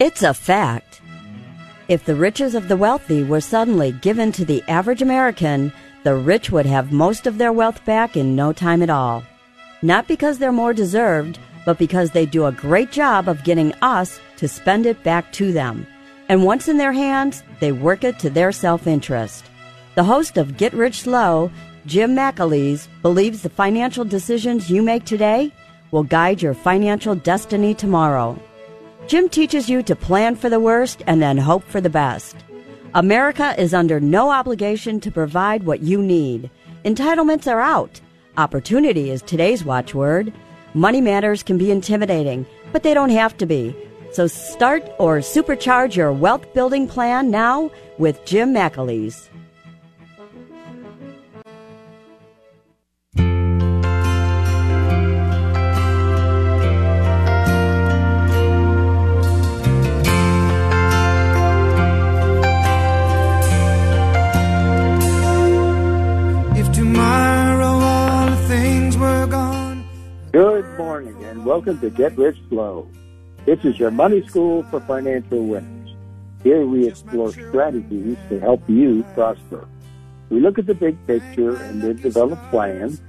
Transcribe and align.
It's 0.00 0.22
a 0.22 0.32
fact. 0.32 1.02
If 1.88 2.06
the 2.06 2.14
riches 2.14 2.54
of 2.54 2.68
the 2.68 2.76
wealthy 2.78 3.22
were 3.22 3.42
suddenly 3.42 3.92
given 3.92 4.32
to 4.32 4.46
the 4.46 4.64
average 4.66 5.02
American, 5.02 5.74
the 6.04 6.14
rich 6.14 6.50
would 6.50 6.64
have 6.64 6.90
most 6.90 7.26
of 7.26 7.36
their 7.36 7.52
wealth 7.52 7.84
back 7.84 8.16
in 8.16 8.34
no 8.34 8.54
time 8.54 8.82
at 8.82 8.88
all. 8.88 9.22
Not 9.82 10.08
because 10.08 10.38
they're 10.38 10.52
more 10.52 10.72
deserved, 10.72 11.38
but 11.66 11.76
because 11.76 12.12
they 12.12 12.24
do 12.24 12.46
a 12.46 12.52
great 12.52 12.90
job 12.90 13.28
of 13.28 13.44
getting 13.44 13.74
us 13.82 14.18
to 14.38 14.48
spend 14.48 14.86
it 14.86 15.02
back 15.02 15.30
to 15.32 15.52
them. 15.52 15.86
And 16.30 16.46
once 16.46 16.66
in 16.66 16.78
their 16.78 16.94
hands, 16.94 17.42
they 17.60 17.70
work 17.70 18.02
it 18.02 18.18
to 18.20 18.30
their 18.30 18.52
self 18.52 18.86
interest. 18.86 19.50
The 19.96 20.04
host 20.04 20.38
of 20.38 20.56
Get 20.56 20.72
Rich 20.72 21.02
Slow, 21.02 21.50
Jim 21.84 22.16
McAleese, 22.16 22.88
believes 23.02 23.42
the 23.42 23.50
financial 23.50 24.06
decisions 24.06 24.70
you 24.70 24.80
make 24.80 25.04
today 25.04 25.52
will 25.90 26.04
guide 26.04 26.40
your 26.40 26.54
financial 26.54 27.14
destiny 27.14 27.74
tomorrow. 27.74 28.40
Jim 29.06 29.28
teaches 29.28 29.68
you 29.68 29.82
to 29.82 29.96
plan 29.96 30.36
for 30.36 30.48
the 30.48 30.60
worst 30.60 31.02
and 31.06 31.20
then 31.20 31.36
hope 31.36 31.64
for 31.64 31.80
the 31.80 31.90
best. 31.90 32.36
America 32.94 33.54
is 33.60 33.74
under 33.74 34.00
no 34.00 34.30
obligation 34.30 35.00
to 35.00 35.10
provide 35.10 35.64
what 35.64 35.80
you 35.80 36.02
need. 36.02 36.50
Entitlements 36.84 37.50
are 37.50 37.60
out. 37.60 38.00
Opportunity 38.36 39.10
is 39.10 39.22
today's 39.22 39.64
watchword. 39.64 40.32
Money 40.74 41.00
matters 41.00 41.42
can 41.42 41.58
be 41.58 41.70
intimidating, 41.70 42.46
but 42.72 42.82
they 42.82 42.94
don't 42.94 43.10
have 43.10 43.36
to 43.38 43.46
be. 43.46 43.74
So 44.12 44.26
start 44.26 44.82
or 44.98 45.18
supercharge 45.18 45.94
your 45.94 46.12
wealth 46.12 46.52
building 46.54 46.88
plan 46.88 47.30
now 47.30 47.70
with 47.98 48.24
Jim 48.24 48.54
McAleese. 48.54 49.28
And 71.40 71.46
welcome 71.46 71.80
to 71.80 71.88
Get 71.88 72.18
Rich 72.18 72.36
Slow. 72.50 72.86
This 73.46 73.64
is 73.64 73.78
your 73.78 73.90
money 73.90 74.26
school 74.28 74.62
for 74.64 74.78
financial 74.80 75.46
winners. 75.46 75.96
Here 76.42 76.66
we 76.66 76.86
explore 76.86 77.32
strategies 77.32 78.18
to 78.28 78.38
help 78.40 78.68
you 78.68 79.06
prosper. 79.14 79.66
We 80.28 80.40
look 80.40 80.58
at 80.58 80.66
the 80.66 80.74
big 80.74 80.98
picture 81.06 81.56
and 81.56 81.80
then 81.80 81.96
develop 81.96 82.38
plans, 82.50 83.00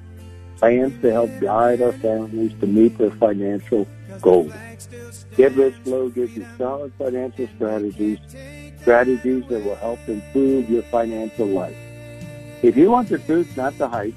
plans 0.56 1.02
to 1.02 1.12
help 1.12 1.30
guide 1.42 1.82
our 1.82 1.92
families 1.92 2.54
to 2.62 2.68
meet 2.68 2.98
their 2.98 3.12
financial 3.12 3.86
goals. 4.22 4.54
Get 5.36 5.52
Rich 5.56 5.76
Slow 5.84 6.08
gives 6.08 6.34
you 6.38 6.46
solid 6.58 6.94
financial 6.98 7.50
strategies, 7.58 8.20
strategies 8.82 9.46
that 9.50 9.66
will 9.66 9.76
help 9.76 10.00
improve 10.08 10.70
your 10.70 10.84
financial 10.84 11.48
life. 11.48 11.76
If 12.62 12.78
you 12.78 12.92
want 12.92 13.09
the 13.09 13.18
truth, 13.18 13.58
not 13.58 13.78
the 13.78 13.90
hype, 13.90 14.16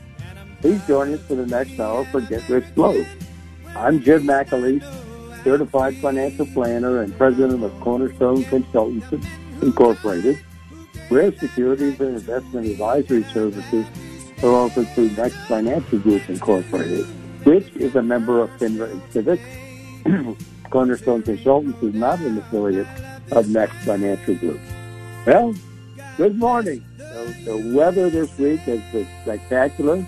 please 0.61 0.87
join 0.87 1.15
us 1.15 1.21
for 1.23 1.35
the 1.35 1.47
next 1.47 1.81
hour 1.81 2.05
for 2.05 2.21
Get 2.21 2.49
Rich 2.49 2.67
Slow. 2.75 3.05
I'm 3.77 4.01
Jim 4.01 4.23
McAleese, 4.23 4.85
certified 5.43 5.97
financial 5.97 6.47
planner 6.47 7.03
and 7.03 7.17
president 7.19 7.65
of 7.65 7.73
Cornerstone 7.81 8.45
Consultants 8.45 9.27
Incorporated. 9.63 10.39
Rare 11.11 11.37
securities 11.37 11.99
and 11.99 12.17
investment 12.17 12.69
advisory 12.69 13.25
services 13.25 13.85
are 14.45 14.51
offered 14.51 14.89
through 14.91 15.11
Next 15.11 15.37
Financial 15.49 15.99
Group 15.99 16.29
Incorporated, 16.31 17.05
which 17.45 17.69
is 17.75 17.97
a 17.97 18.03
member 18.03 18.41
of 18.41 18.51
FINRA 18.59 18.93
and 18.93 19.03
SIPC. 19.11 20.37
Cornerstone 20.71 21.23
Consultants 21.23 21.83
is 21.83 21.95
not 21.95 22.21
an 22.21 22.39
affiliate 22.39 22.87
of 23.33 23.49
Next 23.49 23.75
Financial 23.85 24.37
Group. 24.37 24.61
Well, 25.27 25.53
good 26.17 26.37
morning. 26.39 26.85
The 26.99 27.73
weather 27.75 28.09
this 28.09 28.39
week 28.39 28.61
has 28.61 28.81
been 28.93 29.09
spectacular. 29.23 30.05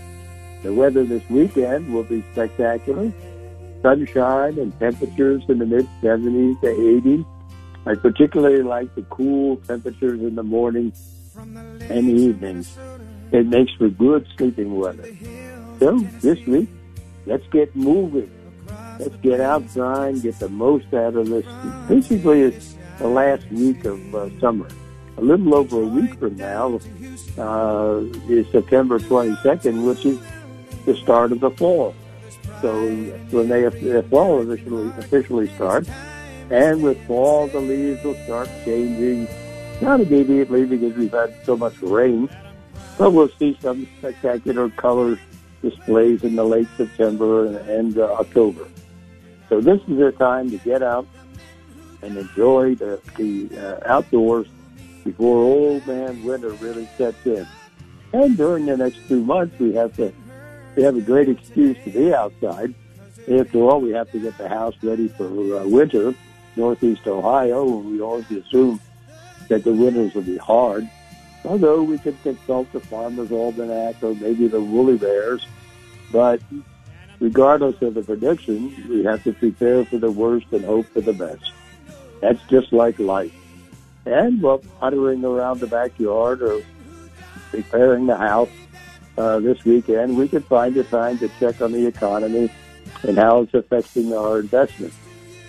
The 0.63 0.73
weather 0.73 1.05
this 1.05 1.29
weekend 1.29 1.93
will 1.93 2.05
be 2.05 2.23
spectacular. 2.33 3.13
Sunshine 3.87 4.59
and 4.59 4.77
temperatures 4.81 5.45
in 5.49 5.61
the 5.61 5.65
mid 5.65 5.89
70s 6.03 6.61
to 6.61 6.67
80s. 6.67 7.25
I 7.87 7.95
particularly 7.95 8.65
like 8.65 8.93
the 8.97 9.03
cool 9.03 9.59
temperatures 9.59 10.21
in 10.23 10.35
the 10.35 10.43
morning 10.43 10.93
and 11.37 12.11
evenings. 12.11 12.77
It 13.31 13.47
makes 13.47 13.73
for 13.75 13.89
good 13.89 14.27
sleeping 14.37 14.75
weather. 14.75 15.09
So 15.79 16.01
this 16.21 16.45
week, 16.49 16.69
let's 17.27 17.47
get 17.53 17.77
moving. 17.77 18.29
Let's 18.99 19.15
get 19.23 19.41
outside 19.41 20.15
and 20.15 20.23
get 20.23 20.41
the 20.41 20.49
most 20.49 20.93
out 20.93 21.15
of 21.15 21.29
this. 21.29 21.47
Basically, 21.89 22.41
it's 22.41 22.75
the 22.99 23.07
last 23.07 23.49
week 23.53 23.85
of 23.85 24.15
uh, 24.17 24.41
summer. 24.41 24.67
A 25.17 25.21
little 25.21 25.55
over 25.55 25.83
a 25.83 25.87
week 25.87 26.19
from 26.19 26.37
now 26.37 26.81
uh, 27.39 28.01
is 28.29 28.49
September 28.51 28.99
22nd, 28.99 29.87
which 29.87 30.05
is 30.05 30.19
the 30.87 30.97
start 30.97 31.31
of 31.31 31.39
the 31.39 31.53
fall. 31.53 31.95
So 32.61 32.89
when 33.31 33.49
they 33.49 33.63
the 33.63 34.05
fall 34.11 34.41
officially 34.41 34.89
officially 34.99 35.49
starts, 35.55 35.91
and 36.51 36.83
with 36.83 37.05
fall 37.07 37.49
the 37.49 37.61
leaves 37.61 38.03
will 38.05 38.15
start 38.25 38.49
changing. 38.65 39.29
Not 39.81 40.01
immediately 40.01 40.65
because 40.65 40.95
we've 40.97 41.13
had 41.13 41.35
so 41.45 41.57
much 41.57 41.81
rain, 41.83 42.31
but 42.97 43.11
we'll 43.11 43.29
see 43.39 43.59
some 43.61 43.87
spectacular 43.99 44.71
color 44.71 45.19
displays 45.61 46.25
in 46.25 46.37
the 46.37 46.45
late 46.45 46.69
September 46.77 47.59
and, 47.59 47.99
uh, 47.99 48.15
October. 48.15 48.67
So 49.49 49.61
this 49.61 49.81
is 49.83 49.99
the 49.99 50.13
time 50.13 50.51
to 50.51 50.59
get 50.59 50.83
out 50.83 51.07
and 52.03 52.17
enjoy 52.17 52.75
the, 52.75 53.01
the 53.17 53.51
uh, 53.59 53.93
outdoors 53.93 54.47
before 55.05 55.43
old 55.45 55.87
man 55.87 56.23
winter 56.25 56.51
really 56.51 56.89
sets 56.97 57.25
in. 57.27 57.47
And 58.13 58.37
during 58.37 58.67
the 58.67 58.77
next 58.77 59.07
two 59.09 59.23
months, 59.23 59.59
we 59.59 59.75
have 59.75 59.95
to 59.97 60.13
we 60.77 60.83
have 60.83 60.97
a 60.97 61.01
great 61.01 61.29
excuse 61.29 61.77
to 61.85 61.91
be 61.91 62.15
outside. 62.15 62.75
After 63.29 63.59
all, 63.59 63.81
we 63.81 63.91
have 63.91 64.11
to 64.13 64.21
get 64.21 64.39
the 64.39 64.49
house 64.49 64.75
ready 64.83 65.09
for 65.09 65.27
uh, 65.27 65.67
winter. 65.67 66.15
Northeast 66.55 67.07
Ohio, 67.07 67.65
we 67.65 68.01
always 68.01 68.31
assume 68.31 68.81
that 69.49 69.65
the 69.65 69.73
winters 69.73 70.15
will 70.15 70.23
be 70.23 70.37
hard. 70.37 70.89
Although 71.45 71.83
we 71.83 71.99
could 71.99 72.21
consult 72.23 72.71
the 72.73 72.81
Farmer's 72.81 73.33
Almanac 73.33 74.03
or 74.03 74.15
maybe 74.15 74.49
the 74.49 74.61
Woolly 74.61 74.97
Bears, 74.97 75.47
but 76.13 76.41
regardless 77.21 77.81
of 77.83 77.95
the 77.95 78.03
prediction, 78.03 78.75
we 78.89 79.05
have 79.05 79.23
to 79.25 79.33
prepare 79.33 79.85
for 79.85 79.99
the 79.99 80.11
worst 80.11 80.47
and 80.53 80.65
hope 80.65 80.87
for 80.87 81.01
the 81.01 81.13
best. 81.13 81.53
That's 82.21 82.43
just 82.49 82.73
like 82.73 82.99
life. 82.99 83.35
And 84.07 84.41
well, 84.41 84.59
puttering 84.81 85.25
around 85.25 85.61
the 85.61 85.67
backyard 85.67 86.43
or 86.43 86.63
preparing 87.51 88.07
the 88.07 88.17
house 88.17 88.51
uh, 89.17 89.41
this 89.41 89.65
weekend, 89.65 90.17
we 90.17 90.29
could 90.29 90.45
find 90.45 90.77
a 90.77 90.85
time 90.85 91.19
to 91.19 91.29
check 91.41 91.61
on 91.61 91.73
the 91.73 91.87
economy 91.87 92.51
and 93.03 93.17
how 93.17 93.43
it's 93.43 93.55
affecting 93.55 94.13
our 94.13 94.41
investments. 94.41 94.97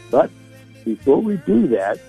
But 0.10 0.30
before 0.86 1.22
we 1.22 1.38
do 1.38 1.68
that, 1.68 2.00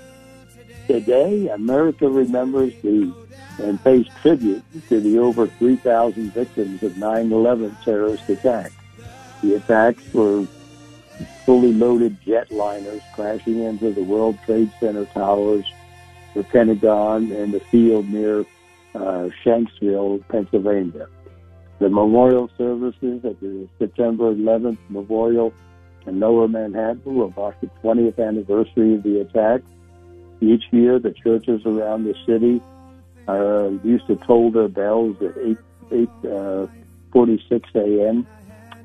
today 0.86 1.48
America 1.48 2.08
remembers 2.08 2.72
the 2.82 3.12
and 3.60 3.82
pays 3.82 4.06
tribute 4.22 4.62
to 4.88 5.00
the 5.00 5.18
over 5.18 5.46
3,000 5.46 6.32
victims 6.32 6.82
of 6.82 6.92
9/11 6.92 7.76
terrorist 7.84 8.28
attack. 8.28 8.72
The 9.42 9.54
attacks 9.56 10.02
were 10.14 10.46
fully 11.44 11.72
loaded 11.72 12.16
jetliners 12.22 13.02
crashing 13.14 13.60
into 13.62 13.90
the 13.90 14.02
World 14.02 14.38
Trade 14.44 14.70
Center 14.78 15.06
towers, 15.06 15.64
the 16.34 16.44
Pentagon, 16.44 17.32
and 17.32 17.52
the 17.52 17.60
field 17.60 18.08
near 18.08 18.44
uh, 18.94 19.28
Shanksville, 19.44 20.22
Pennsylvania. 20.28 21.08
The 21.78 21.88
memorial 21.88 22.50
services 22.58 23.24
at 23.24 23.38
the 23.40 23.68
September 23.78 24.34
11th 24.34 24.78
Memorial 24.88 25.52
in 26.06 26.18
Lower 26.18 26.48
Manhattan 26.48 27.02
will 27.04 27.32
mark 27.36 27.60
the 27.60 27.70
20th 27.82 28.18
anniversary 28.18 28.94
of 28.94 29.04
the 29.04 29.20
attack. 29.20 29.62
Each 30.40 30.64
year, 30.72 30.98
the 30.98 31.12
churches 31.12 31.62
around 31.66 32.04
the 32.04 32.14
city 32.26 32.60
uh, 33.28 33.70
used 33.84 34.08
to 34.08 34.16
toll 34.16 34.50
their 34.50 34.68
bells 34.68 35.16
at 35.22 35.36
8, 35.38 35.58
8 35.92 36.08
uh, 36.32 36.66
46 37.12 37.70
a.m. 37.74 38.26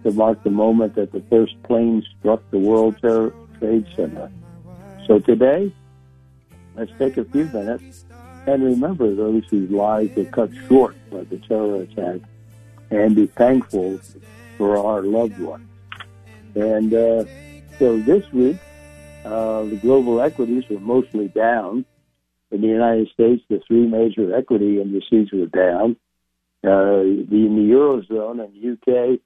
to 0.04 0.12
mark 0.12 0.44
the 0.44 0.51
moment 0.51 0.96
that 0.96 1.12
the 1.12 1.22
first 1.31 1.62
plane 1.63 2.04
struck 2.19 2.42
the 2.51 2.60
World 2.60 2.98
Trade 3.00 3.86
Center. 3.96 4.31
So 5.07 5.19
today, 5.19 5.72
let's 6.75 6.92
take 7.00 7.18
a 7.18 7.25
few 7.25 7.46
minutes 7.46 8.06
and 8.46 8.63
remember 8.63 9.16
those 9.16 9.46
whose 9.50 9.72
lives 9.72 10.16
were 10.16 10.25
cut 10.25 10.51
short 10.68 10.96
by 11.10 11.24
the 11.24 11.38
terror 11.38 11.81
attack 11.81 12.22
and 12.94 13.16
be 13.16 13.25
thankful 13.25 14.00
for 14.57 14.78
our 14.78 15.01
loved 15.01 15.40
ones. 15.40 15.68
And 16.56 16.94
uh, 16.94 17.25
so 17.80 18.00
this 18.00 18.31
week, 18.31 18.57
uh, 19.25 19.63
the 19.63 19.80
global 19.81 20.22
equities 20.22 20.63
were 20.69 20.80
mostly 20.80 21.28
down. 21.30 21.86
In 22.51 22.62
the 22.62 22.68
United 22.68 23.10
States, 23.10 23.42
the 23.50 23.60
three 23.68 23.88
major 23.88 24.36
equity 24.36 24.80
indices 24.80 25.31
were 25.34 25.48
down. 25.48 25.95
Uh, 26.66 27.01
in 27.01 27.28
the 27.30 27.74
Eurozone 27.74 28.44
and 28.44 28.54
UK 28.74 29.19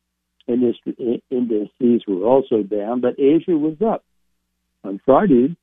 industry, 0.47 1.21
indices 1.29 2.01
were 2.07 2.25
also 2.25 2.63
down, 2.63 3.01
but 3.01 3.19
Asia 3.19 3.51
was 3.51 3.75
up. 3.85 4.03
On 4.83 4.99
Friday, 5.05 5.55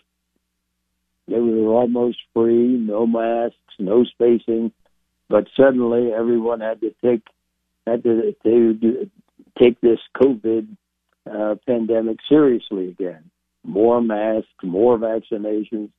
they 1.27 1.39
were 1.39 1.73
almost 1.73 2.17
free, 2.33 2.77
no 2.77 3.07
masks, 3.07 3.57
no 3.79 4.03
spacing, 4.03 4.71
but 5.29 5.47
suddenly 5.55 6.11
everyone 6.11 6.59
had 6.59 6.81
to 6.81 6.93
take 7.03 7.23
had 7.87 8.03
to, 8.03 8.33
to 8.43 9.09
take 9.59 9.79
this 9.81 9.99
COVID 10.17 10.67
uh, 11.29 11.55
pandemic 11.65 12.17
seriously 12.27 12.89
again. 12.89 13.29
More 13.63 14.01
masks, 14.01 14.49
more 14.61 14.97
vaccinations, 14.97 15.89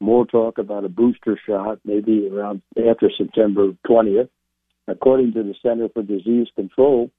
more 0.00 0.26
talk 0.26 0.58
about 0.58 0.84
a 0.84 0.88
booster 0.88 1.38
shot, 1.46 1.80
maybe 1.84 2.28
around 2.28 2.62
after 2.76 3.10
September 3.16 3.72
20th. 3.86 4.28
According 4.86 5.34
to 5.34 5.42
the 5.42 5.54
Center 5.62 5.88
for 5.88 6.02
Disease 6.02 6.48
Control, 6.54 7.10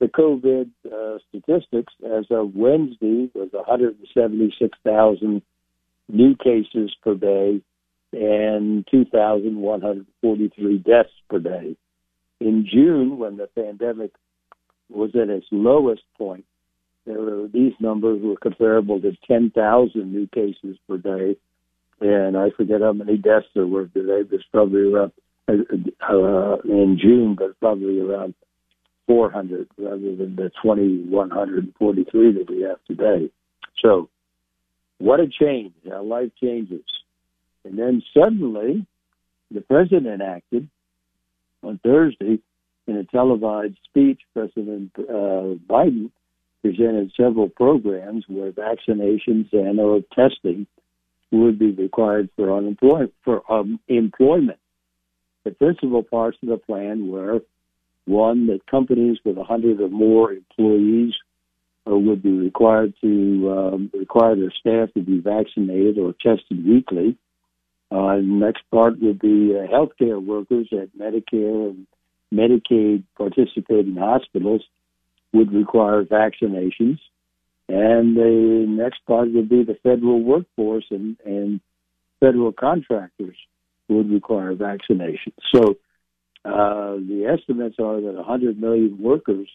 the 0.00 0.06
COVID 0.06 0.70
uh, 0.90 1.18
statistics 1.28 1.92
as 2.04 2.24
of 2.30 2.54
Wednesday 2.54 3.30
was 3.34 3.50
176,000 3.52 5.42
new 6.08 6.36
cases 6.36 6.94
per 7.02 7.14
day 7.14 7.60
and 8.12 8.86
2,143 8.90 10.78
deaths 10.78 11.10
per 11.28 11.38
day. 11.38 11.76
In 12.40 12.66
June, 12.70 13.18
when 13.18 13.36
the 13.36 13.48
pandemic 13.54 14.12
was 14.88 15.10
at 15.14 15.28
its 15.28 15.46
lowest 15.50 16.02
point, 16.16 16.44
were, 17.06 17.48
these 17.52 17.72
numbers 17.80 18.20
were 18.22 18.36
comparable 18.36 19.00
to 19.00 19.16
10,000 19.26 20.12
new 20.12 20.26
cases 20.28 20.76
per 20.88 20.98
day, 20.98 21.36
and 22.00 22.36
I 22.36 22.50
forget 22.56 22.80
how 22.80 22.92
many 22.92 23.16
deaths 23.16 23.46
there 23.54 23.66
were 23.66 23.86
today. 23.86 24.22
There's 24.28 24.44
probably 24.52 24.92
around 24.92 25.12
uh, 25.48 26.56
in 26.64 26.98
June, 27.00 27.36
but 27.38 27.58
probably 27.60 28.00
around 28.00 28.34
400 29.06 29.68
rather 29.76 30.16
than 30.16 30.36
the 30.36 30.50
2,143 30.62 32.32
that 32.32 32.50
we 32.50 32.62
have 32.62 32.78
today. 32.86 33.30
So 33.82 34.08
what 35.04 35.20
a 35.20 35.28
change. 35.28 35.74
How 35.86 36.02
life 36.02 36.30
changes. 36.42 36.84
And 37.62 37.78
then 37.78 38.02
suddenly, 38.16 38.86
the 39.50 39.60
president 39.60 40.22
acted 40.22 40.68
on 41.62 41.78
Thursday 41.84 42.38
in 42.86 42.96
a 42.96 43.04
televised 43.04 43.76
speech. 43.84 44.20
President 44.32 44.92
uh, 44.98 45.60
Biden 45.68 46.10
presented 46.62 47.12
several 47.18 47.50
programs 47.50 48.24
where 48.28 48.50
vaccinations 48.50 49.52
and 49.52 49.78
or 49.78 50.00
testing 50.14 50.66
would 51.30 51.58
be 51.58 51.72
required 51.72 52.30
for 52.34 52.56
unemployment. 52.56 53.12
For 53.24 53.42
um, 53.52 53.80
employment, 53.88 54.58
the 55.44 55.50
principal 55.50 56.02
parts 56.02 56.38
of 56.42 56.48
the 56.48 56.56
plan 56.56 57.08
were 57.08 57.40
one 58.06 58.46
that 58.46 58.66
companies 58.70 59.18
with 59.22 59.36
100 59.36 59.82
or 59.82 59.88
more 59.88 60.32
employees 60.32 61.12
would 61.86 62.22
be 62.22 62.32
required 62.32 62.94
to 63.02 63.52
um, 63.56 63.90
require 63.92 64.36
their 64.36 64.52
staff 64.58 64.92
to 64.94 65.02
be 65.02 65.20
vaccinated 65.20 65.98
or 65.98 66.12
tested 66.14 66.66
weekly. 66.66 67.16
Uh, 67.90 68.16
the 68.16 68.22
next 68.22 68.62
part 68.70 69.00
would 69.00 69.18
be 69.18 69.54
uh, 69.54 69.66
healthcare 69.70 70.24
workers 70.24 70.68
at 70.72 70.96
Medicare 70.98 71.70
and 71.70 71.86
Medicaid 72.32 73.04
participating 73.16 73.96
hospitals 73.96 74.62
would 75.32 75.52
require 75.52 76.04
vaccinations. 76.04 76.98
And 77.68 78.16
the 78.16 78.64
next 78.68 79.04
part 79.06 79.32
would 79.32 79.48
be 79.48 79.62
the 79.62 79.76
federal 79.82 80.22
workforce 80.22 80.84
and, 80.90 81.16
and 81.24 81.60
federal 82.20 82.52
contractors 82.52 83.36
would 83.88 84.10
require 84.10 84.54
vaccinations. 84.54 85.34
So 85.54 85.76
uh, 86.44 86.96
the 86.96 87.36
estimates 87.38 87.76
are 87.78 88.00
that 88.00 88.14
100 88.14 88.60
million 88.60 88.98
workers 89.00 89.48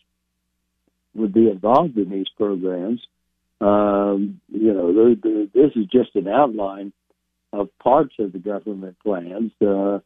would 1.15 1.33
be 1.33 1.49
involved 1.49 1.97
in 1.97 2.09
these 2.09 2.29
programs. 2.37 3.01
Um, 3.61 4.39
you 4.47 4.73
know, 4.73 5.15
this 5.15 5.71
is 5.75 5.85
just 5.91 6.15
an 6.15 6.27
outline 6.27 6.93
of 7.51 7.69
parts 7.79 8.13
of 8.19 8.31
the 8.31 8.39
government 8.39 8.97
plans. 9.03 9.51
Uh, 9.61 9.99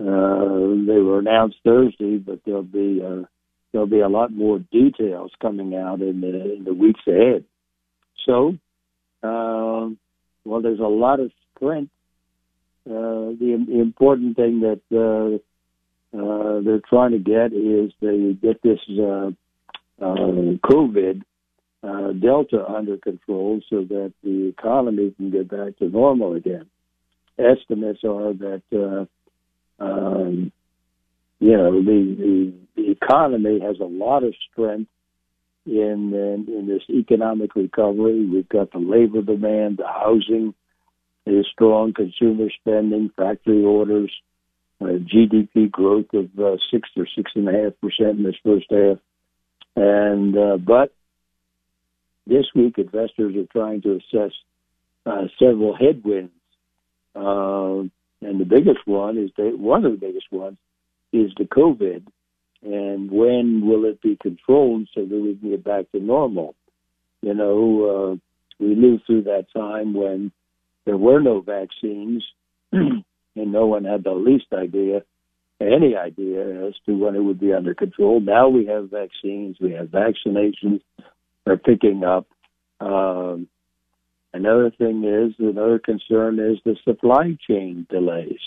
uh, 0.00 0.74
they 0.86 0.98
were 0.98 1.20
announced 1.20 1.56
Thursday, 1.64 2.18
but 2.18 2.40
there'll 2.44 2.62
be 2.62 3.00
uh, 3.04 3.24
there'll 3.72 3.86
be 3.86 4.00
a 4.00 4.08
lot 4.08 4.32
more 4.32 4.58
details 4.58 5.30
coming 5.40 5.74
out 5.74 6.00
in 6.00 6.20
the 6.20 6.54
in 6.54 6.64
the 6.64 6.74
weeks 6.74 7.00
ahead. 7.06 7.44
So, 8.26 8.58
uh, 9.22 9.88
well, 10.44 10.60
there's 10.60 10.80
a 10.80 10.82
lot 10.82 11.20
of 11.20 11.30
strength. 11.56 11.92
Uh, 12.84 13.38
the, 13.38 13.64
the 13.68 13.80
important 13.80 14.36
thing 14.36 14.60
that 14.60 14.80
uh, 14.92 15.38
uh, 16.16 16.60
they're 16.62 16.82
trying 16.88 17.12
to 17.12 17.18
get 17.18 17.52
is 17.52 17.92
they 18.00 18.32
get 18.34 18.60
this 18.62 18.80
COVID 20.00 21.22
uh, 21.82 22.12
Delta 22.12 22.64
under 22.66 22.96
control 22.96 23.60
so 23.68 23.82
that 23.84 24.12
the 24.22 24.48
economy 24.48 25.12
can 25.16 25.30
get 25.30 25.48
back 25.48 25.76
to 25.78 25.88
normal 25.88 26.34
again. 26.34 26.66
Estimates 27.38 28.04
are 28.04 28.32
that 28.34 28.62
uh, 28.72 29.82
um, 29.82 30.52
you 31.40 31.56
know 31.56 31.82
the, 31.82 32.16
the 32.18 32.52
the 32.76 32.90
economy 32.90 33.58
has 33.60 33.80
a 33.80 33.84
lot 33.84 34.22
of 34.22 34.34
strength 34.50 34.90
in, 35.66 36.12
in 36.14 36.46
in 36.48 36.66
this 36.68 36.82
economic 36.88 37.56
recovery. 37.56 38.26
We've 38.26 38.48
got 38.48 38.70
the 38.70 38.78
labor 38.78 39.22
demand, 39.22 39.78
the 39.78 39.88
housing 39.88 40.54
is 41.26 41.46
strong, 41.52 41.94
consumer 41.94 42.48
spending, 42.60 43.10
factory 43.16 43.64
orders, 43.64 44.12
uh, 44.80 44.86
GDP 44.86 45.70
growth 45.70 46.12
of 46.12 46.26
uh, 46.38 46.56
six 46.70 46.88
or 46.96 47.06
six 47.16 47.32
and 47.34 47.48
a 47.48 47.52
half 47.52 47.72
percent 47.80 48.18
in 48.18 48.24
this 48.24 48.36
first 48.44 48.66
half 48.70 48.98
and 49.76 50.36
uh, 50.36 50.56
but 50.56 50.92
this 52.26 52.46
week, 52.54 52.78
investors 52.78 53.34
are 53.36 53.52
trying 53.52 53.82
to 53.82 53.96
assess 53.96 54.32
uh, 55.06 55.26
several 55.38 55.76
headwinds. 55.76 56.32
Uh, 57.14 57.88
and 58.26 58.40
the 58.40 58.46
biggest 58.48 58.86
one 58.86 59.18
is 59.18 59.30
the 59.36 59.50
one 59.56 59.84
of 59.84 59.92
the 59.92 59.98
biggest 59.98 60.26
ones 60.30 60.56
is 61.12 61.32
the 61.36 61.44
COVID, 61.44 62.06
and 62.62 63.10
when 63.10 63.66
will 63.66 63.84
it 63.84 64.00
be 64.00 64.16
controlled 64.20 64.88
so 64.94 65.04
that 65.04 65.20
we 65.20 65.36
can 65.36 65.50
get 65.50 65.64
back 65.64 65.90
to 65.92 66.00
normal? 66.00 66.54
You 67.20 67.34
know, 67.34 68.12
uh, 68.12 68.64
we 68.64 68.74
lived 68.74 69.02
through 69.06 69.24
that 69.24 69.46
time 69.52 69.92
when 69.92 70.32
there 70.84 70.96
were 70.96 71.20
no 71.20 71.40
vaccines, 71.40 72.24
and 72.72 73.04
no 73.34 73.66
one 73.66 73.84
had 73.84 74.04
the 74.04 74.12
least 74.12 74.46
idea, 74.52 75.02
any 75.62 75.96
idea 75.96 76.66
as 76.66 76.74
to 76.86 76.92
when 76.96 77.14
it 77.14 77.20
would 77.20 77.40
be 77.40 77.52
under 77.52 77.74
control. 77.74 78.20
Now 78.20 78.48
we 78.48 78.66
have 78.66 78.90
vaccines, 78.90 79.56
we 79.60 79.72
have 79.72 79.88
vaccinations 79.88 80.80
are 81.46 81.56
picking 81.56 82.04
up. 82.04 82.26
Um, 82.80 83.48
another 84.32 84.70
thing 84.70 85.04
is 85.04 85.34
another 85.38 85.78
concern 85.78 86.38
is 86.38 86.58
the 86.64 86.76
supply 86.84 87.36
chain 87.48 87.86
delays. 87.90 88.40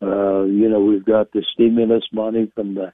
Uh, 0.00 0.42
you 0.44 0.68
know, 0.68 0.80
we've 0.80 1.04
got 1.04 1.32
the 1.32 1.44
stimulus 1.52 2.04
money 2.12 2.50
from 2.54 2.74
the 2.74 2.92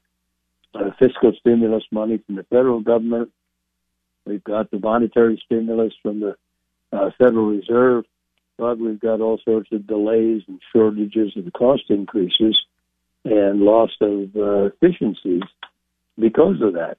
uh, 0.74 0.90
fiscal 0.98 1.32
stimulus 1.40 1.84
money 1.90 2.22
from 2.26 2.36
the 2.36 2.44
federal 2.44 2.80
government. 2.80 3.30
We've 4.26 4.44
got 4.44 4.70
the 4.70 4.78
monetary 4.78 5.40
stimulus 5.46 5.94
from 6.02 6.20
the 6.20 6.36
uh, 6.92 7.10
Federal 7.16 7.46
Reserve, 7.46 8.04
but 8.58 8.78
we've 8.78 9.00
got 9.00 9.22
all 9.22 9.40
sorts 9.42 9.70
of 9.72 9.86
delays 9.86 10.42
and 10.48 10.60
shortages 10.72 11.32
and 11.34 11.50
cost 11.54 11.84
increases 11.88 12.58
and 13.30 13.60
loss 13.60 13.90
of 14.00 14.34
uh, 14.36 14.64
efficiencies 14.66 15.42
because 16.18 16.60
of 16.62 16.74
that. 16.74 16.98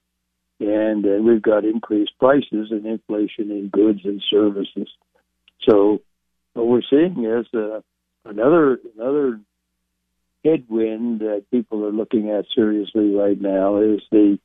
And 0.59 1.05
uh, 1.05 1.21
we've 1.24 1.41
got 1.41 1.63
increased 1.63 2.12
prices 2.19 2.71
and 2.71 2.86
inflation 2.86 3.51
in 3.51 3.69
goods 3.71 4.01
and 4.03 4.21
services. 4.29 4.89
So 5.67 6.01
what 6.53 6.67
we're 6.67 6.81
seeing 6.89 7.24
is 7.25 7.45
uh, 7.53 7.81
another 8.25 8.79
another 8.95 9.39
headwind 10.43 11.19
that 11.19 11.45
people 11.51 11.86
are 11.86 11.91
looking 11.91 12.29
at 12.29 12.45
seriously 12.55 13.13
right 13.15 13.39
now 13.39 13.81
is 13.81 14.01
the 14.12 14.38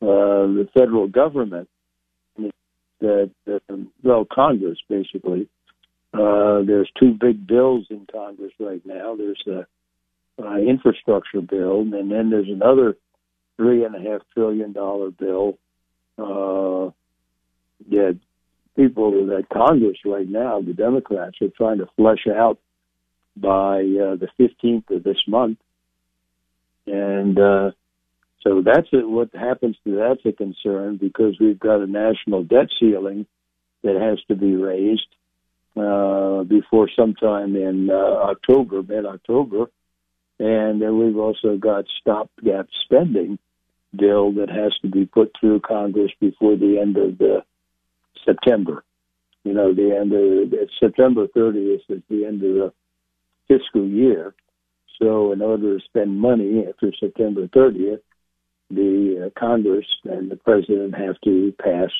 uh, 0.00 0.46
the 0.46 0.68
federal 0.74 1.08
government 1.08 1.68
that 3.00 3.30
uh, 3.46 3.76
well 4.02 4.26
Congress 4.32 4.78
basically. 4.88 5.48
Uh, 6.14 6.60
there's 6.66 6.90
two 7.00 7.16
big 7.18 7.46
bills 7.46 7.86
in 7.88 8.06
Congress 8.12 8.52
right 8.60 8.84
now. 8.84 9.16
There's 9.16 9.42
a 9.46 9.66
uh, 10.38 10.56
infrastructure 10.56 11.40
bill, 11.40 11.80
and 11.80 12.10
then 12.10 12.30
there's 12.30 12.48
another 12.48 12.96
three 13.56 13.84
and 13.84 13.94
a 13.94 14.10
half 14.10 14.22
trillion 14.34 14.72
dollar 14.72 15.10
bill 15.10 15.58
uh, 16.18 16.90
that 17.90 18.18
people 18.76 19.26
that 19.26 19.48
Congress 19.52 19.98
right 20.04 20.28
now, 20.28 20.60
the 20.60 20.72
Democrats, 20.72 21.36
are 21.42 21.48
trying 21.56 21.78
to 21.78 21.88
flesh 21.96 22.26
out 22.26 22.58
by 23.36 23.80
uh, 23.80 24.16
the 24.16 24.28
15th 24.38 24.90
of 24.94 25.02
this 25.02 25.18
month. 25.26 25.58
And 26.86 27.38
uh, 27.38 27.70
so 28.42 28.62
that's 28.62 28.88
a, 28.92 29.06
what 29.06 29.34
happens 29.34 29.76
to 29.84 29.96
that's 29.96 30.24
a 30.26 30.32
concern 30.32 30.96
because 30.96 31.36
we've 31.38 31.60
got 31.60 31.80
a 31.80 31.86
national 31.86 32.44
debt 32.44 32.68
ceiling 32.78 33.26
that 33.82 34.00
has 34.00 34.18
to 34.28 34.34
be 34.34 34.54
raised 34.54 35.06
uh, 35.76 36.42
before 36.44 36.88
sometime 36.94 37.56
in 37.56 37.88
uh, 37.90 37.94
October, 37.94 38.82
mid 38.82 39.06
October. 39.06 39.66
And 40.38 40.80
then 40.82 40.98
we've 40.98 41.16
also 41.16 41.56
got 41.56 41.84
stopgap 42.00 42.66
spending 42.84 43.38
bill 43.96 44.32
that 44.32 44.48
has 44.48 44.72
to 44.82 44.88
be 44.88 45.04
put 45.04 45.32
through 45.38 45.60
Congress 45.60 46.10
before 46.20 46.56
the 46.56 46.78
end 46.80 46.96
of 46.96 47.18
the 47.18 47.44
September. 48.24 48.84
You 49.44 49.54
know, 49.54 49.74
the 49.74 49.96
end 49.96 50.12
of 50.12 50.68
September 50.78 51.26
30th 51.26 51.80
is 51.88 52.02
the 52.08 52.24
end 52.24 52.42
of 52.42 52.54
the 52.54 52.72
fiscal 53.48 53.86
year. 53.86 54.34
So, 55.00 55.32
in 55.32 55.42
order 55.42 55.78
to 55.78 55.84
spend 55.84 56.18
money 56.18 56.64
after 56.68 56.92
September 56.98 57.48
30th, 57.48 58.00
the 58.70 59.26
uh, 59.26 59.40
Congress 59.40 59.86
and 60.04 60.30
the 60.30 60.36
president 60.36 60.94
have 60.94 61.20
to 61.24 61.52
pass 61.60 61.90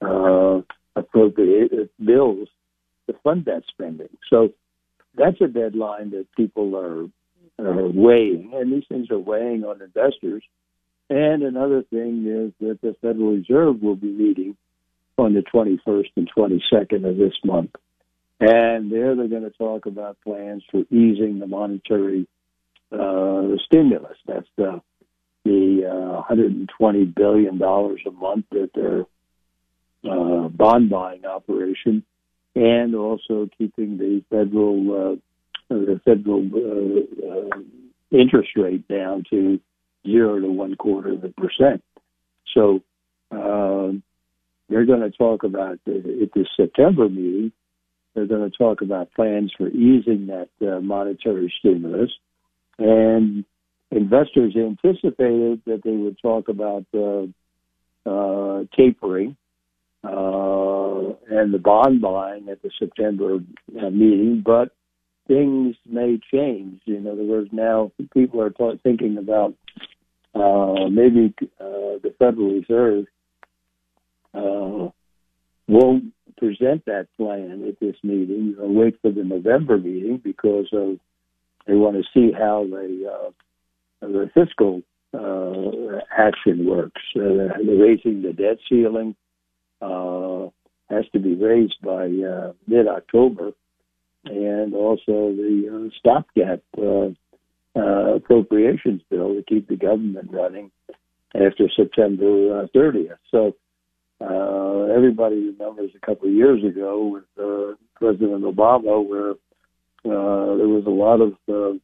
uh, 0.00 0.60
appropriate 0.94 1.90
bills 2.02 2.48
to 3.06 3.14
fund 3.24 3.44
that 3.46 3.64
spending. 3.68 4.16
So, 4.30 4.50
that's 5.16 5.40
a 5.40 5.48
deadline 5.48 6.10
that 6.10 6.26
people 6.36 6.76
are 6.76 7.08
weighing, 7.58 8.52
and 8.54 8.72
these 8.72 8.84
things 8.88 9.10
are 9.10 9.18
weighing 9.18 9.64
on 9.64 9.82
investors. 9.82 10.42
And 11.10 11.42
another 11.42 11.82
thing 11.82 12.26
is 12.26 12.52
that 12.60 12.80
the 12.82 12.94
Federal 13.00 13.32
Reserve 13.32 13.80
will 13.82 13.96
be 13.96 14.12
meeting 14.12 14.56
on 15.16 15.34
the 15.34 15.42
21st 15.42 16.10
and 16.16 16.30
22nd 16.36 17.08
of 17.08 17.16
this 17.16 17.34
month. 17.44 17.70
And 18.40 18.92
there 18.92 19.16
they're 19.16 19.26
going 19.26 19.42
to 19.42 19.50
talk 19.50 19.86
about 19.86 20.18
plans 20.22 20.62
for 20.70 20.82
easing 20.90 21.40
the 21.40 21.46
monetary 21.46 22.28
uh, 22.92 23.56
stimulus. 23.66 24.16
That's 24.26 24.46
the 24.56 24.80
the 25.44 25.88
uh, 25.90 26.14
120 26.28 27.04
billion 27.06 27.58
dollars 27.58 28.00
a 28.06 28.10
month 28.10 28.46
that 28.52 28.70
their 28.74 29.06
uh, 30.08 30.48
bond 30.48 30.90
buying 30.90 31.24
operation, 31.24 32.04
and 32.54 32.94
also 32.94 33.48
keeping 33.58 33.98
the 33.98 34.22
federal 34.30 35.14
uh, 35.14 35.16
the 35.68 36.00
federal 36.04 36.46
uh, 36.54 37.56
uh, 37.56 37.60
interest 38.10 38.50
rate 38.56 38.86
down 38.88 39.24
to 39.30 39.60
zero 40.06 40.40
to 40.40 40.50
one 40.50 40.74
quarter 40.76 41.12
of 41.12 41.24
a 41.24 41.28
percent. 41.28 41.82
So 42.54 42.80
um, 43.30 44.02
they're 44.68 44.86
going 44.86 45.00
to 45.00 45.10
talk 45.10 45.44
about 45.44 45.78
at 45.86 46.32
this 46.34 46.48
September 46.56 47.08
meeting 47.08 47.52
they're 48.18 48.26
going 48.26 48.50
to 48.50 48.56
talk 48.56 48.80
about 48.80 49.12
plans 49.14 49.52
for 49.56 49.68
easing 49.68 50.26
that 50.26 50.48
uh, 50.60 50.80
monetary 50.80 51.52
stimulus. 51.60 52.10
And 52.78 53.44
investors 53.92 54.56
anticipated 54.56 55.62
that 55.66 55.82
they 55.84 55.92
would 55.92 56.18
talk 56.20 56.48
about 56.48 56.84
uh, 56.92 57.26
uh, 58.08 58.64
tapering 58.76 59.36
uh, 60.02 61.14
and 61.30 61.54
the 61.54 61.60
bond 61.62 62.00
buying 62.00 62.48
at 62.48 62.60
the 62.62 62.70
September 62.76 63.36
uh, 63.80 63.90
meeting, 63.90 64.42
but 64.44 64.72
things 65.28 65.76
may 65.86 66.18
change. 66.32 66.80
In 66.86 67.06
other 67.06 67.22
words, 67.22 67.50
now 67.52 67.92
people 68.12 68.42
are 68.42 68.52
thinking 68.82 69.18
about 69.18 69.54
uh, 70.34 70.88
maybe 70.90 71.32
the 71.58 72.14
Federal 72.18 72.52
Reserve 72.52 73.06
won't 75.68 76.12
present 76.38 76.84
that 76.86 77.06
plan 77.16 77.64
at 77.68 77.78
this 77.78 77.96
meeting 78.02 78.56
or 78.58 78.68
wait 78.68 78.98
for 79.02 79.10
the 79.10 79.22
November 79.22 79.76
meeting 79.76 80.20
because 80.22 80.66
of 80.72 80.98
they 81.66 81.74
want 81.74 81.96
to 81.96 82.02
see 82.14 82.32
how 82.32 82.66
the 82.68 83.12
uh, 83.12 83.30
the 84.00 84.30
fiscal 84.32 84.82
uh, 85.12 85.98
action 86.16 86.66
works. 86.66 87.02
Uh, 87.14 87.20
raising 87.20 88.22
the 88.22 88.32
debt 88.32 88.56
ceiling 88.68 89.14
uh, 89.82 90.46
has 90.88 91.04
to 91.12 91.18
be 91.18 91.34
raised 91.34 91.76
by 91.82 92.06
uh, 92.06 92.52
mid 92.66 92.88
October, 92.88 93.52
and 94.28 94.74
also 94.74 95.32
the 95.34 95.68
uh, 95.68 95.88
stopgap 95.98 96.62
uh, 96.78 97.08
uh, 97.78 98.16
appropriations 98.16 99.02
bill 99.10 99.34
to 99.34 99.42
keep 99.46 99.68
the 99.68 99.76
government 99.76 100.30
running 100.32 100.70
after 101.34 101.68
September 101.74 102.62
uh, 102.62 102.66
30th. 102.76 103.18
So 103.30 103.54
uh, 104.20 104.92
everybody 104.94 105.36
remembers 105.36 105.90
a 105.94 106.06
couple 106.06 106.28
of 106.28 106.34
years 106.34 106.64
ago 106.64 107.06
with 107.06 107.24
uh, 107.38 107.76
President 107.96 108.42
Obama, 108.42 109.06
where 109.06 109.30
uh, 109.30 110.56
there 110.56 110.68
was 110.68 110.84
a 110.86 110.90
lot 110.90 111.20
of 111.20 111.34
uh, 111.48 111.78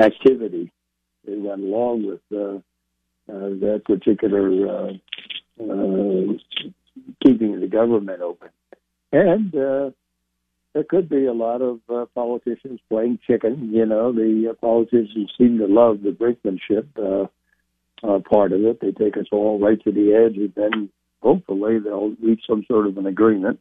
activity 0.00 0.70
that 1.24 1.38
went 1.38 1.62
along 1.62 2.06
with 2.06 2.20
uh, 2.32 2.58
uh, 3.28 3.48
that 3.58 3.82
particular 3.84 4.68
uh, 4.68 4.92
uh, 5.60 6.32
keeping 7.24 7.60
the 7.60 7.66
government 7.66 8.22
open, 8.22 8.50
and 9.12 9.54
uh, 9.56 9.90
there 10.76 10.84
could 10.84 11.08
be 11.08 11.24
a 11.24 11.32
lot 11.32 11.62
of 11.62 11.80
uh, 11.88 12.04
politicians 12.14 12.80
playing 12.90 13.18
chicken. 13.26 13.70
You 13.72 13.86
know, 13.86 14.12
the 14.12 14.50
uh, 14.50 14.54
politicians 14.60 15.32
seem 15.38 15.56
to 15.56 15.66
love 15.66 16.02
the 16.02 16.10
brinkmanship. 16.10 16.86
Uh, 16.98 17.28
uh, 18.06 18.18
part 18.30 18.52
of 18.52 18.62
it. 18.62 18.78
They 18.78 18.90
take 18.92 19.16
us 19.16 19.24
all 19.32 19.58
right 19.58 19.82
to 19.84 19.90
the 19.90 20.12
edge, 20.12 20.36
and 20.36 20.52
then 20.54 20.90
hopefully 21.22 21.78
they'll 21.78 22.14
reach 22.22 22.42
some 22.46 22.62
sort 22.68 22.86
of 22.86 22.98
an 22.98 23.06
agreement. 23.06 23.58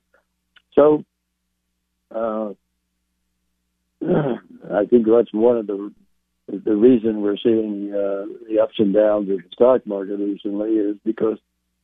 So, 0.74 1.06
uh, 2.14 2.50
I 4.06 4.86
think 4.90 5.08
that's 5.08 5.34
one 5.34 5.58
of 5.58 5.68
the 5.68 5.94
the 6.48 6.76
reason 6.76 7.22
we're 7.22 7.38
seeing 7.42 7.94
uh, 7.94 8.26
the 8.50 8.60
ups 8.62 8.76
and 8.78 8.94
downs 8.94 9.30
of 9.30 9.38
the 9.38 9.50
stock 9.54 9.88
market 9.88 10.18
recently 10.20 10.72
is 10.74 10.98
because 11.06 11.38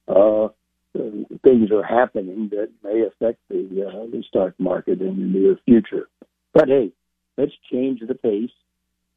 uh, 0.09 0.49
things 1.43 1.71
are 1.71 1.83
happening 1.83 2.49
that 2.51 2.69
may 2.83 3.01
affect 3.01 3.39
the 3.49 3.87
uh, 3.87 4.05
the 4.11 4.23
stock 4.27 4.53
market 4.59 5.01
in 5.01 5.17
the 5.17 5.39
near 5.39 5.57
future. 5.65 6.07
But 6.53 6.67
hey, 6.67 6.91
let's 7.37 7.53
change 7.71 8.01
the 8.05 8.15
pace. 8.15 8.51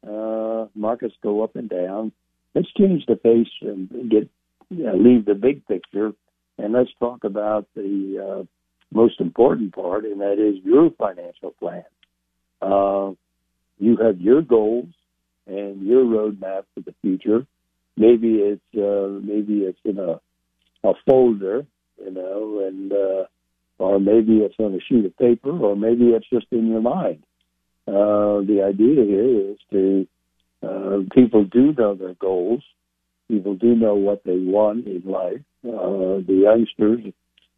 Uh, 0.07 0.67
markets 0.75 1.15
go 1.21 1.43
up 1.43 1.55
and 1.55 1.69
down 1.69 2.11
let's 2.55 2.71
change 2.71 3.05
the 3.05 3.17
pace 3.17 3.51
and 3.61 4.09
get 4.09 4.29
know, 4.71 4.95
leave 4.95 5.25
the 5.25 5.35
big 5.35 5.67
picture, 5.67 6.13
and 6.57 6.73
let's 6.73 6.89
talk 6.97 7.23
about 7.23 7.67
the 7.75 8.39
uh, 8.39 8.43
most 8.91 9.19
important 9.19 9.75
part, 9.75 10.05
and 10.05 10.21
that 10.21 10.39
is 10.39 10.63
your 10.63 10.89
financial 10.97 11.51
plan. 11.51 11.83
Uh, 12.61 13.11
you 13.77 13.97
have 13.97 14.19
your 14.19 14.41
goals 14.41 14.87
and 15.45 15.85
your 15.85 16.03
roadmap 16.03 16.63
for 16.73 16.81
the 16.83 16.95
future. 17.01 17.45
Maybe 17.97 18.35
it's 18.35 18.61
uh, 18.75 19.19
maybe 19.21 19.59
it's 19.59 19.79
in 19.83 19.99
a 19.99 20.19
a 20.85 20.93
folder, 21.05 21.65
you 22.03 22.11
know, 22.11 22.65
and 22.67 22.91
uh, 22.91 23.25
or 23.77 23.99
maybe 23.99 24.37
it's 24.37 24.55
on 24.59 24.73
a 24.73 24.79
sheet 24.79 25.05
of 25.05 25.17
paper, 25.17 25.51
or 25.51 25.75
maybe 25.75 26.05
it's 26.05 26.29
just 26.29 26.47
in 26.51 26.67
your 26.67 26.81
mind. 26.81 27.23
Uh, 27.87 28.41
the 28.41 28.63
idea 28.65 29.03
here 29.03 29.51
is 29.51 29.57
to 29.71 30.07
uh, 30.63 30.97
people 31.13 31.45
do 31.45 31.73
know 31.73 31.95
their 31.95 32.15
goals. 32.15 32.63
People 33.27 33.55
do 33.55 33.75
know 33.75 33.95
what 33.95 34.23
they 34.23 34.37
want 34.37 34.87
in 34.87 35.03
life. 35.05 35.41
Uh, 35.63 36.21
the 36.25 36.41
youngsters 36.43 37.13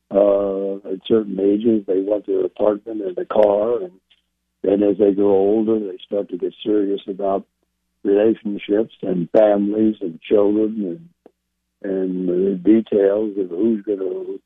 uh, 0.09 0.75
at 0.89 0.99
certain 1.05 1.39
ages, 1.39 1.85
they 1.85 2.01
want 2.01 2.25
their 2.25 2.45
apartment 2.45 3.01
and 3.01 3.17
a 3.17 3.25
car, 3.25 3.83
and 3.83 3.91
then 4.63 4.83
as 4.83 4.97
they 4.97 5.11
grow 5.13 5.27
older, 5.27 5.79
they 5.79 5.97
start 6.05 6.29
to 6.29 6.37
get 6.37 6.53
serious 6.63 7.01
about 7.07 7.45
relationships 8.03 8.95
and 9.01 9.29
families 9.31 9.95
and 10.01 10.21
children 10.21 11.09
and 11.83 12.27
the 12.27 12.59
details 12.63 13.37
of 13.37 13.49
who's 13.49 13.83
going 13.85 13.99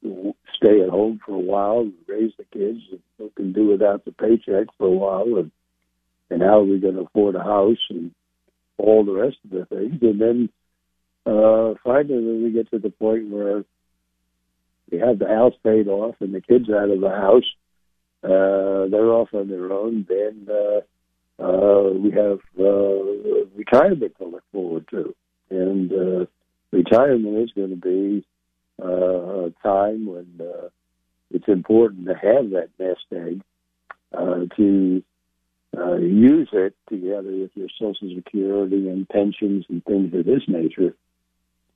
to 0.03 0.33
stay 0.55 0.81
at 0.81 0.89
home 0.89 1.19
for 1.25 1.33
a 1.33 1.39
while 1.39 1.79
and 1.79 1.93
raise 2.07 2.31
the 2.37 2.43
kids 2.45 2.79
and 2.91 2.99
who 3.17 3.31
can 3.35 3.53
do 3.53 3.67
without 3.67 4.03
the 4.05 4.11
paycheck 4.11 4.67
for 4.77 4.87
a 4.87 4.91
while 4.91 5.37
and 5.37 5.51
and 6.29 6.41
how 6.41 6.59
are 6.59 6.63
we 6.63 6.79
going 6.79 6.95
to 6.95 7.01
afford 7.01 7.35
a 7.35 7.43
house 7.43 7.85
and 7.89 8.11
all 8.77 9.03
the 9.03 9.11
rest 9.11 9.37
of 9.43 9.51
the 9.51 9.65
things. 9.65 10.01
And 10.01 10.21
then 10.21 10.49
uh 11.25 11.75
finally 11.83 12.43
we 12.43 12.51
get 12.51 12.69
to 12.71 12.79
the 12.79 12.89
point 12.89 13.29
where 13.29 13.63
we 14.91 14.99
have 14.99 15.19
the 15.19 15.27
house 15.27 15.53
paid 15.63 15.87
off 15.87 16.15
and 16.19 16.33
the 16.33 16.41
kids 16.41 16.69
out 16.69 16.89
of 16.89 16.99
the 16.99 17.09
house 17.09 17.49
uh 18.23 18.89
they're 18.89 19.11
off 19.11 19.29
on 19.33 19.49
their 19.49 19.71
own. 19.71 20.05
Then 20.07 20.47
uh 20.49 20.81
uh, 21.41 21.89
we 21.93 22.11
have 22.11 22.39
uh, 22.59 23.45
retirement 23.55 24.13
to 24.19 24.25
look 24.25 24.43
forward 24.51 24.85
to, 24.91 25.15
and 25.49 25.91
uh, 25.91 26.25
retirement 26.71 27.37
is 27.37 27.51
going 27.53 27.69
to 27.69 27.75
be 27.75 28.25
uh, 28.81 29.45
a 29.45 29.51
time 29.63 30.05
when 30.05 30.39
uh, 30.39 30.69
it's 31.31 31.47
important 31.47 32.07
to 32.07 32.13
have 32.13 32.51
that 32.51 32.69
nest 32.79 33.05
egg 33.13 33.41
uh, 34.13 34.45
to 34.57 35.03
uh, 35.77 35.95
use 35.95 36.49
it 36.51 36.75
together 36.89 37.31
with 37.31 37.51
your 37.55 37.69
Social 37.79 38.13
Security 38.15 38.89
and 38.89 39.07
pensions 39.07 39.65
and 39.69 39.83
things 39.85 40.13
of 40.13 40.25
this 40.25 40.43
nature 40.47 40.95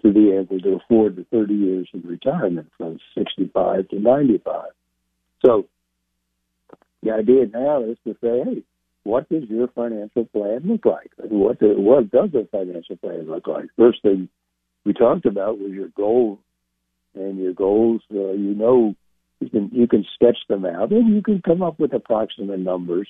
to 0.01 0.11
be 0.11 0.31
able 0.31 0.59
to 0.59 0.75
afford 0.75 1.15
the 1.15 1.25
30 1.31 1.53
years 1.53 1.89
of 1.93 2.03
retirement 2.03 2.69
from 2.77 2.99
65 3.17 3.87
to 3.89 3.99
95. 3.99 4.65
So 5.45 5.67
the 7.01 7.11
idea 7.11 7.45
now 7.47 7.83
is 7.83 7.97
to 8.05 8.15
say, 8.21 8.43
hey, 8.43 8.63
what 9.03 9.29
does 9.29 9.43
your 9.49 9.67
financial 9.69 10.25
plan 10.25 10.61
look 10.65 10.85
like? 10.85 11.11
What 11.17 11.59
do, 11.59 11.79
what 11.79 12.11
does 12.11 12.29
a 12.33 12.45
financial 12.47 12.97
plan 12.97 13.27
look 13.29 13.47
like? 13.47 13.65
First 13.77 14.01
thing 14.01 14.29
we 14.85 14.93
talked 14.93 15.25
about 15.25 15.59
was 15.59 15.71
your 15.71 15.89
goals, 15.89 16.39
and 17.13 17.37
your 17.37 17.53
goals. 17.53 18.01
Uh, 18.11 18.31
you 18.31 18.53
know, 18.53 18.95
you 19.39 19.49
can 19.49 19.69
you 19.71 19.87
can 19.87 20.05
sketch 20.13 20.37
them 20.47 20.65
out, 20.65 20.91
and 20.91 21.13
you 21.13 21.21
can 21.21 21.41
come 21.41 21.61
up 21.61 21.79
with 21.79 21.93
approximate 21.93 22.59
numbers 22.59 23.07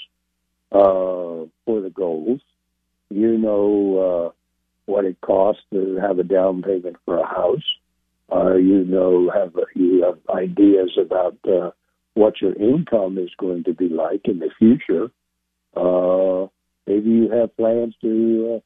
uh, 0.71 1.45
for 1.65 1.81
the 1.81 1.91
goals. 1.93 2.41
You 3.09 3.37
know 3.37 3.97
uh, 4.27 4.31
what 4.85 5.05
it 5.05 5.19
costs 5.21 5.63
to 5.73 5.97
have 6.01 6.19
a 6.19 6.23
down 6.23 6.61
payment 6.61 6.97
for 7.05 7.19
a 7.19 7.27
house. 7.27 7.65
Uh, 8.31 8.55
you 8.55 8.83
know, 8.83 9.31
have 9.33 9.53
you 9.75 10.03
have 10.03 10.17
ideas 10.35 10.97
about 10.99 11.37
uh, 11.47 11.69
what 12.15 12.41
your 12.41 12.55
income 12.55 13.17
is 13.17 13.29
going 13.37 13.63
to 13.65 13.73
be 13.73 13.89
like 13.89 14.21
in 14.25 14.39
the 14.39 14.49
future 14.57 15.11
uh, 15.75 16.47
maybe 16.87 17.09
you 17.09 17.29
have 17.29 17.55
plans 17.57 17.93
to 18.01 18.55
uh, 18.55 18.59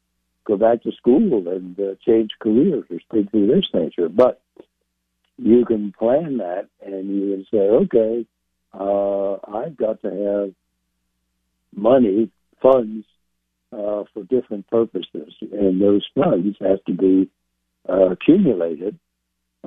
go 0.49 0.57
back 0.57 0.81
to 0.83 0.91
school 0.93 1.47
and 1.47 1.79
uh, 1.79 1.93
change 2.05 2.31
careers 2.41 2.85
or 2.89 2.99
things 3.11 3.29
of 3.33 3.47
this 3.47 3.65
nature. 3.73 4.09
But 4.09 4.41
you 5.37 5.63
can 5.65 5.93
plan 5.97 6.37
that 6.37 6.67
and 6.83 7.09
you 7.09 7.31
can 7.31 7.45
say, 7.51 7.59
okay, 7.59 8.25
uh, 8.73 9.33
I've 9.55 9.77
got 9.77 10.01
to 10.01 10.09
have 10.09 10.53
money, 11.75 12.31
funds 12.61 13.05
uh, 13.71 14.03
for 14.13 14.23
different 14.27 14.67
purposes, 14.67 15.33
and 15.41 15.79
those 15.79 16.05
funds 16.15 16.57
have 16.59 16.83
to 16.85 16.93
be 16.93 17.29
uh, 17.87 18.11
accumulated 18.11 18.97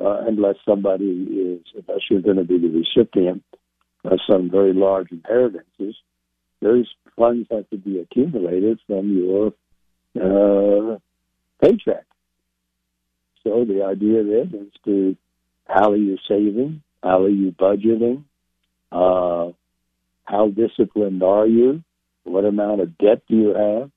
uh, 0.00 0.22
unless 0.26 0.56
somebody 0.68 1.04
is, 1.04 1.60
unless 1.74 2.00
you're 2.10 2.20
going 2.20 2.36
to 2.36 2.44
be 2.44 2.58
the 2.58 2.68
recipient 2.68 3.44
of 4.04 4.18
some 4.28 4.50
very 4.50 4.72
large 4.72 5.12
inheritances. 5.12 5.94
Those 6.60 6.92
funds 7.16 7.48
have 7.50 7.68
to 7.70 7.76
be 7.76 8.00
accumulated 8.00 8.80
from 8.86 9.16
your 9.16 9.52
uh, 10.20 10.98
paycheck. 11.62 12.04
So 13.44 13.64
the 13.64 13.84
idea 13.84 14.22
then 14.22 14.66
is 14.66 14.72
to 14.84 15.16
how 15.66 15.90
are 15.90 15.96
you 15.96 16.18
saving? 16.28 16.82
How 17.02 17.22
are 17.24 17.28
you 17.28 17.52
budgeting? 17.52 18.24
Uh, 18.90 19.52
how 20.24 20.48
disciplined 20.48 21.22
are 21.22 21.46
you? 21.46 21.82
What 22.24 22.44
amount 22.44 22.80
of 22.80 22.96
debt 22.98 23.22
do 23.28 23.36
you 23.36 23.54
have? 23.54 23.90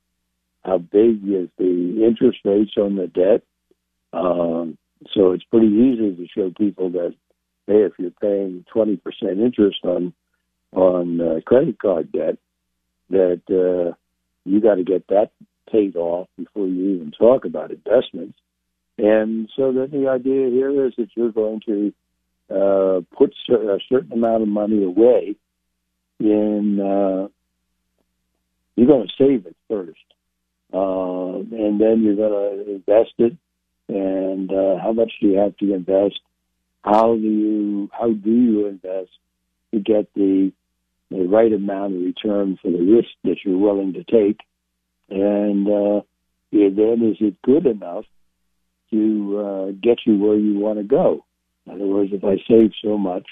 How 0.64 0.80
big 0.80 1.24
is 1.28 1.50
the 1.58 2.04
interest 2.06 2.40
rates 2.44 2.74
on 2.78 2.96
the 2.96 3.08
debt? 3.08 3.44
Um, 4.14 4.78
so 5.14 5.32
it's 5.32 5.44
pretty 5.44 5.68
easy 5.68 6.16
to 6.16 6.28
show 6.34 6.52
people 6.58 6.90
that, 6.92 7.14
hey, 7.68 7.84
if 7.84 7.94
you're 8.00 8.12
paying 8.12 8.66
20% 8.74 9.00
interest 9.24 9.80
on 9.84 10.14
on 10.72 11.22
uh, 11.22 11.40
credit 11.46 11.80
card 11.80 12.12
debt, 12.12 12.38
that 13.10 13.42
uh, 13.50 13.94
you 14.44 14.60
got 14.60 14.76
to 14.76 14.84
get 14.84 15.08
that 15.08 15.32
paid 15.72 15.96
off 15.96 16.28
before 16.38 16.68
you 16.68 16.96
even 16.96 17.12
talk 17.12 17.46
about 17.46 17.72
investments. 17.72 18.38
And 18.98 19.50
so 19.56 19.72
then 19.72 19.90
the 19.92 20.10
idea 20.10 20.50
here 20.50 20.86
is 20.86 20.94
that 20.98 21.10
you're 21.16 21.32
going 21.32 21.62
to 21.66 21.94
uh, 22.50 23.02
put 23.18 23.34
a 23.50 23.80
certain 23.90 24.14
amount 24.14 24.44
of 24.44 24.48
money 24.50 24.84
away 24.84 25.36
in, 26.20 26.80
uh, 26.80 27.28
you're 28.76 28.88
going 28.88 29.08
to 29.08 29.14
save 29.18 29.46
it 29.46 29.56
first. 29.70 30.00
Uh, 30.74 31.40
and 31.40 31.80
then 31.80 32.04
you're 32.04 32.16
going 32.16 32.66
to 32.66 32.72
invest 32.76 33.14
it. 33.18 33.38
And 33.88 34.52
uh, 34.52 34.78
how 34.82 34.94
much 34.94 35.12
do 35.22 35.28
you 35.28 35.38
have 35.38 35.56
to 35.58 35.74
invest? 35.74 36.20
How 36.84 37.16
do 37.16 37.22
you 37.22 37.90
how 37.92 38.12
do 38.12 38.32
you 38.32 38.68
invest 38.68 39.10
to 39.74 39.80
get 39.80 40.14
the 40.14 40.52
the 41.12 41.24
right 41.28 41.52
amount 41.52 41.96
of 41.96 42.02
return 42.02 42.58
for 42.62 42.72
the 42.72 42.80
risk 42.80 43.10
that 43.24 43.38
you're 43.44 43.58
willing 43.58 43.94
to 43.94 44.04
take, 44.04 44.40
and 45.10 45.68
uh, 45.68 46.02
then 46.52 47.14
is 47.14 47.18
it 47.20 47.42
good 47.44 47.66
enough 47.66 48.06
to 48.92 49.40
uh, 49.40 49.72
get 49.82 50.00
you 50.06 50.18
where 50.18 50.38
you 50.38 50.60
want 50.60 50.78
to 50.80 50.84
go? 50.84 51.26
In 51.66 51.74
other 51.74 51.86
words, 51.86 52.12
if 52.14 52.24
I 52.24 52.38
save 52.48 52.72
so 52.84 52.98
much, 52.98 53.26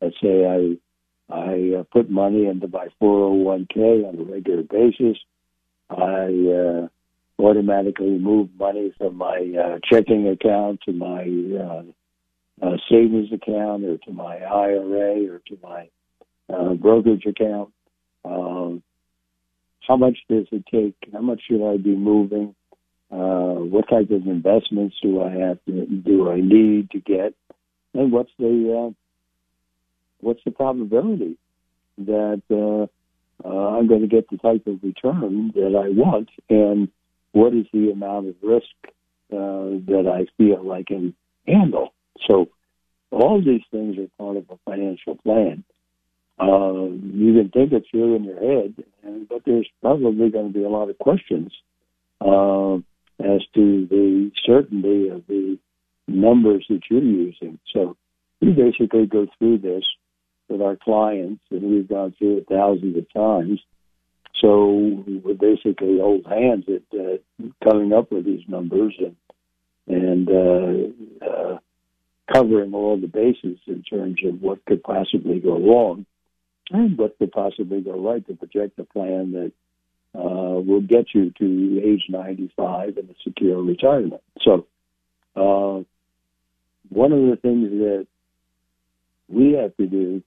let's 0.00 0.16
say 0.22 0.46
I 0.46 0.76
I 1.32 1.78
uh, 1.78 1.82
put 1.92 2.10
money 2.10 2.46
into 2.46 2.66
my 2.66 2.88
401k 3.00 4.08
on 4.08 4.18
a 4.18 4.32
regular 4.32 4.64
basis, 4.64 5.16
I 5.88 6.26
uh, 6.26 6.88
automatically 7.40 8.18
move 8.18 8.48
money 8.58 8.92
from 8.98 9.16
my 9.16 9.52
uh, 9.58 9.78
checking 9.84 10.28
account 10.28 10.80
to 10.86 10.92
my 10.92 11.22
uh, 11.58 12.66
uh, 12.66 12.76
savings 12.90 13.32
account 13.32 13.84
or 13.84 13.98
to 13.98 14.12
my 14.12 14.38
IRA 14.38 15.32
or 15.32 15.40
to 15.48 15.58
my 15.62 15.88
uh, 16.52 16.74
brokerage 16.74 17.26
account. 17.26 17.70
Um, 18.24 18.82
how 19.90 19.96
much 19.96 20.18
does 20.28 20.46
it 20.52 20.64
take? 20.70 20.94
How 21.12 21.20
much 21.20 21.42
should 21.48 21.68
I 21.68 21.76
be 21.76 21.96
moving? 21.96 22.54
Uh, 23.10 23.58
what 23.72 23.88
type 23.88 24.08
of 24.12 24.24
investments 24.28 24.94
do 25.02 25.20
I 25.20 25.30
have 25.32 25.58
to 25.64 25.84
do 25.84 26.30
I 26.30 26.36
need 26.36 26.92
to 26.92 27.00
get? 27.00 27.34
And 27.92 28.12
what's 28.12 28.30
the 28.38 28.86
uh, 28.86 28.94
what's 30.20 30.44
the 30.44 30.52
probability 30.52 31.36
that 31.98 32.40
uh, 32.52 32.86
uh, 33.44 33.78
I'm 33.78 33.88
going 33.88 34.02
to 34.02 34.06
get 34.06 34.30
the 34.30 34.36
type 34.36 34.64
of 34.68 34.78
return 34.84 35.50
that 35.56 35.74
I 35.74 35.88
want? 35.88 36.28
And 36.48 36.88
what 37.32 37.52
is 37.52 37.66
the 37.72 37.90
amount 37.90 38.28
of 38.28 38.36
risk 38.44 38.66
uh, 39.32 39.82
that 39.90 40.06
I 40.06 40.26
feel 40.36 40.70
I 40.70 40.84
can 40.84 41.16
handle? 41.48 41.94
So 42.28 42.46
all 43.10 43.42
these 43.44 43.62
things 43.72 43.98
are 43.98 44.06
part 44.24 44.36
of 44.36 44.44
a 44.50 44.58
financial 44.64 45.16
plan. 45.16 45.64
Uh, 46.40 46.88
you 47.12 47.34
can 47.34 47.50
think 47.52 47.72
it 47.72 47.84
through 47.90 48.16
in 48.16 48.24
your 48.24 48.40
head, 48.40 48.74
and, 49.02 49.28
but 49.28 49.42
there's 49.44 49.68
probably 49.82 50.30
going 50.30 50.50
to 50.50 50.58
be 50.58 50.64
a 50.64 50.68
lot 50.68 50.88
of 50.88 50.96
questions 50.98 51.52
uh, 52.22 52.76
as 53.22 53.42
to 53.54 53.86
the 53.90 54.30
certainty 54.46 55.08
of 55.08 55.26
the 55.26 55.58
numbers 56.08 56.64
that 56.70 56.80
you're 56.90 57.02
using. 57.02 57.58
So 57.74 57.96
we 58.40 58.52
basically 58.52 59.06
go 59.06 59.26
through 59.38 59.58
this 59.58 59.84
with 60.48 60.62
our 60.62 60.76
clients, 60.76 61.42
and 61.50 61.62
we've 61.62 61.88
gone 61.88 62.14
through 62.18 62.38
it 62.38 62.46
thousands 62.48 62.96
of 62.96 63.12
times. 63.12 63.60
So 64.40 65.04
we 65.06 65.34
basically 65.34 65.98
hold 65.98 66.24
hands 66.24 66.64
at 66.68 66.98
uh, 66.98 67.18
coming 67.62 67.92
up 67.92 68.10
with 68.10 68.24
these 68.24 68.44
numbers 68.48 68.94
and 68.98 69.16
and 69.86 70.28
uh, 70.28 71.26
uh, 71.26 71.58
covering 72.32 72.72
all 72.72 72.96
the 72.96 73.08
bases 73.08 73.58
in 73.66 73.82
terms 73.82 74.18
of 74.24 74.40
what 74.40 74.64
could 74.64 74.82
possibly 74.82 75.40
go 75.40 75.58
wrong 75.58 76.06
what 76.70 77.18
could 77.18 77.32
possibly 77.32 77.80
go 77.80 78.00
right 78.00 78.26
to 78.26 78.34
project 78.34 78.78
a 78.78 78.84
plan 78.84 79.32
that 79.32 79.52
uh, 80.14 80.60
will 80.60 80.80
get 80.80 81.06
you 81.14 81.30
to 81.38 81.80
age 81.84 82.04
95 82.08 82.96
and 82.96 83.10
a 83.10 83.14
secure 83.24 83.62
retirement. 83.62 84.22
So, 84.42 84.66
uh, 85.36 85.82
one 86.88 87.12
of 87.12 87.20
the 87.30 87.38
things 87.40 87.70
that 87.70 88.06
we 89.28 89.52
have 89.52 89.76
to 89.76 89.86
do 89.86 90.22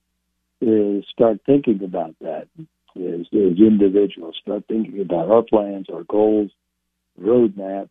is 0.61 1.03
start 1.11 1.41
thinking 1.45 1.83
about 1.83 2.15
that 2.21 2.47
as, 2.95 3.27
as 3.33 3.59
individuals, 3.59 4.35
start 4.41 4.63
thinking 4.67 5.01
about 5.01 5.29
our 5.29 5.43
plans, 5.43 5.87
our 5.91 6.03
goals, 6.03 6.51
roadmaps, 7.21 7.89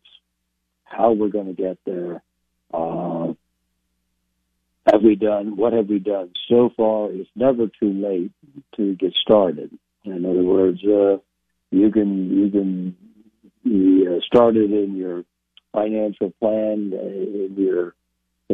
how 0.83 1.11
we're 1.11 1.29
going 1.29 1.53
to 1.55 1.61
get 1.61 1.77
there. 1.85 2.23
Uh, 2.73 3.33
have 4.93 5.01
we 5.01 5.15
done 5.15 5.57
what 5.57 5.73
have 5.73 5.87
we 5.87 5.99
done 5.99 6.31
so 6.47 6.69
far? 6.77 7.11
It's 7.11 7.29
never 7.35 7.65
too 7.67 7.91
late 7.91 8.31
to 8.77 8.95
get 8.95 9.13
started. 9.15 9.71
In 10.05 10.23
other 10.25 10.43
words, 10.43 10.79
uh, 10.83 11.17
you 11.71 11.91
can 11.91 12.29
you 12.29 12.49
can 12.51 12.95
you, 13.63 14.15
uh, 14.15 14.19
start 14.25 14.55
it 14.55 14.71
in 14.71 14.95
your 14.95 15.23
financial 15.73 16.31
plan 16.39 16.93
uh, 16.93 17.07
in 17.07 17.55
your 17.57 17.95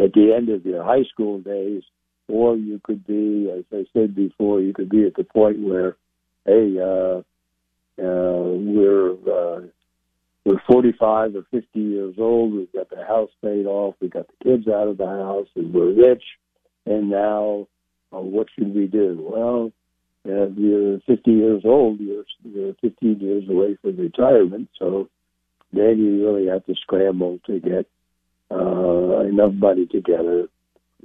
at 0.01 0.13
the 0.13 0.33
end 0.33 0.47
of 0.49 0.65
your 0.65 0.81
high 0.83 1.03
school 1.11 1.39
days, 1.39 1.83
or 2.29 2.55
you 2.55 2.79
could 2.83 3.05
be, 3.05 3.51
as 3.51 3.65
I 3.73 3.85
said 3.91 4.15
before, 4.15 4.61
you 4.61 4.71
could 4.71 4.89
be 4.89 5.05
at 5.05 5.15
the 5.15 5.25
point 5.25 5.59
where, 5.59 5.97
hey, 6.45 6.77
uh, 6.79 7.21
uh, 8.01 8.43
we're 8.55 9.11
uh, 9.11 9.61
we're 10.49 10.61
45 10.67 11.35
or 11.35 11.43
50 11.51 11.79
years 11.79 12.15
old. 12.17 12.53
We've 12.53 12.73
got 12.73 12.89
the 12.89 13.05
house 13.05 13.29
paid 13.43 13.67
off. 13.67 13.95
We 14.01 14.09
got 14.09 14.27
the 14.27 14.43
kids 14.43 14.67
out 14.67 14.87
of 14.87 14.97
the 14.97 15.05
house, 15.05 15.47
and 15.55 15.71
we're 15.71 15.93
rich. 15.93 16.23
And 16.87 17.11
now, 17.11 17.67
uh, 18.11 18.19
what 18.19 18.47
should 18.55 18.73
we 18.73 18.87
do? 18.87 19.29
Well, 19.31 19.71
if 20.25 20.57
you're 20.57 20.99
50 21.05 21.31
years 21.31 21.61
old, 21.65 21.99
you're, 21.99 22.23
you're 22.43 22.73
15 22.81 23.19
years 23.19 23.43
away 23.47 23.77
from 23.79 23.97
retirement. 23.97 24.69
So 24.79 25.09
then 25.71 25.99
you 25.99 26.25
really 26.25 26.47
have 26.47 26.65
to 26.65 26.73
scramble 26.81 27.39
to 27.45 27.59
get 27.59 27.85
uh, 28.49 29.19
enough 29.19 29.53
money 29.53 29.85
together 29.85 30.47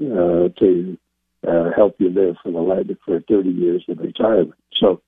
uh, 0.00 0.48
to 0.58 0.98
uh, 1.46 1.70
help 1.76 1.96
you 1.98 2.08
live 2.08 2.36
for 2.42 2.50
the 2.50 2.96
for 3.04 3.20
30 3.20 3.50
years 3.50 3.84
of 3.90 3.98
retirement. 3.98 4.58
So 4.80 5.02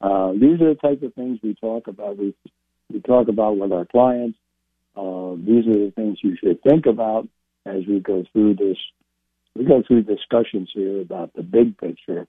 uh, 0.00 0.32
these 0.32 0.60
are 0.60 0.74
the 0.74 0.78
type 0.82 1.04
of 1.04 1.14
things 1.14 1.38
we 1.44 1.54
talk 1.54 1.86
about. 1.86 2.18
We 2.18 2.34
we 2.92 3.00
talk 3.00 3.28
about 3.28 3.58
with 3.58 3.72
our 3.72 3.84
clients. 3.84 4.38
Uh, 4.96 5.36
these 5.36 5.66
are 5.66 5.86
the 5.86 5.92
things 5.94 6.18
you 6.22 6.36
should 6.36 6.62
think 6.62 6.86
about 6.86 7.28
as 7.66 7.82
we 7.86 8.00
go 8.00 8.24
through 8.32 8.54
this. 8.54 8.76
We 9.54 9.64
go 9.64 9.82
through 9.86 10.02
discussions 10.02 10.70
here 10.72 11.00
about 11.00 11.32
the 11.34 11.42
big 11.42 11.78
picture, 11.78 12.26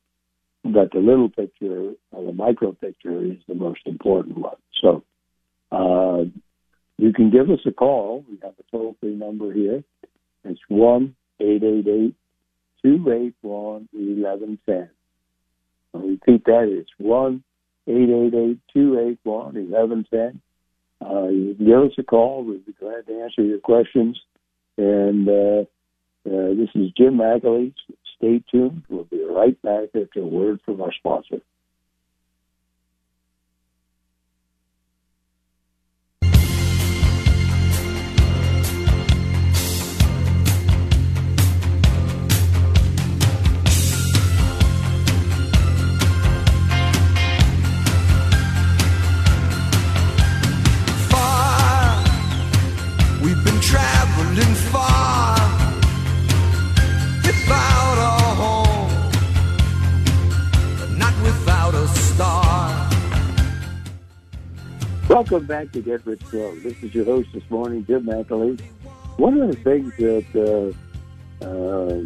but 0.64 0.92
the 0.92 1.00
little 1.00 1.30
picture, 1.30 1.94
or 2.12 2.26
the 2.26 2.34
micro 2.34 2.74
picture, 2.74 3.24
is 3.24 3.38
the 3.48 3.56
most 3.56 3.82
important 3.86 4.38
one. 4.38 4.58
So 4.82 5.04
uh, 5.72 6.26
you 6.98 7.14
can 7.14 7.32
give 7.32 7.50
us 7.50 7.60
a 7.66 7.72
call. 7.72 8.26
We 8.30 8.40
have 8.44 8.54
a 8.60 8.72
toll 8.72 8.96
free 9.00 9.16
number 9.16 9.54
here. 9.54 9.84
It's 10.44 10.60
one 10.68 11.16
eight 11.40 11.64
eight 11.64 11.88
eight 11.88 12.16
two 12.82 13.10
eight 13.12 13.36
one 13.42 13.88
eleven 13.94 14.60
ten. 14.66 14.90
I'll 15.94 16.02
repeat 16.02 16.46
that. 16.46 16.68
It's 16.70 16.92
one 16.98 17.44
eight 17.88 18.10
eight 18.10 18.34
eight 18.34 18.60
two 18.74 19.00
eight 19.00 19.20
one 19.24 19.58
eleven 19.58 20.06
ten. 20.12 20.42
Uh, 21.04 21.28
you 21.28 21.56
can 21.56 21.66
give 21.66 21.80
us 21.80 21.92
a 21.98 22.04
call. 22.04 22.44
We'd 22.44 22.66
be 22.66 22.74
glad 22.74 23.08
to 23.08 23.22
answer 23.22 23.44
your 23.44 23.60
questions. 23.60 24.20
And 24.78 25.28
uh, 25.28 25.62
uh, 26.30 26.54
this 26.56 26.70
is 26.76 26.92
Jim 26.98 27.18
McAlee. 27.18 27.74
Stay 28.18 28.44
tuned. 28.52 28.84
We'll 28.90 29.06
be 29.06 29.24
right 29.24 29.60
back 29.62 29.90
after 29.96 30.20
a 30.22 30.26
word 30.26 30.60
from 30.66 30.82
our 30.82 30.94
sponsor. 30.94 31.38
Welcome 65.10 65.48
back 65.48 65.72
to 65.72 65.82
Get 65.82 66.06
Rich 66.06 66.24
Slow. 66.26 66.54
This 66.60 66.84
is 66.84 66.94
your 66.94 67.04
host 67.04 67.30
this 67.34 67.42
morning, 67.50 67.84
Jim 67.84 68.06
McAlee. 68.06 68.62
One 69.18 69.42
of 69.42 69.50
the 69.50 69.56
things 69.56 69.92
that 69.98 70.76
uh, 71.42 71.46
uh, 71.46 72.04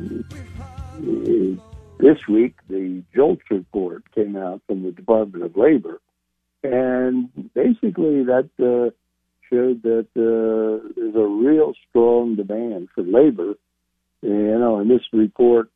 this 2.00 2.18
week, 2.30 2.56
the 2.70 3.04
JOLTS 3.13 3.44
report 3.52 4.10
came 4.16 4.38
out 4.38 4.62
from 4.68 4.84
the 4.84 4.94
Department 4.94 5.44
of 5.44 5.58
Labor, 5.58 6.00
and 6.63 7.28
basically 7.54 8.24
that 8.24 8.50
uh, 8.58 8.92
showed 9.50 9.84
that 9.84 10.08
uh, 10.16 10.88
there's 10.96 11.16
a 11.16 11.28
real 11.28 11.74
strong 11.89 12.38
demand 12.38 12.88
for 12.96 13.04
labor. 13.04 13.56
You 14.22 14.58
know, 14.60 14.78
and 14.80 14.89
this 14.89 15.04
report 15.12 15.70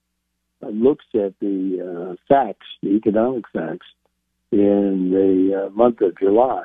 looks 0.61 1.05
at 1.13 1.37
the 1.41 1.81
uh, 1.83 2.15
facts, 2.29 2.67
the 2.81 2.91
economic 2.91 3.43
facts, 3.51 3.87
in 4.53 5.09
the 5.11 5.65
uh, 5.65 5.69
month 5.71 5.99
of 5.99 6.17
July. 6.17 6.63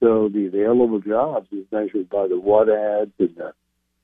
So 0.00 0.28
the 0.28 0.46
available 0.46 1.00
jobs 1.00 1.46
is 1.52 1.64
measured 1.70 2.08
by 2.10 2.26
the 2.28 2.38
what 2.38 2.68
ads 2.68 3.12
and 3.18 3.36
the, 3.36 3.52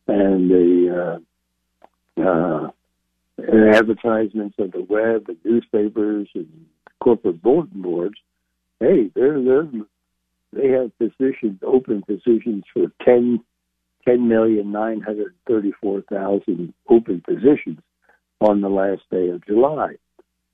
and 0.07 0.50
the 0.50 1.20
uh, 2.18 2.22
uh, 2.22 2.70
advertisements 3.72 4.57
of 4.59 4.72
the 4.72 4.87
web 4.88 5.29
and 5.29 5.37
newspapers 5.44 6.29
and 6.35 6.66
corporate 7.00 7.42
bulletin 7.42 7.83
boards. 7.83 8.16
Hey, 8.79 9.11
they're, 9.14 9.42
they're, 9.42 9.68
they 10.53 10.68
have 10.68 10.96
positions, 10.98 11.59
open 11.62 12.03
positions 12.03 12.64
for 12.72 12.92
10, 13.05 13.40
10,934,000 14.07 16.72
open 16.88 17.20
positions 17.20 17.79
on 18.40 18.61
the 18.61 18.68
last 18.68 19.03
day 19.11 19.29
of 19.29 19.44
July. 19.46 19.96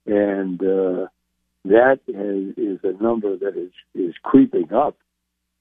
And 0.06 0.60
uh, 0.60 1.06
that 1.64 2.00
is, 2.08 2.58
is 2.58 2.80
a 2.84 2.92
number 3.02 3.36
that 3.36 3.56
is, 3.56 3.72
is 3.94 4.14
creeping 4.22 4.72
up 4.72 4.96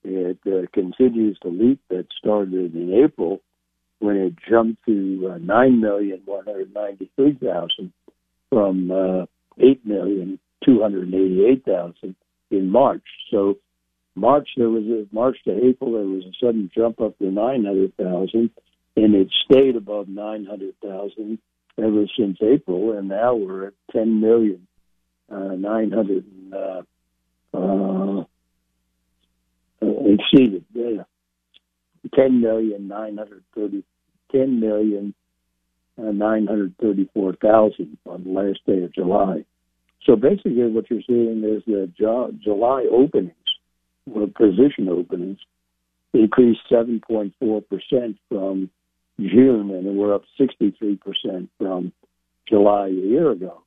it 0.06 0.38
uh, 0.46 0.68
continues 0.74 1.40
to 1.40 1.48
leap 1.50 1.82
that 1.90 2.06
started 2.18 2.76
in 2.76 2.94
April 3.04 3.42
when 4.00 4.16
it 4.18 4.34
jumped 4.50 4.86
to 4.86 5.32
uh, 5.34 5.38
9,193,000 5.40 7.92
from 8.50 8.92
uh, 8.92 9.26
8,288,000 9.60 12.16
in 12.52 12.70
March. 12.70 13.04
So 13.32 13.58
March 14.16 14.50
there 14.56 14.70
was 14.70 14.86
a 14.86 15.08
March 15.14 15.38
to 15.46 15.52
April 15.52 15.94
there 15.94 16.06
was 16.06 16.26
a 16.26 16.34
sudden 16.40 16.70
jump 16.74 17.02
up 17.02 17.18
to 17.20 17.32
900,000 17.32 18.50
and 18.96 19.16
it 19.16 19.28
stayed 19.50 19.76
above 19.76 20.08
900,000 20.08 21.38
ever 21.78 22.06
since 22.18 22.38
April 22.42 22.98
and 22.98 23.10
now 23.10 23.36
we're 23.36 23.68
at 23.68 23.74
10 23.92 24.22
million 24.22 24.66
uh, 25.30 25.56
900 25.56 26.24
uh, 26.54 26.82
uh, 27.54 28.15
exceeded 30.06 30.64
yeah, 30.74 31.04
ten 32.14 32.42
million 32.42 32.88
nine 32.88 33.18
hundred 33.18 33.44
thirty 33.56 33.84
ten 34.32 34.60
million 34.60 35.14
nine 35.98 36.46
hundred 36.46 36.76
thirty 36.82 37.10
four 37.14 37.34
thousand 37.34 37.98
on 38.06 38.24
the 38.24 38.30
last 38.30 38.60
day 38.66 38.84
of 38.84 38.94
July. 38.94 39.44
So 40.06 40.16
basically, 40.16 40.68
what 40.68 40.90
you're 40.90 41.02
seeing 41.08 41.44
is 41.44 41.64
that 41.66 41.94
July 42.44 42.86
openings, 42.92 43.34
or 44.14 44.28
position 44.28 44.88
openings, 44.90 45.40
increased 46.14 46.62
seven 46.70 47.02
point 47.06 47.34
four 47.40 47.62
percent 47.62 48.18
from 48.30 48.70
June, 49.20 49.72
and 49.72 49.98
we're 49.98 50.14
up 50.14 50.24
sixty 50.38 50.76
three 50.78 50.98
percent 50.98 51.50
from 51.58 51.92
July 52.48 52.88
a 52.88 52.92
year 52.92 53.32
ago. 53.32 53.64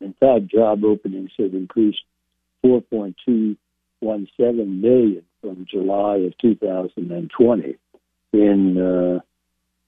In 0.00 0.12
fact, 0.20 0.48
job 0.48 0.84
openings 0.84 1.30
have 1.38 1.54
increased 1.54 2.02
4.2 2.62 3.56
1.7 4.02 4.80
million 4.80 5.22
from 5.46 5.64
July 5.70 6.16
of 6.16 6.36
2020. 6.38 7.76
In, 8.32 8.76
uh, 8.76 9.20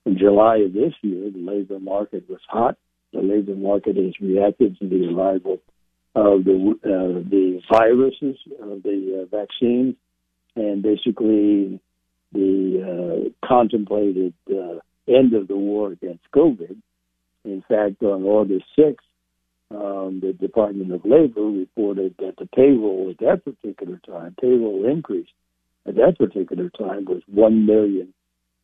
in 0.09 0.19
July 0.19 0.59
of 0.59 0.73
this 0.73 0.95
year, 1.03 1.31
the 1.33 1.39
labor 1.39 1.81
market 1.81 2.31
was 2.31 2.41
hot. 2.49 2.77
The 3.13 3.21
labor 3.21 3.57
market 3.57 3.97
has 3.97 4.15
reacted 4.21 4.79
to 4.79 4.89
the 4.89 5.13
arrival 5.13 5.59
of 6.15 6.45
the 6.45 6.75
uh, 6.85 7.29
the 7.29 7.61
viruses 7.71 8.37
of 8.61 8.83
the 8.83 9.23
uh, 9.23 9.37
vaccine, 9.37 9.97
and 10.55 10.83
basically 10.83 11.81
the 12.33 13.31
uh, 13.35 13.47
contemplated 13.47 14.35
uh, 14.51 14.79
end 15.09 15.35
of 15.35 15.49
the 15.49 15.57
war 15.57 15.93
against 15.93 16.23
COVID. 16.35 16.77
In 17.45 17.65
fact, 17.69 18.03
on 18.03 18.25
August 18.25 18.65
6th, 18.79 18.97
um, 19.71 20.21
the 20.21 20.33
Department 20.33 20.93
of 20.93 21.05
Labor 21.05 21.43
reported 21.43 22.15
that 22.19 22.35
the 22.39 22.47
payroll 22.47 23.11
at 23.11 23.19
that 23.19 23.45
particular 23.45 24.01
time, 24.07 24.37
payroll 24.41 24.87
increase 24.87 25.29
at 25.89 25.95
that 25.97 26.19
particular 26.19 26.71
time 26.71 27.05
was 27.05 27.23
one 27.27 27.67
million 27.67 28.13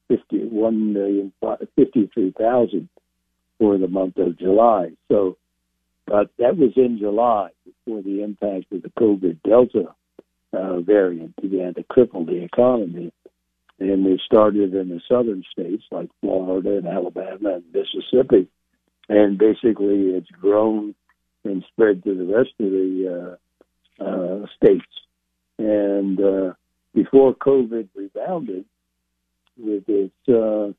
fifty 0.09 0.45
one 0.45 0.93
million 0.93 1.33
fifty 1.77 2.11
three 2.13 2.33
thousand 2.37 2.89
for 3.59 3.79
the 3.79 3.89
month 3.89 4.17
of 4.19 4.39
July. 4.39 4.91
So, 5.11 5.37
but 6.07 6.31
that 6.39 6.57
was 6.57 6.73
in 6.77 6.99
July 6.99 7.51
before 7.65 8.03
the 8.03 8.23
impact 8.23 8.73
of 8.73 8.83
the 8.83 8.91
COVID 8.91 9.39
Delta 9.43 9.95
uh, 10.53 10.81
variant 10.81 11.35
began 11.41 11.75
to 11.75 11.83
cripple 11.85 12.27
the 12.27 12.43
economy. 12.43 13.13
And 13.81 14.07
it 14.07 14.21
started 14.25 14.75
in 14.75 14.89
the 14.89 15.01
southern 15.09 15.43
states 15.51 15.83
like 15.91 16.09
Florida 16.21 16.77
and 16.77 16.87
Alabama 16.87 17.57
and 17.57 17.65
Mississippi. 17.73 18.49
And 19.09 19.37
basically, 19.37 20.11
it's 20.11 20.31
grown 20.31 20.95
and 21.45 21.65
spread 21.73 22.05
to 22.05 22.15
the 22.15 22.33
rest 22.33 22.51
of 22.61 22.71
the 22.71 23.39
uh, 24.01 24.05
uh, 24.05 24.47
states. 24.57 24.87
And 25.59 26.21
uh, 26.21 26.53
before 26.95 27.35
COVID 27.35 27.89
rebounded 27.95 28.65
with 29.59 29.85
its 29.89 30.15
uh, 30.29 30.73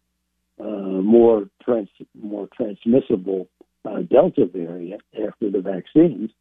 uh, 0.61 1.01
more 1.01 1.47
trans- 1.63 1.89
more 2.19 2.47
transmissible 2.55 3.47
uh, 3.85 4.01
Delta 4.01 4.45
variant 4.45 5.01
after 5.13 5.51
the 5.51 5.61
vaccines, 5.61 6.31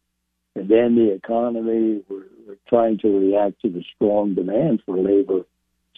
and 0.55 0.69
then 0.69 0.95
the 0.95 1.13
economy 1.13 2.03
were, 2.09 2.27
were 2.47 2.57
trying 2.67 2.97
to 2.99 3.07
react 3.07 3.61
to 3.61 3.69
the 3.69 3.83
strong 3.95 4.33
demand 4.33 4.81
for 4.85 4.97
labor, 4.97 5.41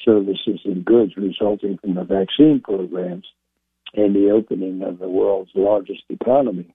services, 0.04 0.60
and 0.66 0.84
goods 0.84 1.14
resulting 1.16 1.78
from 1.78 1.96
the 1.96 2.04
vaccine 2.04 2.60
programs 2.64 3.26
and 3.94 4.16
the 4.16 4.32
opening 4.32 4.82
of 4.82 5.00
the 5.00 5.08
world's 5.08 5.52
largest 5.56 6.04
economy. 6.10 6.74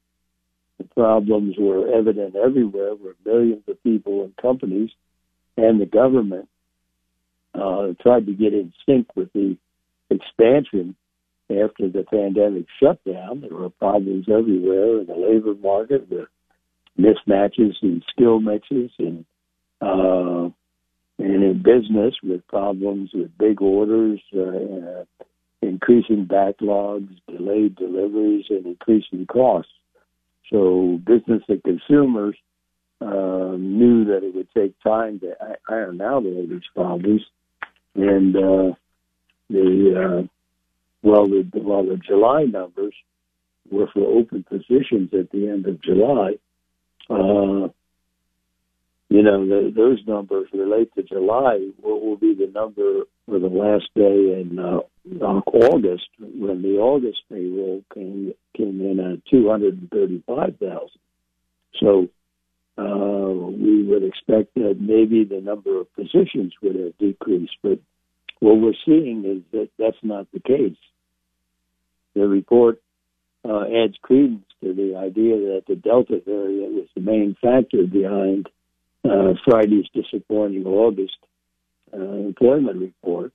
The 0.78 0.84
problems 0.84 1.56
were 1.58 1.92
evident 1.92 2.34
everywhere, 2.36 2.94
where 2.94 3.14
millions 3.24 3.62
of 3.68 3.82
people 3.82 4.24
and 4.24 4.36
companies 4.36 4.90
and 5.56 5.80
the 5.80 5.86
government 5.86 6.48
uh, 7.54 7.88
tried 8.00 8.26
to 8.26 8.32
get 8.32 8.54
in 8.54 8.72
sync 8.86 9.06
with 9.14 9.32
the 9.32 9.56
expansion 10.10 10.96
after 11.50 11.88
the 11.88 12.04
pandemic 12.10 12.66
shutdown. 12.80 13.40
There 13.40 13.56
were 13.56 13.70
problems 13.70 14.26
everywhere 14.28 15.00
in 15.00 15.06
the 15.06 15.14
labor 15.14 15.54
market 15.54 16.08
with 16.10 16.28
mismatches 16.98 17.74
in 17.82 18.02
skill 18.10 18.40
mixes 18.40 18.90
and 18.98 19.24
uh, 19.80 20.50
and 21.18 21.42
in 21.42 21.62
business 21.62 22.14
with 22.22 22.46
problems 22.48 23.10
with 23.12 23.36
big 23.38 23.60
orders, 23.60 24.20
uh, 24.36 25.04
increasing 25.60 26.26
backlogs, 26.26 27.08
delayed 27.28 27.76
deliveries, 27.76 28.46
and 28.50 28.66
increasing 28.66 29.26
costs. 29.26 29.72
So 30.50 31.00
business 31.04 31.42
and 31.48 31.62
consumers 31.62 32.36
uh, 33.00 33.56
knew 33.58 34.04
that 34.06 34.22
it 34.22 34.34
would 34.34 34.48
take 34.56 34.74
time 34.82 35.20
to 35.20 35.34
iron 35.68 36.00
out 36.00 36.24
all 36.24 36.46
these 36.48 36.60
problems, 36.74 37.22
and 37.94 38.36
uh, 38.36 38.74
the 39.50 39.94
uh, 39.96 40.26
well, 41.02 41.28
the 41.28 41.48
well 41.54 41.84
the 41.84 41.96
July 41.96 42.44
numbers 42.44 42.94
were 43.70 43.88
for 43.92 44.06
open 44.18 44.44
positions 44.44 45.10
at 45.12 45.30
the 45.30 45.48
end 45.48 45.66
of 45.66 45.82
July. 45.82 46.34
Uh, 47.10 47.68
you 49.08 49.22
know, 49.22 49.46
the, 49.46 49.70
those 49.76 49.98
numbers 50.06 50.48
relate 50.54 50.90
to 50.94 51.02
July. 51.02 51.68
What 51.80 52.02
will 52.02 52.16
be 52.16 52.34
the 52.34 52.50
number 52.50 53.02
for 53.26 53.38
the 53.38 53.46
last 53.46 53.90
day 53.94 54.40
in 54.40 54.58
uh, 54.58 54.80
August 55.20 56.08
when 56.18 56.62
the 56.62 56.78
August 56.78 57.18
payroll 57.28 57.82
came 57.92 58.32
came 58.56 58.80
in 58.80 59.00
at 59.00 59.24
two 59.30 59.50
hundred 59.50 59.78
and 59.78 59.90
thirty 59.90 60.22
five 60.26 60.56
thousand. 60.58 61.00
So 61.80 62.08
uh, 62.78 62.82
we 62.84 63.82
would 63.82 64.02
expect 64.02 64.54
that 64.54 64.76
maybe 64.80 65.24
the 65.24 65.40
number 65.40 65.80
of 65.80 65.92
positions 65.94 66.54
would 66.62 66.76
have 66.76 66.96
decreased, 66.98 67.56
but 67.62 67.78
what 68.40 68.58
we're 68.58 68.72
seeing 68.84 69.24
is 69.24 69.42
that 69.52 69.68
that's 69.78 70.02
not 70.02 70.26
the 70.32 70.40
case. 70.40 70.76
The 72.14 72.26
report 72.26 72.80
uh, 73.48 73.64
adds 73.64 73.96
credence 74.02 74.44
to 74.62 74.72
the 74.72 74.96
idea 74.96 75.36
that 75.36 75.64
the 75.68 75.76
Delta 75.76 76.20
variant 76.24 76.74
was 76.74 76.88
the 76.94 77.00
main 77.00 77.36
factor 77.40 77.86
behind 77.86 78.48
uh, 79.04 79.34
Friday's 79.44 79.86
disappointing 79.94 80.66
August 80.66 81.16
uh, 81.92 81.98
employment 81.98 82.80
report. 82.80 83.32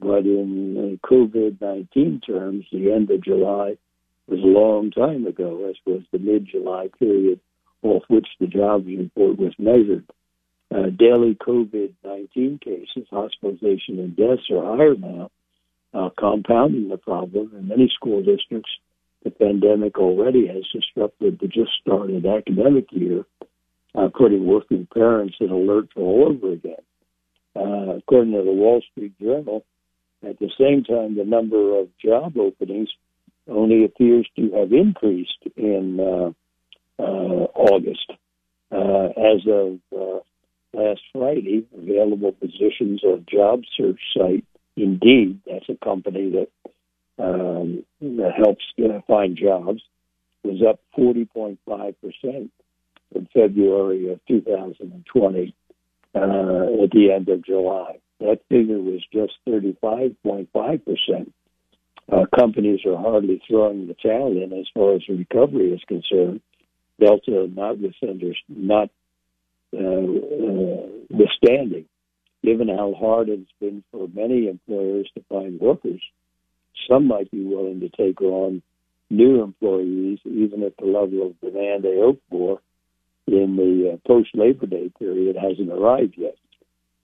But 0.00 0.26
in 0.26 0.98
uh, 1.02 1.06
COVID 1.06 1.60
19 1.60 2.20
terms, 2.26 2.64
the 2.72 2.92
end 2.92 3.10
of 3.10 3.22
July 3.22 3.76
was 4.28 4.40
a 4.40 4.46
long 4.46 4.90
time 4.90 5.26
ago, 5.26 5.68
as 5.68 5.76
was 5.84 6.02
the 6.12 6.18
mid 6.18 6.46
July 6.46 6.88
period 6.98 7.40
off 7.82 8.02
which 8.08 8.26
the 8.40 8.46
jobs 8.46 8.86
report 8.86 9.38
was 9.38 9.54
measured. 9.58 10.04
Uh, 10.74 10.90
daily 10.90 11.34
COVID 11.34 11.94
19 12.04 12.58
cases, 12.62 13.08
hospitalization, 13.10 13.98
and 13.98 14.16
deaths 14.16 14.50
are 14.50 14.76
higher 14.76 14.94
now, 14.94 15.30
uh, 15.94 16.10
compounding 16.18 16.88
the 16.88 16.98
problem. 16.98 17.52
In 17.56 17.68
many 17.68 17.90
school 17.94 18.22
districts, 18.22 18.70
the 19.24 19.30
pandemic 19.30 19.98
already 19.98 20.46
has 20.46 20.64
disrupted 20.72 21.38
the 21.40 21.48
just 21.48 21.70
started 21.80 22.26
academic 22.26 22.86
year, 22.90 23.24
uh, 23.94 24.08
putting 24.16 24.46
working 24.46 24.86
parents 24.92 25.36
in 25.40 25.50
alert 25.50 25.88
all 25.96 26.28
over 26.28 26.52
again. 26.52 26.76
Uh, 27.56 27.96
according 27.96 28.32
to 28.32 28.44
the 28.44 28.52
Wall 28.52 28.82
Street 28.92 29.18
Journal, 29.18 29.64
at 30.22 30.38
the 30.38 30.50
same 30.58 30.84
time, 30.84 31.16
the 31.16 31.24
number 31.24 31.78
of 31.78 31.88
job 31.98 32.36
openings 32.36 32.90
only 33.48 33.84
appears 33.84 34.28
to 34.36 34.50
have 34.52 34.72
increased 34.72 35.38
in 35.56 35.98
uh, 35.98 36.32
August. 37.02 38.10
Uh, 38.70 39.08
as 39.16 39.40
of 39.48 39.78
uh, 39.96 40.20
last 40.74 41.00
Friday, 41.12 41.66
available 41.76 42.32
positions 42.32 43.02
on 43.04 43.24
job 43.30 43.62
search 43.76 44.00
site 44.16 44.44
Indeed, 44.78 45.40
that's 45.44 45.68
a 45.68 45.84
company 45.84 46.30
that 46.30 46.48
um, 47.22 47.84
that 48.00 48.32
helps 48.36 48.62
uh, 48.78 49.00
find 49.08 49.36
jobs, 49.36 49.82
was 50.44 50.62
up 50.68 50.78
40.5 50.96 51.58
percent 51.66 52.52
from 53.12 53.28
February 53.34 54.12
of 54.12 54.20
2020 54.28 55.54
uh, 56.14 56.18
at 56.20 56.90
the 56.92 57.12
end 57.12 57.28
of 57.28 57.44
July. 57.44 57.98
That 58.20 58.38
figure 58.48 58.78
was 58.78 59.02
just 59.12 59.32
35.5 59.48 60.48
percent. 60.84 61.34
Uh, 62.10 62.24
companies 62.38 62.80
are 62.86 62.96
hardly 62.96 63.42
throwing 63.48 63.88
the 63.88 63.94
towel 63.94 64.30
in 64.30 64.52
as 64.52 64.66
far 64.72 64.94
as 64.94 65.02
recovery 65.08 65.72
is 65.72 65.82
concerned. 65.88 66.40
Delta 67.00 67.48
notwithstanding, 67.54 68.34
not 68.48 68.90
uh, 69.74 69.78
uh, 69.78 70.86
withstanding 71.10 71.86
given 72.42 72.68
how 72.68 72.94
hard 72.98 73.28
it's 73.28 73.50
been 73.60 73.82
for 73.90 74.08
many 74.14 74.48
employers 74.48 75.10
to 75.14 75.22
find 75.28 75.60
workers, 75.60 76.00
some 76.88 77.06
might 77.06 77.30
be 77.30 77.44
willing 77.44 77.80
to 77.80 77.88
take 77.88 78.20
on 78.20 78.62
new 79.10 79.42
employees, 79.42 80.18
even 80.24 80.62
at 80.62 80.76
the 80.76 80.86
level 80.86 81.26
of 81.26 81.40
demand 81.40 81.82
they 81.82 81.96
hope 81.96 82.20
for 82.30 82.60
in 83.26 83.56
the 83.56 83.92
uh, 83.92 84.08
post 84.08 84.30
Labor 84.34 84.66
Day 84.66 84.90
period 84.98 85.36
hasn't 85.36 85.70
arrived 85.70 86.14
yet. 86.16 86.36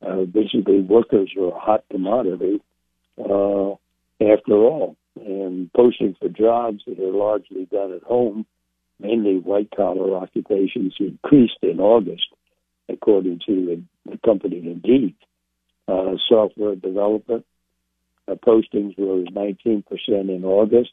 Uh, 0.06 0.24
basically, 0.24 0.80
workers 0.80 1.30
are 1.38 1.48
a 1.48 1.58
hot 1.58 1.84
commodity 1.90 2.60
uh, 3.18 3.72
after 4.20 4.54
all, 4.54 4.96
and 5.16 5.72
posting 5.72 6.14
for 6.18 6.28
jobs 6.28 6.82
that 6.86 6.98
are 6.98 7.12
largely 7.12 7.66
done 7.66 7.92
at 7.92 8.02
home, 8.02 8.46
mainly 9.00 9.38
white 9.38 9.70
collar 9.74 10.16
occupations, 10.16 10.94
increased 10.98 11.58
in 11.62 11.80
August, 11.80 12.26
according 12.88 13.40
to 13.46 13.82
the, 14.06 14.18
company 14.24 14.58
Indeed 14.58 15.14
uh, 15.88 16.14
software 16.28 16.76
development. 16.76 17.44
Uh, 18.26 18.34
postings 18.34 18.96
rose 18.96 19.26
19% 19.28 19.84
in 20.08 20.44
August, 20.44 20.92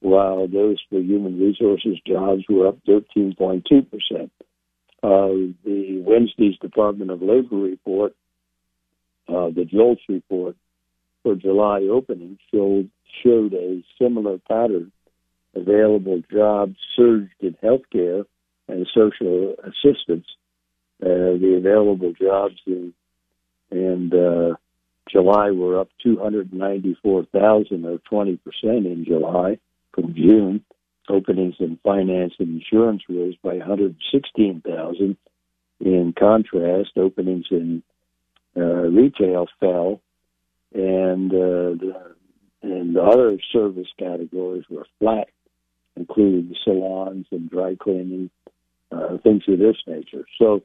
while 0.00 0.48
those 0.48 0.80
for 0.88 1.00
human 1.00 1.38
resources 1.38 1.98
jobs 2.06 2.42
were 2.48 2.68
up 2.68 2.78
13.2%. 2.88 4.30
Uh, 5.02 5.52
the 5.64 6.02
Wednesday's 6.06 6.58
Department 6.58 7.10
of 7.10 7.20
Labor 7.20 7.56
report, 7.56 8.14
uh, 9.28 9.50
the 9.50 9.66
JOLTS 9.70 10.00
report 10.08 10.56
for 11.22 11.34
July 11.34 11.80
openings 11.90 12.38
showed 12.52 12.90
showed 13.22 13.52
a 13.54 13.82
similar 14.00 14.38
pattern. 14.48 14.92
Available 15.56 16.22
jobs 16.30 16.76
surged 16.94 17.32
in 17.40 17.56
healthcare 17.62 18.24
and 18.68 18.86
social 18.94 19.54
assistance. 19.64 20.26
Uh, 21.02 21.36
the 21.40 21.56
available 21.58 22.12
jobs 22.12 22.56
in 22.66 22.92
and 23.70 24.14
uh, 24.14 24.54
July 25.10 25.50
we're 25.50 25.80
up 25.80 25.88
294,000 26.02 27.84
or 27.84 27.98
20 27.98 28.36
percent 28.36 28.86
in 28.86 29.04
July 29.06 29.58
from 29.94 30.14
June. 30.14 30.64
Openings 31.08 31.54
in 31.60 31.78
finance 31.84 32.34
and 32.38 32.60
insurance 32.60 33.02
rose 33.08 33.36
by 33.42 33.54
116,000. 33.54 35.16
In 35.80 36.14
contrast, 36.18 36.90
openings 36.96 37.46
in 37.50 37.82
uh, 38.56 38.60
retail 38.60 39.46
fell, 39.60 40.00
and 40.74 41.30
uh, 41.30 41.76
the, 41.78 42.14
and 42.62 42.96
the 42.96 43.02
other 43.02 43.38
service 43.52 43.86
categories 43.98 44.64
were 44.68 44.86
flat. 44.98 45.28
Including 45.96 46.54
salons 46.64 47.26
and 47.30 47.50
dry 47.50 47.74
cleaning, 47.80 48.30
uh, 48.92 49.16
things 49.22 49.42
of 49.48 49.58
this 49.58 49.76
nature. 49.86 50.24
So, 50.38 50.62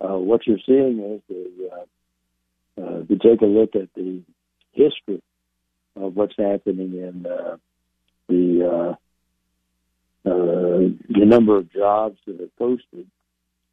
uh, 0.00 0.18
what 0.18 0.46
you're 0.46 0.58
seeing 0.66 0.98
is 1.00 1.20
the, 1.28 1.70
uh, 1.72 2.82
uh, 2.82 3.00
if 3.00 3.10
you 3.10 3.18
take 3.18 3.40
a 3.42 3.46
look 3.46 3.76
at 3.76 3.88
the 3.94 4.22
history 4.72 5.22
of 5.96 6.16
what's 6.16 6.34
happening 6.36 6.94
in 6.94 7.26
uh, 7.26 7.56
the 8.28 8.66
uh, 8.66 8.94
the 10.24 11.26
number 11.26 11.56
of 11.58 11.70
jobs 11.72 12.18
that 12.26 12.40
are 12.40 12.48
posted, 12.58 13.06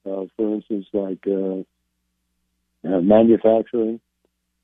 for 0.04 0.27
instance, 0.38 0.86
like 0.93 1.25
manufacturing. 2.84 3.99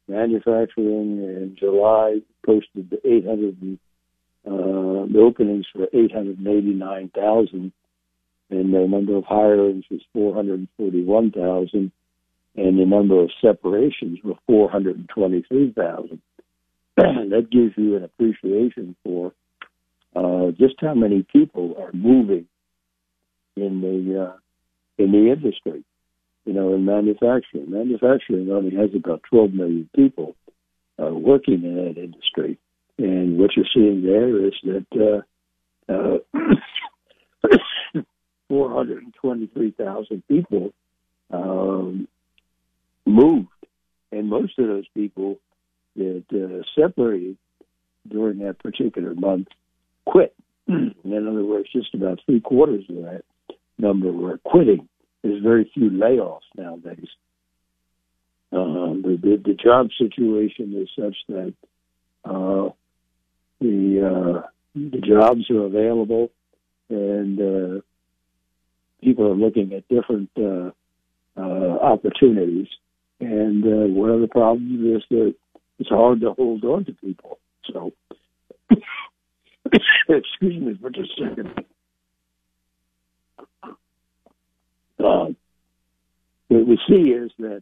Manufacturing 0.09 1.19
in 1.19 1.57
July 1.59 2.21
posted 2.45 2.97
800 3.03 3.61
and, 3.61 3.77
uh, 3.77 3.86
the 4.49 5.19
openings 5.19 5.65
were 5.75 5.87
889,000 5.93 7.71
and 8.49 8.73
the 8.73 8.87
number 8.87 9.15
of 9.15 9.23
hirings 9.25 9.83
was 9.91 10.01
441,000 10.13 11.91
and 12.55 12.79
the 12.79 12.85
number 12.85 13.21
of 13.21 13.29
separations 13.41 14.19
were 14.23 14.35
423,000. 14.47 16.21
that 16.97 17.47
gives 17.51 17.73
you 17.77 17.95
an 17.95 18.03
appreciation 18.03 18.95
for 19.03 19.33
uh, 20.15 20.51
just 20.51 20.75
how 20.81 20.95
many 20.95 21.25
people 21.31 21.75
are 21.79 21.91
moving 21.93 22.47
in 23.55 23.81
the 23.81 24.29
uh, 24.29 24.33
in 24.97 25.11
the 25.11 25.31
industry. 25.31 25.83
You 26.45 26.53
know, 26.53 26.73
in 26.73 26.85
manufacturing, 26.85 27.69
manufacturing 27.69 28.49
only 28.49 28.75
has 28.75 28.89
about 28.95 29.21
12 29.29 29.53
million 29.53 29.89
people 29.95 30.35
uh, 30.97 31.13
working 31.13 31.63
in 31.63 31.75
that 31.75 32.01
industry, 32.01 32.57
and 32.97 33.37
what 33.37 33.51
you're 33.55 33.65
seeing 33.73 34.03
there 34.03 34.45
is 34.47 34.53
that 34.63 35.23
uh, 35.89 35.91
uh, 35.91 36.17
423,000 38.49 40.23
people 40.27 40.73
um, 41.31 42.07
moved, 43.05 43.49
and 44.11 44.29
most 44.29 44.57
of 44.57 44.67
those 44.67 44.87
people 44.93 45.37
that 45.95 46.23
uh, 46.31 46.63
separated 46.79 47.37
during 48.07 48.39
that 48.39 48.59
particular 48.59 49.13
month 49.13 49.47
quit. 50.05 50.33
In 50.67 50.93
other 51.05 51.43
words, 51.43 51.69
just 51.71 51.93
about 51.93 52.19
three 52.25 52.39
quarters 52.39 52.85
of 52.89 52.95
that 52.97 53.23
number 53.77 54.11
were 54.11 54.37
quitting. 54.39 54.87
There's 55.23 55.41
very 55.43 55.69
few 55.73 55.89
layoffs 55.89 56.41
nowadays. 56.55 57.07
Uh, 58.51 58.95
the, 59.03 59.19
the, 59.21 59.41
the 59.43 59.53
job 59.53 59.89
situation 59.97 60.73
is 60.75 60.89
such 60.97 61.15
that 61.27 61.53
uh, 62.23 62.69
the 63.59 64.41
uh, 64.41 64.47
the 64.75 64.99
jobs 64.99 65.49
are 65.49 65.65
available, 65.65 66.29
and 66.89 67.39
uh, 67.39 67.81
people 69.01 69.25
are 69.27 69.35
looking 69.35 69.73
at 69.73 69.87
different 69.87 70.29
uh, 70.37 70.71
uh, 71.37 71.77
opportunities. 71.81 72.67
And 73.19 73.63
uh, 73.65 73.87
one 73.93 74.11
of 74.11 74.21
the 74.21 74.27
problems 74.27 74.97
is 74.97 75.03
that 75.09 75.35
it's 75.79 75.89
hard 75.89 76.21
to 76.21 76.33
hold 76.33 76.63
on 76.63 76.85
to 76.85 76.93
people. 76.93 77.39
So 77.71 77.93
Excuse 80.09 80.61
me 80.61 80.77
for 80.79 80.89
just 80.89 81.11
a 81.19 81.29
second. 81.29 81.65
Uh, 84.99 85.27
what 86.47 86.67
we 86.67 86.79
see 86.87 87.11
is 87.11 87.31
that 87.39 87.61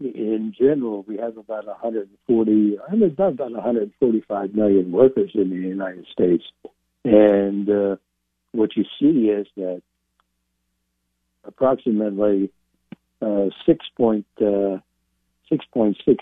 in 0.00 0.54
general, 0.58 1.04
we 1.06 1.16
have 1.18 1.36
about 1.36 1.66
140, 1.66 2.78
I 2.88 2.94
mean, 2.94 3.02
about 3.10 3.38
145 3.38 4.54
million 4.54 4.92
workers 4.92 5.30
in 5.34 5.50
the 5.50 5.56
United 5.56 6.06
States. 6.12 6.44
And 7.04 7.68
uh, 7.68 7.96
what 8.52 8.76
you 8.76 8.84
see 8.98 9.28
is 9.28 9.46
that 9.56 9.82
approximately 11.44 12.50
uh, 13.20 13.50
6.6 13.68 14.24
uh, 14.40 14.80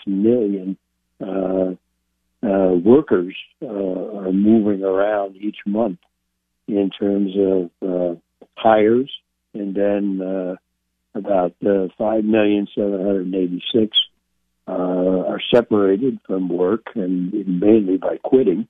million 0.07 0.77
uh, 1.21 1.75
uh, 2.45 2.73
workers 2.85 3.37
uh, 3.63 3.67
are 3.67 4.33
moving 4.33 4.83
around 4.83 5.37
each 5.37 5.59
month 5.65 5.99
in 6.69 6.91
terms 6.91 7.33
of 7.83 8.19
hires, 8.57 9.11
and 9.55 9.75
then 9.75 10.59
about 11.15 11.55
uh, 11.67 11.89
five 11.99 12.25
million 12.25 12.67
seven 12.75 13.05
hundred 13.05 13.35
eighty-six 13.35 13.97
uh, 14.67 14.73
are 14.73 15.41
separated 15.55 16.19
from 16.27 16.49
work, 16.49 16.87
and 16.95 17.33
mainly 17.61 17.97
by 17.97 18.17
quitting. 18.23 18.69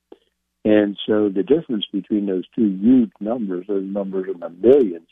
And 0.65 0.97
so 1.07 1.29
the 1.29 1.43
difference 1.43 1.87
between 1.93 2.27
those 2.27 2.45
two 2.55 2.69
huge 2.81 3.11
numbers, 3.21 3.67
those 3.67 3.85
numbers 3.85 4.27
in 4.33 4.41
the 4.41 4.49
millions, 4.49 5.09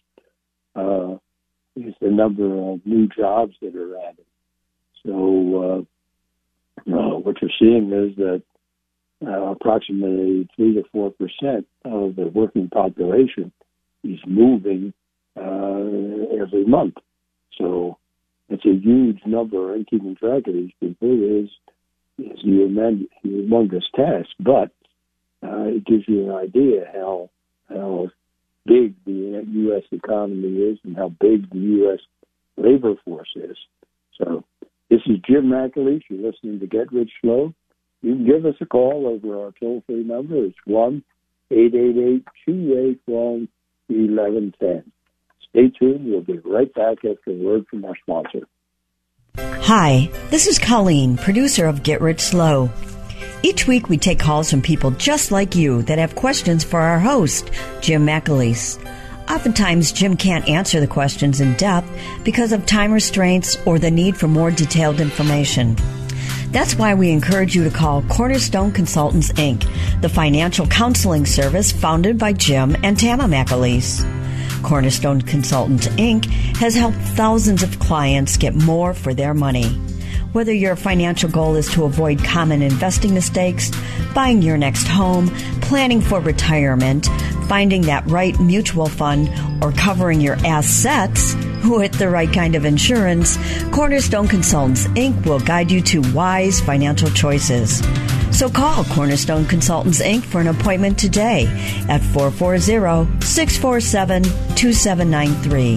uh, 0.76 1.16
is 1.76 1.94
the 2.00 2.10
number 2.10 2.72
of 2.72 2.80
new 2.84 3.08
jobs 3.08 3.54
that 3.60 3.74
are 3.74 3.96
added. 4.08 4.26
So 5.04 5.86
uh, 6.88 6.92
uh, 6.92 7.18
what 7.18 7.36
you're 7.40 7.50
seeing 7.58 7.92
is 7.92 8.16
that 8.16 8.42
uh, 9.26 9.50
approximately 9.52 10.48
three 10.56 10.74
to 10.74 10.84
four 10.92 11.10
percent 11.10 11.66
of 11.84 12.16
the 12.16 12.30
working 12.32 12.68
population 12.68 13.52
is 14.02 14.18
moving 14.26 14.92
uh, 15.36 16.42
every 16.42 16.64
month. 16.64 16.94
So 17.58 17.98
it's 18.48 18.64
a 18.64 18.74
huge 18.74 19.20
number, 19.26 19.74
and 19.74 19.86
keeping 19.86 20.16
track 20.16 20.46
of 20.46 20.54
these 20.54 20.72
people 20.80 21.42
is 21.42 21.50
is 22.18 22.38
a 22.44 23.26
humongous 23.26 23.84
task. 23.94 24.28
But 24.38 24.70
uh, 25.42 25.68
it 25.68 25.84
gives 25.86 26.04
you 26.06 26.30
an 26.30 26.34
idea 26.34 26.90
how 26.92 27.30
how 27.68 28.08
big 28.66 28.94
the 29.04 29.44
U.S. 29.46 29.84
economy 29.90 30.56
is 30.58 30.78
and 30.84 30.96
how 30.96 31.08
big 31.20 31.50
the 31.50 31.58
U.S. 31.58 32.00
labor 32.56 32.94
force 33.04 33.32
is. 33.36 33.56
So 34.18 34.44
this 34.90 35.00
is 35.06 35.18
Jim 35.26 35.46
McAleese. 35.46 36.02
You're 36.08 36.30
listening 36.30 36.60
to 36.60 36.66
Get 36.66 36.92
Rich 36.92 37.12
Slow 37.22 37.54
you 38.02 38.14
can 38.14 38.26
give 38.26 38.46
us 38.46 38.54
a 38.60 38.66
call 38.66 39.06
over 39.06 39.44
our 39.44 39.52
toll 39.60 39.82
free 39.86 40.02
number. 40.02 40.44
It's 40.44 40.56
1 40.64 41.02
888 41.50 42.24
281 42.46 43.48
1110. 43.88 44.92
Stay 45.50 45.68
tuned. 45.78 46.10
We'll 46.10 46.20
be 46.22 46.38
right 46.38 46.72
back 46.74 46.98
after 46.98 47.30
a 47.30 47.34
word 47.34 47.64
from 47.68 47.84
our 47.84 47.96
sponsor. 48.02 48.46
Hi, 49.36 50.10
this 50.30 50.46
is 50.46 50.58
Colleen, 50.58 51.16
producer 51.16 51.66
of 51.66 51.82
Get 51.82 52.00
Rich 52.00 52.20
Slow. 52.20 52.70
Each 53.42 53.66
week 53.66 53.88
we 53.88 53.96
take 53.96 54.18
calls 54.18 54.50
from 54.50 54.62
people 54.62 54.90
just 54.92 55.30
like 55.30 55.54
you 55.54 55.82
that 55.82 55.98
have 55.98 56.14
questions 56.14 56.62
for 56.62 56.80
our 56.80 56.98
host, 56.98 57.50
Jim 57.80 58.06
McAleese. 58.06 58.78
Oftentimes, 59.30 59.92
Jim 59.92 60.16
can't 60.16 60.48
answer 60.48 60.80
the 60.80 60.86
questions 60.86 61.40
in 61.40 61.54
depth 61.54 61.88
because 62.24 62.52
of 62.52 62.66
time 62.66 62.92
restraints 62.92 63.56
or 63.64 63.78
the 63.78 63.90
need 63.90 64.16
for 64.16 64.28
more 64.28 64.50
detailed 64.50 65.00
information. 65.00 65.76
That's 66.50 66.74
why 66.74 66.94
we 66.94 67.10
encourage 67.10 67.54
you 67.54 67.62
to 67.64 67.70
call 67.70 68.02
Cornerstone 68.02 68.72
Consultants 68.72 69.30
Inc., 69.32 69.66
the 70.00 70.08
financial 70.08 70.66
counseling 70.66 71.26
service 71.26 71.70
founded 71.70 72.18
by 72.18 72.32
Jim 72.32 72.76
and 72.82 72.98
Tama 72.98 73.24
McAleese. 73.24 74.04
Cornerstone 74.62 75.22
Consultants 75.22 75.88
Inc. 75.88 76.26
has 76.56 76.74
helped 76.74 76.96
thousands 76.96 77.62
of 77.62 77.78
clients 77.78 78.36
get 78.36 78.54
more 78.54 78.94
for 78.94 79.14
their 79.14 79.34
money. 79.34 79.68
Whether 80.32 80.52
your 80.52 80.76
financial 80.76 81.28
goal 81.28 81.56
is 81.56 81.68
to 81.72 81.84
avoid 81.84 82.22
common 82.22 82.62
investing 82.62 83.14
mistakes, 83.14 83.70
buying 84.14 84.42
your 84.42 84.56
next 84.56 84.86
home, 84.86 85.28
planning 85.60 86.00
for 86.00 86.20
retirement, 86.20 87.06
finding 87.48 87.82
that 87.82 88.08
right 88.08 88.38
mutual 88.38 88.86
fund, 88.86 89.28
or 89.62 89.72
covering 89.72 90.20
your 90.20 90.36
assets, 90.46 91.34
with 91.64 91.98
the 91.98 92.08
right 92.08 92.32
kind 92.32 92.54
of 92.54 92.64
insurance, 92.64 93.36
Cornerstone 93.72 94.28
Consultants 94.28 94.86
Inc. 94.88 95.26
will 95.26 95.40
guide 95.40 95.70
you 95.70 95.80
to 95.82 96.00
wise 96.12 96.60
financial 96.60 97.10
choices. 97.10 97.82
So 98.40 98.48
call 98.48 98.84
Cornerstone 98.84 99.44
Consultants 99.44 100.00
Inc. 100.00 100.22
for 100.22 100.40
an 100.40 100.46
appointment 100.46 100.98
today 100.98 101.44
at 101.90 102.00
440 102.00 103.20
647 103.22 104.22
2793. 104.22 105.76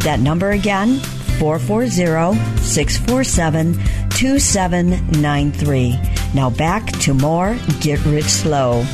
That 0.00 0.20
number 0.20 0.50
again, 0.50 0.98
440 1.38 2.36
647 2.60 3.72
2793. 4.10 5.98
Now 6.34 6.50
back 6.50 6.86
to 6.98 7.14
more 7.14 7.56
Get 7.80 8.04
Rich 8.04 8.26
Slow. 8.26 8.84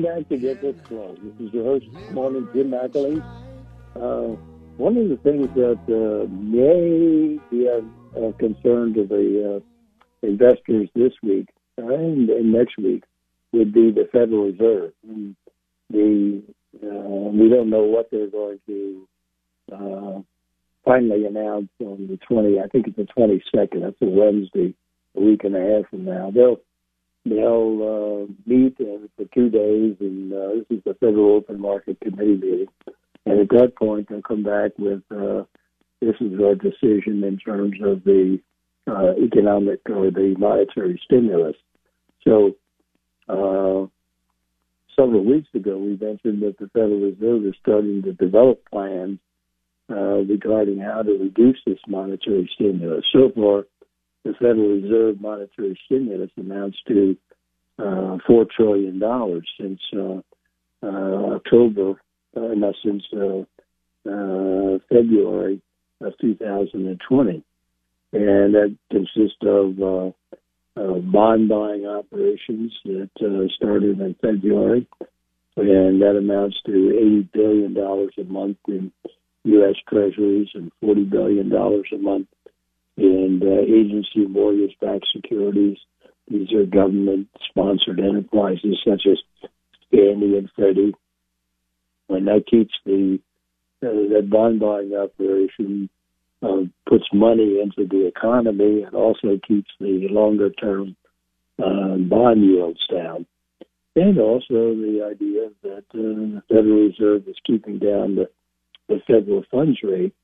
Welcome 0.00 0.22
back 0.22 0.28
to 0.30 0.38
Get 0.38 0.62
Rich 0.62 0.76
Slow. 0.88 1.14
This 1.22 1.48
is 1.48 1.52
your 1.52 1.64
host 1.64 1.84
morning, 2.12 2.48
Jim 2.54 2.70
McAlee. 2.70 3.20
Uh, 3.94 4.36
one 4.78 4.96
of 4.96 5.08
the 5.10 5.18
things 5.18 5.48
that 5.54 5.78
uh, 5.88 6.26
may 6.32 7.38
be 7.50 7.66
a, 7.66 7.80
a 8.18 8.32
concern 8.34 8.94
to 8.94 9.06
the 9.06 9.56
uh, 9.56 10.26
investors 10.26 10.88
this 10.94 11.12
week 11.22 11.48
and, 11.76 12.30
and, 12.30 12.52
next 12.52 12.78
week 12.78 13.04
would 13.52 13.74
be 13.74 13.90
the 13.90 14.08
Federal 14.10 14.44
Reserve. 14.44 14.92
And 15.06 15.36
the 15.90 16.42
uh, 16.82 17.30
we 17.32 17.50
don't 17.50 17.68
know 17.68 17.82
what 17.82 18.10
they're 18.10 18.30
going 18.30 18.60
to 18.68 19.08
uh, 19.70 20.20
finally 20.84 21.26
announce 21.26 21.68
on 21.80 22.06
the 22.06 22.16
20. 22.26 22.58
I 22.58 22.68
think 22.68 22.86
it's 22.86 22.96
the 22.96 23.06
22nd. 23.18 23.82
That's 23.82 24.00
a 24.00 24.06
Wednesday, 24.06 24.72
a 25.14 25.20
week 25.20 25.44
and 25.44 25.56
a 25.56 25.60
half 25.60 25.90
from 25.90 26.06
now. 26.06 26.30
They'll 26.30 26.60
they'll 27.24 28.26
uh, 28.28 28.32
meet 28.46 28.76
for 28.78 29.24
two 29.34 29.50
days, 29.50 29.96
and 30.00 30.32
uh, 30.32 30.48
this 30.54 30.78
is 30.78 30.84
the 30.84 30.94
Federal 30.94 31.36
Open 31.36 31.60
Market 31.60 32.00
Committee 32.00 32.36
meeting. 32.36 32.66
And 33.26 33.40
at 33.40 33.48
that 33.50 33.76
point, 33.76 34.08
they'll 34.08 34.22
come 34.22 34.42
back 34.42 34.72
with 34.78 35.02
uh, 35.10 35.44
this 36.00 36.16
is 36.20 36.40
our 36.40 36.54
decision 36.54 37.22
in 37.22 37.38
terms 37.38 37.76
of 37.84 38.02
the 38.04 38.40
uh, 38.86 39.12
economic 39.22 39.80
or 39.88 40.10
the 40.10 40.34
monetary 40.38 41.00
stimulus. 41.04 41.56
So, 42.24 42.56
uh, 43.28 43.86
several 44.96 45.24
weeks 45.24 45.48
ago, 45.54 45.76
we 45.78 45.96
mentioned 45.96 46.42
that 46.42 46.56
the 46.58 46.68
Federal 46.72 47.00
Reserve 47.00 47.44
is 47.46 47.54
starting 47.60 48.02
to 48.02 48.12
develop 48.14 48.62
plans 48.70 49.18
uh, 49.90 50.22
regarding 50.24 50.78
how 50.78 51.02
to 51.02 51.12
reduce 51.12 51.58
this 51.66 51.78
monetary 51.86 52.48
stimulus. 52.54 53.04
So 53.12 53.30
far, 53.34 53.66
the 54.24 54.32
Federal 54.34 54.80
Reserve 54.80 55.20
monetary 55.20 55.78
stimulus 55.86 56.30
amounts 56.38 56.78
to 56.88 57.16
uh, 57.78 58.18
four 58.26 58.46
trillion 58.56 58.98
dollars 58.98 59.48
since 59.58 59.80
uh, 59.96 60.20
uh, 60.82 61.34
October, 61.36 62.00
uh, 62.36 62.72
since 62.84 63.02
uh, 63.14 63.40
uh, 64.08 64.78
February 64.88 65.60
of 66.00 66.12
2020, 66.20 67.42
and 68.12 68.54
that 68.54 68.76
consists 68.90 69.36
of 69.42 69.80
uh, 69.80 70.10
uh, 70.80 70.98
bond 70.98 71.48
buying 71.48 71.86
operations 71.86 72.72
that 72.84 73.10
started 73.56 74.00
in 74.00 74.14
February, 74.20 74.86
and 75.56 76.00
that 76.02 76.16
amounts 76.16 76.56
to 76.66 76.72
80 76.72 77.28
billion 77.32 77.74
dollars 77.74 78.12
a 78.18 78.24
month 78.24 78.58
in 78.68 78.92
U.S. 79.44 79.76
Treasuries 79.88 80.48
and 80.54 80.70
40 80.80 81.04
billion 81.04 81.48
dollars 81.48 81.88
a 81.92 81.98
month 81.98 82.28
and 83.00 83.42
uh, 83.42 83.60
agency 83.62 84.26
mortgage-backed 84.28 85.06
securities. 85.14 85.78
These 86.28 86.52
are 86.52 86.64
government-sponsored 86.66 87.98
enterprises 87.98 88.78
such 88.86 89.02
as 89.10 89.18
Fannie 89.90 90.36
and 90.38 90.50
Freddie, 90.54 90.94
and 92.08 92.26
that 92.28 92.44
keeps 92.48 92.74
the 92.84 93.18
uh, 93.82 94.12
that 94.12 94.28
bond 94.30 94.60
buying 94.60 94.92
operation 94.94 95.88
uh, 96.42 96.64
puts 96.86 97.04
money 97.12 97.60
into 97.62 97.88
the 97.88 98.06
economy 98.06 98.82
and 98.82 98.94
also 98.94 99.38
keeps 99.48 99.70
the 99.80 100.06
longer-term 100.10 100.94
uh, 101.58 101.96
bond 101.96 102.44
yields 102.44 102.86
down. 102.92 103.26
And 103.96 104.18
also 104.18 104.74
the 104.74 105.08
idea 105.10 105.48
that 105.62 105.84
uh, 105.94 105.98
the 105.98 106.42
Federal 106.48 106.88
Reserve 106.88 107.26
is 107.26 107.36
keeping 107.46 107.78
down 107.78 108.16
the, 108.16 108.28
the 108.88 109.00
federal 109.06 109.42
funds 109.50 109.78
rate 109.82 110.14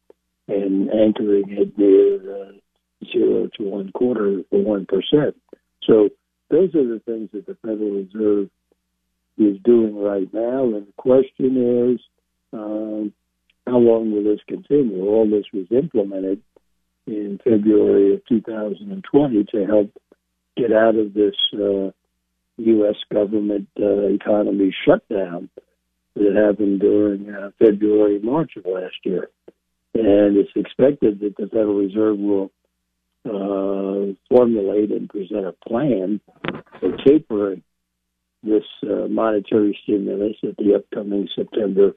and 0.48 0.90
anchoring 0.90 1.44
it 1.48 1.76
near 1.76 2.42
uh, 2.42 2.52
zero 3.12 3.48
to 3.56 3.62
one 3.62 3.92
quarter 3.92 4.42
for 4.50 4.62
one 4.62 4.86
percent. 4.86 5.36
So 5.84 6.10
those 6.50 6.74
are 6.74 6.86
the 6.86 7.00
things 7.04 7.30
that 7.32 7.46
the 7.46 7.56
Federal 7.62 7.90
Reserve 7.90 8.48
is 9.38 9.58
doing 9.64 9.98
right 9.98 10.32
now. 10.32 10.64
And 10.64 10.86
the 10.86 10.92
question 10.96 11.94
is, 11.94 12.00
um, 12.52 13.12
how 13.66 13.78
long 13.78 14.12
will 14.12 14.24
this 14.24 14.40
continue? 14.48 15.04
All 15.04 15.28
this 15.28 15.44
was 15.52 15.66
implemented 15.70 16.42
in 17.06 17.38
February 17.42 18.14
of 18.14 18.24
2020 18.26 19.44
to 19.44 19.66
help 19.66 19.90
get 20.56 20.72
out 20.72 20.96
of 20.96 21.14
this 21.14 21.34
uh, 21.54 21.90
U.S. 22.58 22.96
government 23.12 23.68
uh, 23.80 24.06
economy 24.08 24.74
shutdown 24.86 25.50
that 26.14 26.34
happened 26.34 26.80
during 26.80 27.28
uh, 27.30 27.50
February, 27.58 28.18
March 28.20 28.52
of 28.56 28.64
last 28.64 28.96
year. 29.04 29.28
And 29.94 30.36
it's 30.36 30.50
expected 30.56 31.20
that 31.20 31.36
the 31.36 31.48
Federal 31.48 31.76
Reserve 31.76 32.18
will 32.18 32.50
uh, 33.26 34.14
formulate 34.28 34.90
and 34.90 35.08
present 35.08 35.46
a 35.46 35.52
plan 35.68 36.20
for 36.80 36.96
tapering 37.06 37.62
this 38.42 38.64
uh, 38.84 39.08
monetary 39.08 39.78
stimulus 39.82 40.36
at 40.42 40.56
the 40.56 40.74
upcoming 40.76 41.28
September 41.34 41.92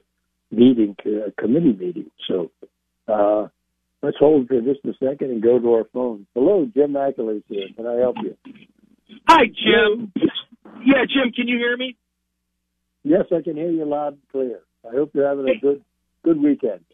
meeting 0.50 0.96
uh, 1.06 1.30
committee 1.38 1.72
meeting. 1.72 2.10
So 2.28 2.50
uh, 3.08 3.48
let's 4.02 4.16
hold 4.18 4.48
for 4.48 4.60
just 4.60 4.84
a 4.84 4.92
second 4.94 5.30
and 5.30 5.42
go 5.42 5.58
to 5.58 5.74
our 5.74 5.84
phone. 5.92 6.26
Hello, 6.34 6.68
Jim 6.74 6.92
McAlee 6.92 7.42
here. 7.48 7.68
Can 7.76 7.86
I 7.86 7.96
help 7.96 8.16
you? 8.22 8.36
Hi, 9.28 9.44
Jim. 9.46 10.12
Yeah, 10.84 11.04
Jim, 11.06 11.32
can 11.34 11.46
you 11.46 11.58
hear 11.58 11.76
me? 11.76 11.96
Yes, 13.02 13.24
I 13.32 13.42
can 13.42 13.56
hear 13.56 13.70
you 13.70 13.84
loud 13.84 14.14
and 14.14 14.22
clear. 14.30 14.60
I 14.84 14.94
hope 14.94 15.10
you're 15.14 15.28
having 15.28 15.48
a 15.48 15.58
good 15.60 15.82
good 16.22 16.40
weekend. 16.40 16.84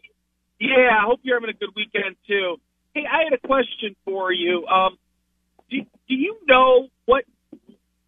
Yeah, 0.59 0.89
I 0.99 1.05
hope 1.05 1.19
you're 1.23 1.39
having 1.39 1.49
a 1.49 1.57
good 1.57 1.71
weekend 1.75 2.15
too. 2.27 2.57
Hey, 2.97 3.03
I 3.05 3.25
had 3.25 3.33
a 3.33 3.47
question 3.47 3.95
for 4.05 4.31
you. 4.31 4.65
Um, 4.65 4.97
do, 5.69 5.81
do 6.09 6.15
you 6.15 6.35
know 6.47 6.87
what 7.05 7.25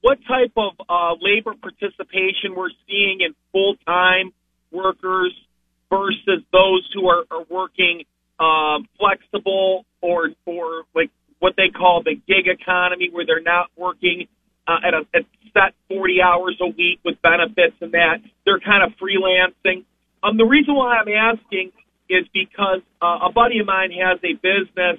what 0.01 0.17
type 0.27 0.53
of 0.57 0.73
uh, 0.89 1.13
labor 1.21 1.53
participation 1.61 2.55
we're 2.55 2.71
seeing 2.87 3.19
in 3.21 3.35
full 3.51 3.75
time 3.85 4.33
workers 4.71 5.31
versus 5.91 6.41
those 6.51 6.89
who 6.95 7.07
are, 7.07 7.23
are 7.29 7.45
working 7.51 8.03
um, 8.39 8.87
flexible 8.97 9.85
or 10.01 10.29
or 10.47 10.85
like 10.95 11.11
what 11.37 11.53
they 11.55 11.69
call 11.69 12.01
the 12.03 12.15
gig 12.15 12.47
economy, 12.47 13.09
where 13.11 13.27
they're 13.27 13.43
not 13.43 13.69
working 13.77 14.25
uh, 14.67 14.77
at 14.87 14.95
a 14.95 15.05
at 15.13 15.21
set 15.53 15.75
40 15.87 16.19
hours 16.19 16.57
a 16.61 16.67
week 16.67 16.99
with 17.05 17.21
benefits 17.21 17.75
and 17.79 17.91
that 17.91 18.21
they're 18.43 18.59
kind 18.59 18.83
of 18.83 18.97
freelancing. 18.97 19.85
Um, 20.23 20.37
the 20.37 20.45
reason 20.45 20.73
why 20.73 20.97
I'm 20.97 21.07
asking 21.07 21.73
is 22.09 22.25
because 22.33 22.81
uh, 23.01 23.29
a 23.29 23.31
buddy 23.31 23.59
of 23.59 23.67
mine 23.67 23.91
has 23.91 24.19
a 24.23 24.33
business 24.33 24.97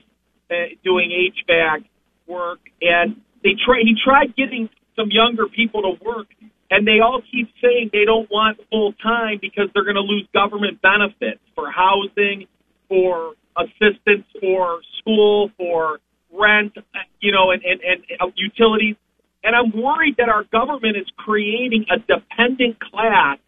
uh, 0.51 0.55
doing 0.85 1.11
HVAC 1.11 1.85
work, 2.27 2.61
and 2.81 3.21
they 3.43 3.59
try. 3.65 3.81
He 3.83 3.95
tried 4.03 4.37
getting 4.37 4.69
some 4.97 5.11
younger 5.11 5.47
people 5.47 5.83
to 5.83 6.05
work, 6.05 6.29
and 6.71 6.87
they 6.87 7.01
all 7.03 7.21
keep 7.31 7.49
saying 7.61 7.91
they 7.93 8.05
don't 8.05 8.31
want 8.31 8.59
full 8.71 8.93
time 9.03 9.39
because 9.41 9.67
they're 9.75 9.85
going 9.85 9.99
to 9.99 10.07
lose 10.07 10.27
government 10.33 10.81
benefits 10.83 11.41
for 11.55 11.71
housing, 11.71 12.47
for 12.89 13.35
assistance 13.57 14.27
for 14.41 14.81
school, 15.01 15.51
for 15.57 15.99
rent, 16.33 16.73
you 17.21 17.33
know, 17.33 17.51
and 17.51 17.63
and, 17.65 17.81
and 17.83 18.01
uh, 18.21 18.31
utilities. 18.37 18.97
And 19.43 19.57
I'm 19.57 19.73
worried 19.73 20.17
that 20.19 20.29
our 20.29 20.45
government 20.45 20.97
is 20.97 21.07
creating 21.17 21.87
a 21.91 21.99
dependent 21.99 22.79
class 22.79 23.39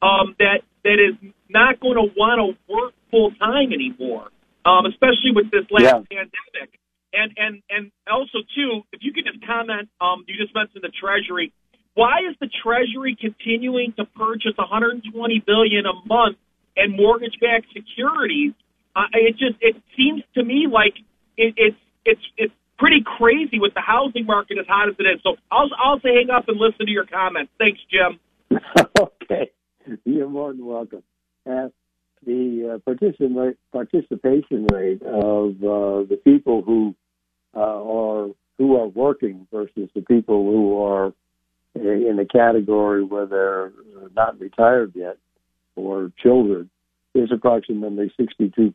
um, 0.00 0.36
that 0.38 0.62
that 0.84 1.00
is 1.00 1.16
not 1.48 1.80
going 1.80 1.96
to 1.96 2.12
want 2.14 2.38
to 2.38 2.72
work 2.72 2.92
full 3.10 3.32
time 3.40 3.72
anymore, 3.72 4.28
um, 4.64 4.86
especially 4.86 5.32
with 5.34 5.50
this 5.50 5.64
last 5.70 6.04
yeah. 6.10 6.28
pandemic. 6.28 6.78
And 7.14 7.32
and 7.36 7.62
and 7.70 7.92
also 8.10 8.44
too, 8.54 8.82
if 8.92 9.00
you 9.02 9.12
could 9.12 9.24
just 9.24 9.44
comment, 9.46 9.88
um, 10.00 10.24
you 10.28 10.36
just 10.36 10.54
mentioned 10.54 10.84
the 10.84 10.92
Treasury. 10.92 11.52
Why 11.94 12.26
is 12.28 12.34
the 12.40 12.50
Treasury 12.50 13.16
continuing 13.18 13.94
to 13.96 14.04
purchase 14.04 14.58
120 14.58 15.06
billion 15.46 15.86
a 15.86 15.94
month 16.06 16.38
in 16.76 16.96
mortgage-backed 16.96 17.70
securities? 17.70 18.52
Uh, 18.96 19.06
it 19.14 19.38
just 19.38 19.54
it 19.60 19.76
seems 19.96 20.22
to 20.34 20.42
me 20.42 20.66
like 20.70 20.94
it, 21.36 21.54
it's 21.56 21.78
it's 22.04 22.26
it's 22.36 22.54
pretty 22.78 23.02
crazy 23.06 23.60
with 23.60 23.74
the 23.74 23.80
housing 23.80 24.26
market 24.26 24.58
as 24.58 24.66
hot 24.66 24.88
as 24.88 24.96
it 24.98 25.04
is. 25.04 25.22
So 25.22 25.36
I'll 25.50 25.70
I'll 25.78 26.00
say 26.00 26.18
hang 26.18 26.30
up 26.34 26.48
and 26.48 26.58
listen 26.58 26.86
to 26.86 26.92
your 26.92 27.06
comments. 27.06 27.52
Thanks, 27.58 27.78
Jim. 27.90 28.18
okay. 28.98 29.50
You're 30.04 30.28
more 30.28 30.52
than 30.52 30.64
welcome. 30.64 31.02
Uh, 31.48 31.68
the 32.26 32.74
uh, 32.74 32.78
participation 33.72 34.66
rate 34.72 35.02
of 35.02 35.50
uh, 35.62 36.08
the 36.08 36.20
people 36.24 36.62
who 36.62 36.94
uh, 37.54 37.60
are 37.60 38.28
who 38.58 38.76
are 38.76 38.86
working 38.86 39.46
versus 39.52 39.90
the 39.94 40.00
people 40.02 40.44
who 40.44 40.82
are 40.82 41.12
in 41.74 42.16
the 42.16 42.24
category 42.24 43.02
where 43.02 43.26
they're 43.26 43.72
not 44.14 44.38
retired 44.38 44.92
yet 44.94 45.18
or 45.74 46.12
children 46.22 46.70
is 47.14 47.30
approximately 47.32 48.12
62%. 48.18 48.74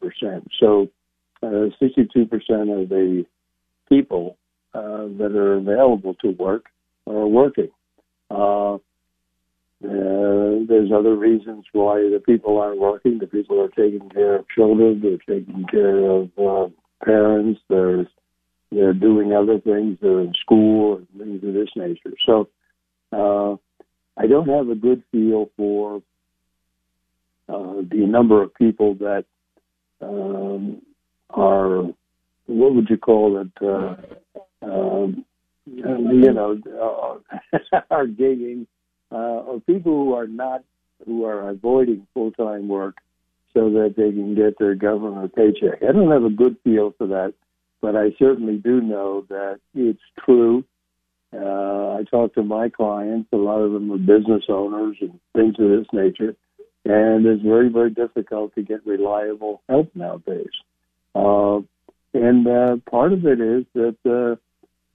So, 0.59 0.89
62% 1.41 2.83
of 2.83 2.89
the 2.89 3.25
people 3.87 4.37
uh, 4.73 5.07
that 5.17 5.31
are 5.33 5.53
available 5.53 6.13
to 6.15 6.31
work 6.31 6.65
are 7.07 7.25
working. 7.25 7.69
Uh, 9.83 10.29
uh, 10.49 10.65
there's 10.67 10.91
other 10.91 11.15
reasons 11.15 11.65
why 11.71 11.97
the 11.97 12.21
people 12.25 12.57
aren't 12.57 12.79
working. 12.79 13.19
The 13.19 13.27
people 13.27 13.61
are 13.61 13.69
taking 13.69 14.09
care 14.09 14.35
of 14.35 14.45
children. 14.49 15.01
They're 15.01 15.37
taking 15.37 15.65
care 15.69 16.05
of 16.05 16.29
uh, 16.37 16.69
parents. 17.03 17.59
There's 17.69 18.07
they're 18.71 18.93
doing 18.93 19.33
other 19.33 19.59
things. 19.59 19.97
They're 20.01 20.21
in 20.21 20.33
school 20.41 20.97
and 20.97 21.07
things 21.17 21.43
of 21.43 21.53
this 21.53 21.69
nature. 21.75 22.15
So 22.25 22.49
uh, 23.11 23.55
I 24.21 24.27
don't 24.27 24.49
have 24.49 24.69
a 24.69 24.75
good 24.75 25.03
feel 25.11 25.49
for 25.57 26.01
uh, 27.47 27.81
the 27.89 28.05
number 28.07 28.43
of 28.43 28.53
people 28.53 28.95
that 28.95 29.25
um, 30.01 30.81
are 31.29 31.83
what 32.45 32.75
would 32.75 32.89
you 32.89 32.97
call 32.97 33.41
it? 33.41 33.51
Uh, 33.61 33.95
um, 34.61 35.25
you 35.65 36.33
know, 36.33 36.57
uh, 36.67 37.79
are 37.91 38.07
gigging, 38.07 38.65
uh, 39.11 39.15
or 39.15 39.59
people 39.61 39.91
who 39.91 40.13
are 40.13 40.27
not, 40.27 40.63
who 41.05 41.25
are 41.25 41.49
avoiding 41.49 42.07
full 42.13 42.31
time 42.31 42.67
work 42.67 42.97
so 43.53 43.69
that 43.71 43.95
they 43.97 44.11
can 44.11 44.35
get 44.35 44.57
their 44.59 44.75
government 44.75 45.35
paycheck. 45.35 45.81
I 45.81 45.91
don't 45.91 46.11
have 46.11 46.23
a 46.23 46.29
good 46.29 46.57
feel 46.63 46.93
for 46.97 47.07
that, 47.07 47.33
but 47.81 47.95
I 47.95 48.11
certainly 48.19 48.57
do 48.57 48.81
know 48.81 49.25
that 49.29 49.59
it's 49.73 49.99
true. 50.23 50.63
Uh, 51.33 51.97
I 51.97 52.03
talk 52.09 52.33
to 52.35 52.43
my 52.43 52.69
clients, 52.69 53.29
a 53.31 53.37
lot 53.37 53.59
of 53.59 53.71
them 53.71 53.91
are 53.91 53.97
business 53.97 54.43
owners 54.49 54.97
and 55.01 55.19
things 55.35 55.55
of 55.59 55.69
this 55.69 55.87
nature, 55.93 56.35
and 56.85 57.25
it's 57.25 57.43
very, 57.43 57.69
very 57.69 57.91
difficult 57.91 58.55
to 58.55 58.63
get 58.63 58.85
reliable 58.85 59.61
help 59.69 59.95
nowadays. 59.95 60.49
Uh, 61.13 61.59
and 62.13 62.47
uh, 62.47 62.77
part 62.89 63.13
of 63.13 63.25
it 63.25 63.39
is 63.39 63.65
that 63.75 63.97
uh, 64.05 64.35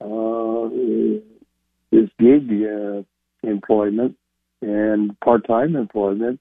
uh, 0.04 0.68
this 1.92 2.10
gig 2.18 2.50
uh, 2.64 3.02
employment 3.46 4.16
and 4.62 5.18
part-time 5.20 5.76
employment 5.76 6.40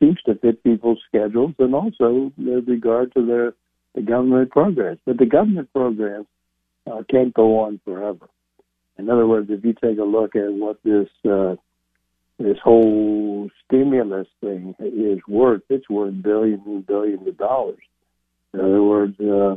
seems 0.00 0.20
to 0.26 0.34
fit 0.36 0.62
people's 0.64 0.98
schedules 1.08 1.54
and 1.58 1.74
also 1.74 2.32
with 2.36 2.68
regard 2.68 3.12
to 3.14 3.24
their 3.24 3.54
the 3.94 4.02
government 4.02 4.50
programs. 4.50 4.98
But 5.06 5.18
the 5.18 5.26
government 5.26 5.72
programs 5.72 6.26
uh, 6.90 7.02
can't 7.10 7.32
go 7.32 7.60
on 7.60 7.80
forever. 7.84 8.28
In 8.98 9.10
other 9.10 9.26
words, 9.26 9.48
if 9.50 9.64
you 9.64 9.72
take 9.72 9.98
a 9.98 10.04
look 10.04 10.36
at 10.36 10.52
what 10.52 10.78
this 10.84 11.08
uh, 11.24 11.56
this 12.38 12.58
whole 12.62 13.48
stimulus 13.64 14.28
thing 14.40 14.74
is 14.78 15.20
worth, 15.26 15.62
it's 15.70 15.88
worth 15.88 16.22
billions 16.22 16.62
and 16.66 16.86
billions 16.86 17.26
of 17.26 17.38
dollars. 17.38 17.80
In 18.52 18.60
other 18.60 18.82
words, 18.82 19.14
uh, 19.20 19.56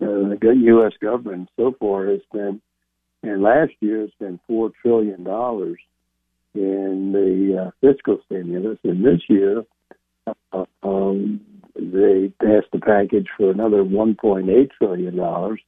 uh, 0.00 0.36
the 0.40 0.54
U.S. 0.66 0.92
government 1.00 1.48
so 1.56 1.74
far 1.78 2.06
has 2.06 2.20
spent, 2.32 2.62
and 3.22 3.42
last 3.42 3.72
year 3.80 4.02
it's 4.02 4.14
been 4.18 4.40
four 4.46 4.70
trillion 4.82 5.24
dollars 5.24 5.78
in 6.54 7.12
the 7.12 7.66
uh, 7.66 7.70
fiscal 7.80 8.18
stimulus, 8.26 8.78
and 8.84 9.04
this 9.04 9.20
year 9.28 9.64
uh, 10.52 10.64
um, 10.82 11.40
they 11.74 12.32
passed 12.40 12.66
the 12.72 12.80
package 12.80 13.28
for 13.36 13.50
another 13.50 13.84
1.8 13.84 14.70
trillion 14.76 15.16
dollars, 15.16 15.60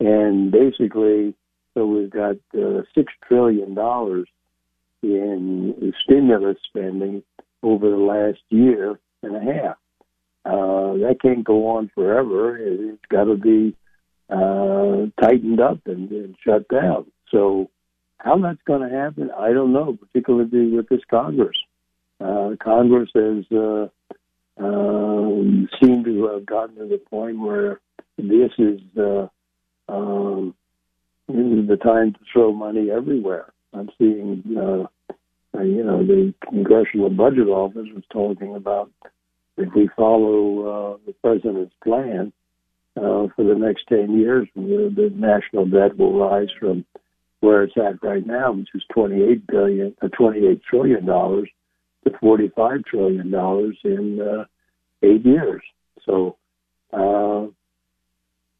and 0.00 0.50
basically, 0.50 1.34
so 1.74 1.86
we've 1.86 2.10
got 2.10 2.36
uh, 2.58 2.82
six 2.94 3.12
trillion 3.26 3.74
dollars 3.74 4.28
in 5.02 5.92
stimulus 6.04 6.56
spending 6.68 7.22
over 7.62 7.90
the 7.90 7.96
last 7.96 8.40
year 8.50 8.98
and 9.22 9.36
a 9.36 9.40
half. 9.40 9.76
Uh, 10.44 10.94
that 10.98 11.16
can't 11.22 11.44
go 11.44 11.68
on 11.68 11.90
forever. 11.94 12.56
It's 12.58 13.04
got 13.08 13.24
to 13.24 13.36
be 13.36 13.76
uh, 14.32 15.06
tightened 15.20 15.60
up 15.60 15.78
and, 15.86 16.10
and 16.10 16.36
shut 16.44 16.66
down. 16.68 17.06
So, 17.30 17.70
how 18.18 18.38
that's 18.38 18.62
going 18.66 18.88
to 18.88 18.96
happen, 18.96 19.30
I 19.36 19.52
don't 19.52 19.72
know, 19.72 19.98
particularly 20.00 20.70
with 20.70 20.88
this 20.88 21.00
Congress. 21.10 21.56
Uh, 22.20 22.50
Congress 22.62 23.10
has 23.14 23.44
uh, 23.50 23.88
um, 24.58 25.68
seemed 25.82 26.04
to 26.04 26.28
have 26.28 26.46
gotten 26.46 26.76
to 26.76 26.86
the 26.86 26.98
point 27.10 27.40
where 27.40 27.80
this 28.16 28.52
is 28.58 28.80
uh, 28.96 29.26
um, 29.88 30.54
this 31.28 31.36
is 31.36 31.68
the 31.68 31.78
time 31.82 32.12
to 32.12 32.18
throw 32.32 32.52
money 32.52 32.90
everywhere. 32.90 33.52
I'm 33.72 33.90
seeing, 33.98 34.42
uh, 34.56 34.86
uh, 35.56 35.62
you 35.62 35.82
know, 35.82 36.04
the 36.06 36.34
Congressional 36.48 37.10
Budget 37.10 37.48
Office 37.48 37.88
was 37.94 38.04
talking 38.12 38.54
about 38.54 38.90
if 39.56 39.72
we 39.74 39.88
follow 39.96 40.94
uh, 40.94 40.96
the 41.06 41.12
president's 41.22 41.74
plan 41.82 42.32
uh, 42.96 43.26
for 43.34 43.44
the 43.44 43.54
next 43.54 43.86
10 43.88 44.18
years, 44.18 44.48
the, 44.54 45.10
national 45.14 45.66
debt 45.66 45.96
will 45.96 46.18
rise 46.18 46.48
from 46.58 46.84
where 47.40 47.64
it's 47.64 47.76
at 47.76 48.02
right 48.02 48.26
now, 48.26 48.52
which 48.52 48.68
is 48.74 48.82
28 48.92 49.46
billion, 49.46 49.94
uh, 50.02 50.08
28 50.08 50.60
trillion 50.68 51.06
dollars, 51.06 51.48
to 52.04 52.12
45 52.20 52.84
trillion 52.84 53.30
dollars 53.30 53.76
in 53.84 54.20
uh, 54.20 54.44
eight 55.02 55.24
years. 55.24 55.62
So, 56.04 56.36
uh, 56.92 57.46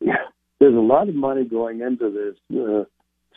yeah, 0.01 0.24
there's 0.59 0.74
a 0.74 0.78
lot 0.78 1.09
of 1.09 1.14
money 1.14 1.45
going 1.45 1.80
into 1.80 2.11
this 2.11 2.59
uh, 2.59 2.85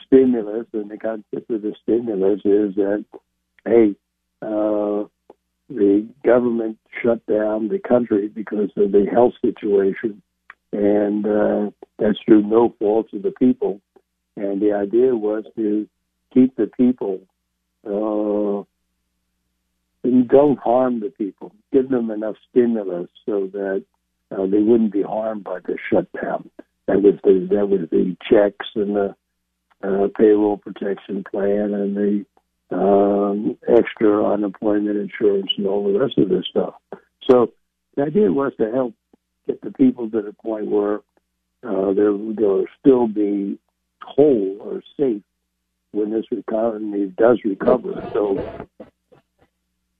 stimulus, 0.06 0.68
and 0.74 0.90
the 0.90 0.98
concept 0.98 1.50
of 1.50 1.62
the 1.62 1.74
stimulus 1.84 2.40
is 2.46 2.76
that, 2.76 3.06
hey, 3.66 3.96
uh, 4.42 5.06
the 5.70 6.08
government 6.24 6.78
shut 7.04 7.26
down 7.26 7.68
the 7.68 7.80
country 7.80 8.28
because 8.28 8.70
of 8.78 8.92
the 8.92 9.06
health 9.12 9.34
situation, 9.44 10.22
and 10.76 11.26
uh, 11.26 11.72
that's 11.98 12.18
through 12.26 12.44
no 12.44 12.76
fault 12.80 13.08
of 13.14 13.24
the 13.24 13.32
people. 13.32 13.82
And 14.36 14.62
the 14.62 14.74
idea 14.74 15.16
was 15.16 15.46
to 15.56 15.88
keep 16.34 16.56
the 16.58 16.68
people, 16.68 17.22
uh, 17.86 18.64
don't 20.28 20.60
harm 20.60 21.00
the 21.00 21.10
people, 21.10 21.54
give 21.72 21.90
them 21.90 22.12
enough 22.12 22.36
stimulus 22.50 23.10
so 23.26 23.48
that 23.54 23.84
uh, 24.32 24.46
they 24.46 24.60
wouldn't 24.60 24.92
be 24.92 25.02
harmed 25.02 25.44
by 25.44 25.60
the 25.60 25.78
shutdown. 25.90 26.50
That 26.88 27.02
was 27.02 27.16
the 27.24 27.48
that 27.52 27.68
was 27.68 27.90
the 27.90 28.16
checks 28.30 28.68
and 28.76 28.96
the 28.96 29.16
uh, 29.84 30.08
payroll 30.18 30.58
protection 30.58 31.24
plan 31.30 31.74
and 31.74 31.96
the 31.96 32.26
um, 32.72 33.58
extra 33.68 34.26
unemployment 34.26 34.98
insurance 34.98 35.52
and 35.58 35.68
all 35.68 35.92
the 35.92 36.00
rest 36.00 36.18
of 36.18 36.30
this 36.30 36.46
stuff. 36.50 36.76
So 37.30 37.54
the 37.96 38.04
idea 38.04 38.32
was 38.32 38.54
to 38.58 38.72
help 38.72 38.94
get 39.48 39.62
the 39.62 39.72
people 39.72 40.10
to 40.10 40.22
the 40.22 40.34
point 40.34 40.68
where 40.68 40.96
uh, 41.68 41.94
they'll, 41.94 42.34
they'll 42.34 42.66
still 42.80 43.08
be 43.08 43.60
whole 44.02 44.58
or 44.60 44.82
safe 44.98 45.24
when 45.92 46.12
this 46.12 46.26
economy 46.32 47.14
does 47.18 47.40
recover. 47.44 48.10
So 48.14 48.68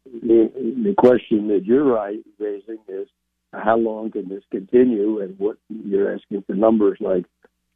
the, 0.06 0.52
the 0.84 0.94
question 0.98 1.48
that 1.50 1.66
you're 1.66 2.18
raising 2.40 2.80
is 2.88 3.08
how 3.54 3.78
long 3.78 4.12
can 4.12 4.30
this 4.30 4.44
continue 4.52 5.22
and 5.22 5.38
what 5.40 5.58
you're 5.70 6.14
asking 6.14 6.44
for 6.44 6.54
numbers 6.54 6.98
like 7.00 7.26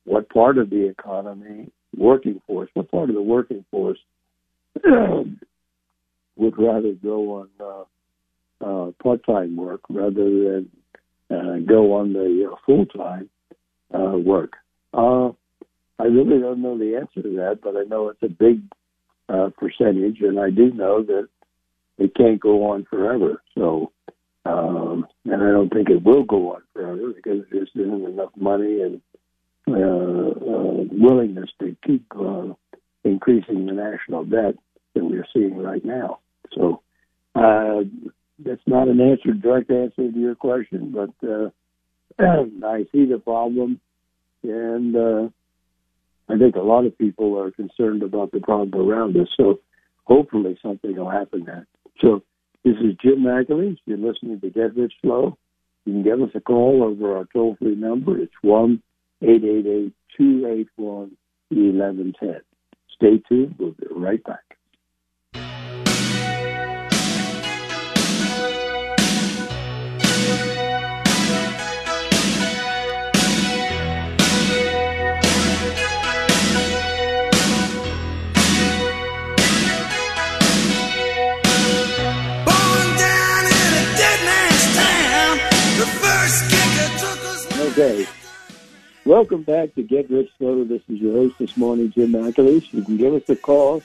what 0.06 0.30
part 0.30 0.58
of 0.58 0.70
the 0.70 0.88
economy 0.88 1.72
working 1.96 2.42
force 2.46 2.70
what 2.74 2.92
part 2.92 3.10
of 3.10 3.16
the 3.16 3.22
working 3.22 3.64
force 3.72 4.00
would 4.84 6.58
rather 6.58 6.94
go 7.02 7.34
on 7.40 7.50
uh, 7.60 7.84
uh, 8.62 8.92
part-time 9.02 9.56
work 9.56 9.82
rather 9.90 10.12
than 10.14 10.70
go 11.30 11.94
on 11.94 12.14
the 12.14 12.50
uh, 12.52 12.56
full-time 12.66 13.30
uh, 13.94 14.18
work. 14.18 14.54
Uh, 14.94 15.30
I 16.00 16.06
really 16.06 16.40
don't 16.40 16.62
know 16.62 16.78
the 16.78 16.96
answer 16.96 17.22
to 17.22 17.36
that, 17.38 17.60
but 17.62 17.76
I 17.76 17.84
know 17.84 18.10
it's 18.10 18.24
a 18.24 18.30
big 18.30 18.62
uh, 19.28 19.50
percentage, 19.58 20.22
and 20.22 20.40
I 20.40 20.50
do 20.50 20.72
know 20.72 21.04
that 21.04 21.28
it 21.98 22.16
can't 22.16 22.40
go 22.40 22.72
on 22.72 22.86
forever. 22.90 23.42
So, 23.56 23.92
um, 24.46 25.06
and 25.26 25.44
I 25.44 25.52
don't 25.52 25.72
think 25.72 25.90
it 25.90 26.04
will 26.04 26.24
go 26.24 26.54
on 26.56 26.62
forever 26.74 27.14
because 27.14 27.44
there 27.52 27.62
just 27.62 27.76
isn't 27.76 28.06
enough 28.06 28.32
money 28.36 28.82
and 28.82 29.02
uh, 29.68 29.74
uh, 29.74 30.84
willingness 30.92 31.50
to 31.60 31.76
keep 31.86 32.06
uh, 32.18 32.54
increasing 33.04 33.66
the 33.66 33.74
national 33.74 34.24
debt 34.24 34.56
that 34.96 35.04
we're 35.04 35.28
seeing 35.34 35.58
right 35.58 35.84
now. 35.84 36.20
So 36.56 36.82
uh, 37.36 37.82
that's 38.44 38.62
not 38.66 38.88
an 38.88 39.00
answer, 39.00 39.34
direct 39.34 39.72
answer 39.72 40.12
to 40.12 40.20
your 40.20 40.36
question, 40.36 40.94
but 40.94 41.28
uh, 41.28 41.50
I 42.66 42.86
see 42.92 43.06
the 43.06 43.22
problem, 43.24 43.80
and 44.44 44.96
uh, 44.96 45.30
I 46.30 46.38
think 46.38 46.56
a 46.56 46.62
lot 46.62 46.86
of 46.86 46.98
people 46.98 47.40
are 47.40 47.52
concerned 47.52 48.04
about 48.04 48.32
the 48.32 48.40
problem 48.40 48.90
around 48.90 49.18
us. 49.18 49.28
So 49.38 49.60
hopefully 50.06 50.58
something 50.62 50.96
will 50.96 51.10
happen 51.10 51.46
there. 51.46 51.68
So 52.02 52.24
this 52.64 52.76
is 52.76 52.96
Jim 53.02 53.20
McAleese. 53.20 53.78
You're 53.86 53.98
listening 53.98 54.40
to 54.42 54.50
Get 54.50 54.76
Rich 54.76 54.94
Slow. 55.02 55.38
You 55.86 55.94
can 55.94 56.04
give 56.04 56.22
us 56.22 56.30
a 56.36 56.42
call 56.42 56.84
over 56.84 57.18
our 57.18 57.26
toll 57.34 57.56
free 57.60 57.76
number. 57.76 58.18
It's 58.20 58.34
one 58.42 58.82
eight 59.22 59.44
eight 59.44 59.66
eight 59.66 59.94
two 60.18 60.46
eight 60.48 60.68
one 60.76 61.16
eleven 61.52 62.14
ten. 62.20 62.42
Stay 62.96 63.22
tuned. 63.28 63.56
We'll 63.58 63.72
be 63.72 63.88
right 63.90 64.24
back. 64.24 64.49
Okay. 87.80 88.06
Welcome 89.06 89.44
back 89.44 89.74
to 89.76 89.84
Get 89.84 90.10
Rich 90.10 90.32
Slow. 90.38 90.66
This 90.66 90.82
is 90.90 91.00
your 91.00 91.14
host 91.14 91.36
this 91.40 91.56
morning, 91.56 91.90
Jim 91.90 92.12
McAleese. 92.12 92.74
You 92.74 92.84
can 92.84 92.98
give 92.98 93.14
us 93.14 93.24
a 93.30 93.38
call 93.38 93.82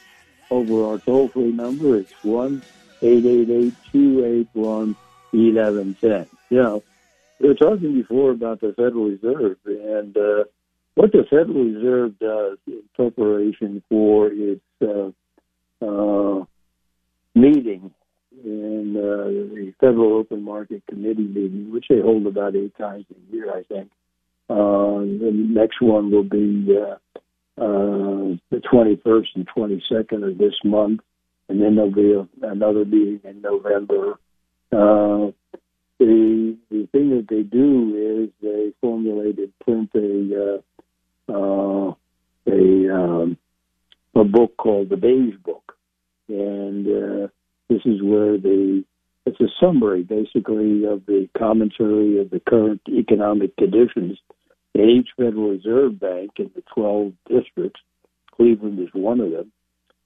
over 0.50 0.84
our 0.84 0.98
toll 0.98 1.28
free 1.28 1.52
number. 1.52 1.98
It's 1.98 2.12
1 2.24 2.60
281 2.98 4.96
1110. 5.30 6.26
You 6.50 6.56
know, 6.56 6.82
we 7.38 7.46
were 7.46 7.54
talking 7.54 7.94
before 7.94 8.32
about 8.32 8.60
the 8.60 8.72
Federal 8.72 9.10
Reserve 9.10 9.58
and 9.64 10.16
uh, 10.16 10.42
what 10.96 11.12
the 11.12 11.22
Federal 11.30 11.62
Reserve 11.64 12.18
does 12.18 12.58
in 12.66 12.82
preparation 12.96 13.80
for 13.88 14.26
its 14.32 14.64
uh, 14.82 15.12
uh, 15.80 16.44
meeting 17.36 17.94
in 18.44 18.96
uh, 18.96 19.54
the 19.54 19.72
Federal 19.80 20.14
Open 20.14 20.42
Market 20.42 20.82
Committee 20.88 21.22
meeting, 21.22 21.72
which 21.72 21.86
they 21.88 22.00
hold 22.00 22.26
about 22.26 22.54
eight 22.54 22.76
times 22.76 23.06
a 23.10 23.34
year, 23.34 23.50
I 23.50 23.62
think. 23.64 23.90
Uh, 24.48 25.00
the 25.00 25.30
next 25.32 25.80
one 25.80 26.10
will 26.10 26.24
be 26.24 26.76
uh, 26.76 26.96
uh, 27.56 28.36
the 28.50 28.60
21st 28.72 29.26
and 29.36 29.48
22nd 29.48 30.30
of 30.30 30.38
this 30.38 30.54
month, 30.64 31.00
and 31.48 31.62
then 31.62 31.76
there'll 31.76 31.90
be 31.90 32.12
a, 32.12 32.46
another 32.46 32.84
meeting 32.84 33.20
in 33.24 33.40
November. 33.40 34.18
Uh, 34.72 35.32
the 35.98 36.56
the 36.70 36.88
thing 36.92 37.10
that 37.10 37.26
they 37.28 37.42
do 37.42 38.24
is 38.24 38.30
they 38.42 38.72
formulate 38.80 39.38
and 39.38 39.52
print 39.60 39.90
a 39.94 40.60
uh, 41.30 41.32
uh, 41.32 41.94
a 42.46 42.94
um, 42.94 43.38
a 44.14 44.24
book 44.24 44.56
called 44.56 44.88
the 44.88 44.96
Beige 44.96 45.36
Book, 45.44 45.76
and 46.28 46.86
uh, 46.86 47.28
this 47.68 47.80
is 47.84 48.02
where 48.02 48.38
the 48.38 48.84
it's 49.26 49.40
a 49.40 49.48
summary 49.58 50.02
basically 50.02 50.84
of 50.84 51.06
the 51.06 51.28
commentary 51.36 52.20
of 52.20 52.30
the 52.30 52.40
current 52.40 52.82
economic 52.88 53.56
conditions 53.56 54.18
at 54.74 54.84
each 54.84 55.08
Federal 55.16 55.50
Reserve 55.50 55.98
Bank 55.98 56.32
in 56.36 56.50
the 56.54 56.62
12 56.74 57.12
districts. 57.28 57.80
Cleveland 58.32 58.80
is 58.80 58.88
one 58.92 59.20
of 59.20 59.30
them. 59.30 59.52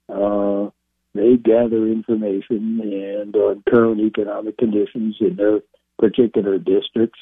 Uh, 0.09 0.71
they 1.15 1.37
gather 1.37 1.89
information 1.89 2.81
and 2.81 3.35
on 3.35 3.63
current 3.69 4.01
economic 4.01 4.57
conditions 4.57 5.17
in 5.21 5.37
their 5.37 5.61
particular 5.99 6.59
districts. 6.59 7.19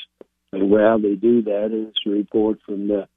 And 0.53 0.71
how 0.73 0.99
they 0.99 1.15
do 1.15 1.43
that 1.43 1.73
is 1.73 1.95
a 2.07 2.11
report 2.11 2.59
from 2.67 2.89
the 2.89 3.09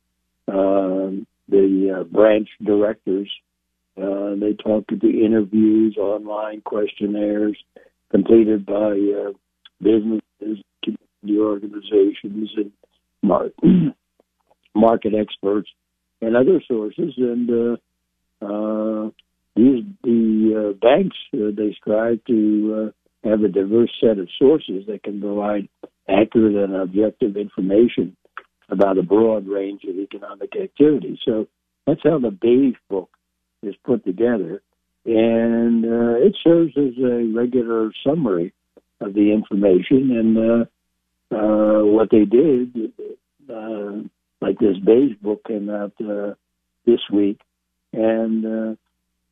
uh, 0.48 1.12
the 1.48 2.00
uh, 2.00 2.04
branch 2.06 2.50
directors 2.64 3.30
uh, 4.02 4.36
they 4.40 4.54
talk 4.54 4.88
to 4.88 4.96
the 4.96 5.26
interviews, 5.26 5.98
online 5.98 6.62
questionnaires 6.62 7.58
completed 8.12 8.66
by 8.66 8.92
uh, 8.92 9.32
businesses, 9.82 10.64
community 10.84 11.40
organizations, 11.40 12.50
and 12.56 12.72
mar- 13.22 13.52
market 14.76 15.14
experts 15.14 15.70
and 16.22 16.36
other 16.36 16.62
sources. 16.68 17.14
And 17.18 17.50
uh, 17.50 18.46
uh, 18.46 19.10
these 19.56 19.84
the 20.04 20.70
uh, 20.70 20.74
banks 20.80 21.18
uh, 21.34 21.52
they 21.56 21.76
strive 21.80 22.24
to 22.26 22.94
have 23.24 23.42
a 23.42 23.50
diverse 23.50 23.92
set 24.00 24.18
of 24.18 24.30
sources 24.40 24.86
that 24.88 25.04
can 25.04 25.20
provide 25.20 25.68
accurate 26.08 26.56
and 26.56 26.76
objective 26.76 27.36
information 27.36 28.16
about 28.70 28.98
a 28.98 29.04
broad 29.04 29.48
range 29.48 29.84
of 29.84 29.98
economic 29.98 30.56
activity. 30.56 31.20
So 31.26 31.48
that's 31.86 32.02
how 32.04 32.20
the 32.20 32.32
Beige 32.32 32.78
book 32.90 33.10
is 33.64 33.76
put 33.84 34.06
together, 34.06 34.62
and 35.06 35.86
uh, 35.86 36.16
it 36.18 36.36
serves 36.44 36.74
as 36.78 36.98
a 37.04 37.32
regular 37.36 37.92
summary 38.06 38.54
of 39.02 39.14
the 39.14 39.32
information. 39.32 40.12
And 40.12 40.38
uh, 40.38 41.36
uh, 41.36 41.86
what 41.86 42.10
they 42.12 42.26
did, 42.26 42.92
uh, 43.50 44.08
like 44.42 44.60
this 44.60 44.78
beige 44.78 45.18
book 45.22 45.44
came 45.46 45.70
out 45.70 45.94
uh, 46.02 46.34
this 46.86 47.02
week, 47.12 47.40
and 47.94 48.46
uh, 48.46 48.76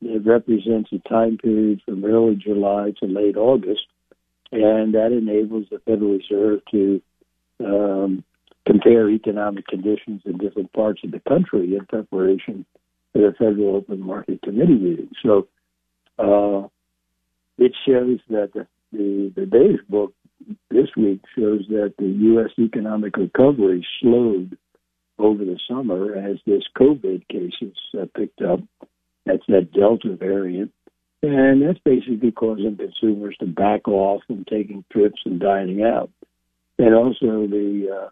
it 0.02 0.26
represents 0.26 0.92
a 0.92 1.10
time 1.10 1.38
period 1.38 1.82
from 1.86 2.04
early 2.04 2.36
July 2.36 2.94
to 3.00 3.06
late 3.08 3.38
August, 3.38 3.88
and 4.52 4.94
that 4.94 5.12
enables 5.12 5.68
the 5.70 5.80
Federal 5.80 6.18
Reserve 6.18 6.62
to 6.72 7.02
um, 7.64 8.24
compare 8.66 9.10
economic 9.10 9.66
conditions 9.68 10.22
in 10.26 10.38
different 10.38 10.72
parts 10.74 11.02
of 11.04 11.12
the 11.12 11.22
country 11.22 11.76
in 11.76 11.86
preparation 11.86 12.66
the 13.22 13.34
Federal 13.38 13.76
Open 13.76 14.02
Market 14.02 14.42
Committee 14.42 14.76
meeting. 14.76 15.10
So 15.24 15.48
uh, 16.20 16.68
it 17.58 17.74
shows 17.86 18.20
that 18.30 18.52
the, 18.92 19.34
the, 19.36 19.46
Beige 19.46 19.82
book 19.90 20.14
this 20.70 20.88
week 20.96 21.22
shows 21.36 21.66
that 21.70 21.94
the 21.98 22.06
U.S. 22.06 22.52
economic 22.60 23.18
recovery 23.18 23.86
slowed 24.02 24.58
over 25.20 25.44
the 25.44 25.60
summer 25.68 26.16
as 26.16 26.38
this 26.46 26.64
COVID 26.78 27.28
cases 27.28 27.76
uh, 28.00 28.06
picked 28.16 28.42
up. 28.42 28.60
That's 29.26 29.44
that 29.48 29.72
Delta 29.74 30.16
variant. 30.16 30.72
And 31.24 31.64
that's 31.64 31.80
basically 31.84 32.32
causing 32.32 32.78
consumers 32.78 33.36
to 33.40 33.48
back 33.48 33.88
off 33.88 34.22
from 34.28 34.46
taking 34.46 34.86
trips 34.92 35.20
and 35.26 35.40
dining 35.40 35.84
out. 35.84 36.12
And 36.78 36.94
also 36.94 37.48
the 37.48 37.90
uh, 37.92 38.10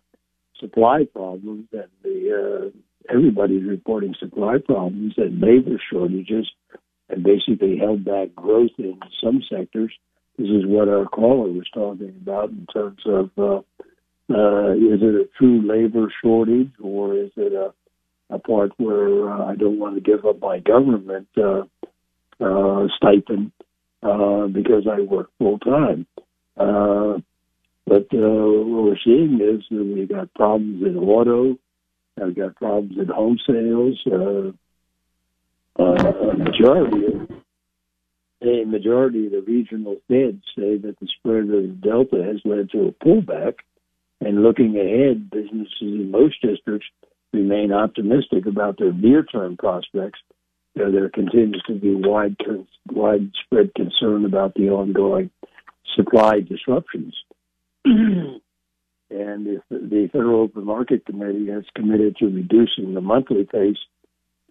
supply 0.60 1.06
problems 1.14 1.68
and 1.72 1.90
the 2.04 2.72
uh, 2.74 2.78
everybody's 3.10 3.68
reporting 3.68 4.16
supply 4.20 4.58
problems 4.66 5.14
and 5.18 5.40
labor 5.40 5.82
shortages 5.92 6.50
and 7.10 7.24
basically 7.24 7.78
held 7.78 8.04
back 8.04 8.34
growth 8.36 8.72
in 8.78 9.00
some 9.24 9.42
sectors. 9.50 9.94
This 10.38 10.48
is 10.48 10.66
what 10.66 10.90
our 10.90 11.06
caller 11.06 11.50
was 11.52 11.70
talking 11.74 12.16
about 12.22 12.50
in 12.50 12.68
terms 12.74 13.02
of 13.06 13.30
uh, 13.38 13.62
uh, 14.28 14.72
is 14.74 15.02
it 15.02 15.16
a 15.16 15.30
true 15.38 15.62
labor 15.62 16.12
shortage 16.24 16.72
or 16.82 17.16
is 17.16 17.32
it 17.38 17.54
a, 17.54 17.74
a 18.34 18.40
part 18.40 18.72
where 18.78 19.30
uh, 19.30 19.46
I 19.46 19.56
don't 19.56 19.80
want 19.80 19.96
to 19.96 20.02
give 20.02 20.26
up 20.26 20.40
my 20.40 20.60
government 20.60 21.28
uh, 21.38 21.64
uh, 22.44 22.88
stipend 22.98 23.52
uh, 24.02 24.48
because 24.48 24.88
I 24.92 25.02
work 25.02 25.30
full 25.38 25.60
time? 25.60 26.08
Uh, 26.58 27.20
but 27.86 28.08
uh, 28.14 28.18
what 28.18 28.84
we're 28.84 28.98
seeing 29.06 29.40
is 29.42 29.64
that 29.70 29.84
we've 29.84 30.10
got 30.10 30.34
problems 30.34 30.84
in 30.84 30.98
auto, 30.98 31.58
I've 32.22 32.36
got 32.36 32.56
problems 32.56 32.98
in 32.98 33.08
home 33.08 33.38
sales. 33.46 34.02
Uh, 34.06 34.52
uh, 35.78 36.34
majority 36.38 37.06
of 37.08 37.30
a 38.42 38.64
majority 38.66 39.26
of 39.26 39.32
the 39.32 39.42
regional 39.42 39.96
feds 40.08 40.44
say 40.58 40.78
that 40.78 40.96
the 41.00 41.08
spread 41.18 41.50
of 41.50 41.82
Delta 41.82 42.24
has 42.24 42.42
led 42.46 42.70
to 42.72 42.88
a 42.88 43.06
pullback. 43.06 43.56
And 44.22 44.44
looking 44.44 44.78
ahead, 44.78 45.30
businesses 45.30 45.70
in 45.82 46.12
most 46.12 46.42
districts 46.42 46.88
remain 47.34 47.72
optimistic 47.74 48.46
about 48.46 48.78
their 48.78 48.94
near-term 48.94 49.58
prospects. 49.58 50.20
Uh, 50.80 50.92
there 50.92 51.10
continues 51.10 51.64
to 51.68 51.74
be 51.74 51.96
wide, 51.96 52.36
widespread 52.92 53.74
concern 53.76 54.26
about 54.26 54.54
the 54.56 54.70
ongoing 54.70 55.30
supply 55.96 56.40
disruptions. 56.40 57.16
And 59.10 59.48
if 59.48 59.62
the 59.70 60.10
Federal 60.12 60.42
Open 60.42 60.66
Market 60.66 61.06
Committee 61.06 61.48
has 61.52 61.64
committed 61.76 62.18
to 62.18 62.26
reducing 62.26 62.94
the 62.94 63.02
monthly 63.02 63.44
pace 63.46 63.78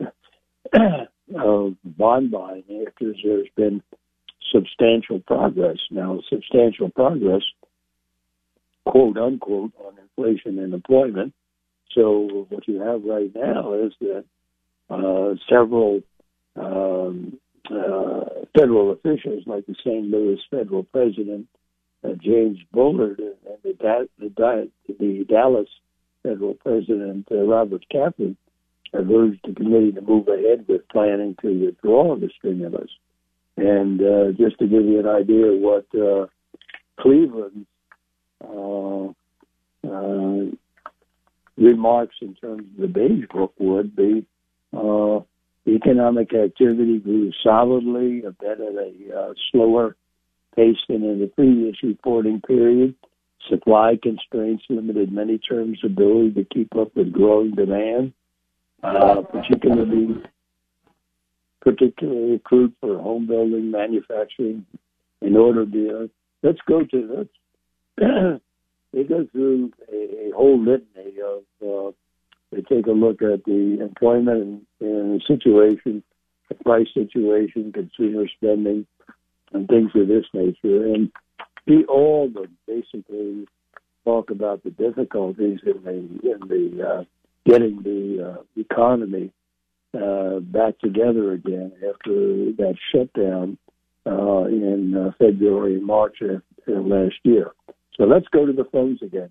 of 1.34 1.74
bond 1.84 2.30
buying 2.30 2.64
after 2.86 3.12
there's 3.22 3.48
been 3.56 3.82
substantial 4.52 5.20
progress. 5.20 5.78
Now, 5.90 6.20
substantial 6.30 6.90
progress, 6.90 7.42
quote 8.86 9.16
unquote, 9.16 9.72
on 9.84 9.94
inflation 9.98 10.58
and 10.58 10.72
employment. 10.72 11.34
So 11.94 12.46
what 12.48 12.66
you 12.68 12.80
have 12.80 13.02
right 13.04 13.30
now 13.34 13.72
is 13.74 13.92
that 14.00 14.24
uh, 14.90 15.34
several 15.48 16.02
um, 16.56 17.38
uh, 17.70 18.44
federal 18.56 18.92
officials, 18.92 19.44
like 19.46 19.66
the 19.66 19.74
St. 19.84 20.04
Louis 20.04 20.38
federal 20.50 20.84
president, 20.84 21.48
James 22.20 22.58
Bullard 22.72 23.18
and, 23.18 23.58
the, 23.62 24.06
the, 24.18 24.70
the 24.98 25.24
Dallas 25.28 25.68
federal 26.22 26.54
president 26.54 27.26
uh, 27.30 27.42
Robert 27.42 27.84
Kaplan 27.90 28.36
have 28.92 29.10
urged 29.10 29.40
the 29.44 29.54
committee 29.54 29.92
to 29.92 30.00
move 30.00 30.28
ahead 30.28 30.64
with 30.68 30.88
planning 30.88 31.36
to 31.42 31.66
withdraw 31.66 32.16
the 32.16 32.30
stimulus. 32.38 32.90
And 33.56 34.00
uh, 34.00 34.32
just 34.36 34.58
to 34.58 34.66
give 34.66 34.84
you 34.84 35.00
an 35.00 35.06
idea 35.06 35.46
of 35.46 35.60
what 35.60 35.86
uh, 35.94 36.26
Cleveland's 37.00 37.66
uh, 38.42 39.08
uh, 39.88 40.50
remarks 41.56 42.16
in 42.20 42.34
terms 42.34 42.64
of 42.74 42.80
the 42.80 42.88
Beige 42.88 43.26
Book 43.32 43.52
would 43.58 43.94
be, 43.94 44.26
uh, 44.76 45.20
economic 45.66 46.34
activity 46.34 46.98
grew 46.98 47.30
solidly, 47.42 48.22
but 48.22 48.46
at 48.46 48.58
a 48.60 48.92
uh, 49.16 49.32
slower 49.50 49.96
pace 50.54 50.76
in 50.88 51.02
the 51.20 51.30
previous 51.34 51.76
reporting 51.82 52.40
period. 52.40 52.94
Supply 53.48 53.98
constraints 54.02 54.64
limited 54.70 55.12
many 55.12 55.38
terms' 55.38 55.80
ability 55.84 56.32
to 56.32 56.44
keep 56.44 56.74
up 56.76 56.94
with 56.96 57.12
growing 57.12 57.50
demand, 57.52 58.12
uh, 58.82 59.22
particularly 59.22 60.22
particularly 61.60 62.38
crude 62.44 62.72
for 62.80 62.98
home 63.00 63.26
building, 63.26 63.70
manufacturing, 63.70 64.66
and 65.22 65.36
automobile. 65.36 66.08
Let's 66.42 66.58
go 66.66 66.84
to 66.84 67.26
let's 67.98 68.40
they 68.92 69.04
go 69.04 69.26
through 69.32 69.72
a, 69.92 70.28
a 70.28 70.30
whole 70.34 70.58
litany 70.58 71.16
of 71.20 71.42
uh, 71.66 71.92
they 72.50 72.62
take 72.62 72.86
a 72.86 72.92
look 72.92 73.20
at 73.22 73.44
the 73.44 73.78
employment 73.80 74.66
and, 74.80 74.88
and 74.88 75.20
the 75.20 75.24
situation 75.26 76.02
price 76.64 76.86
situation, 76.94 77.72
consumer 77.72 78.26
spending, 78.36 78.86
and 79.52 79.68
things 79.68 79.90
of 79.94 80.08
this 80.08 80.24
nature. 80.32 80.86
And 80.86 81.10
we 81.66 81.84
all 81.84 82.26
of 82.26 82.34
them 82.34 82.56
basically 82.66 83.46
talk 84.04 84.30
about 84.30 84.62
the 84.64 84.70
difficulties 84.70 85.60
in 85.64 85.82
the 85.84 86.30
in 86.30 86.40
the 86.48 86.86
uh, 86.86 87.04
getting 87.46 87.82
the 87.82 88.38
uh, 88.38 88.42
economy 88.56 89.30
uh, 89.94 90.40
back 90.40 90.78
together 90.80 91.32
again 91.32 91.72
after 91.76 92.52
that 92.56 92.74
shutdown 92.92 93.58
uh, 94.06 94.44
in 94.44 94.94
uh, 94.96 95.10
February 95.18 95.74
and 95.74 95.86
March 95.86 96.16
of, 96.20 96.42
of 96.66 96.86
last 96.86 97.14
year. 97.22 97.52
So 97.96 98.04
let's 98.04 98.26
go 98.28 98.44
to 98.44 98.52
the 98.52 98.64
phones 98.64 99.00
again. 99.02 99.30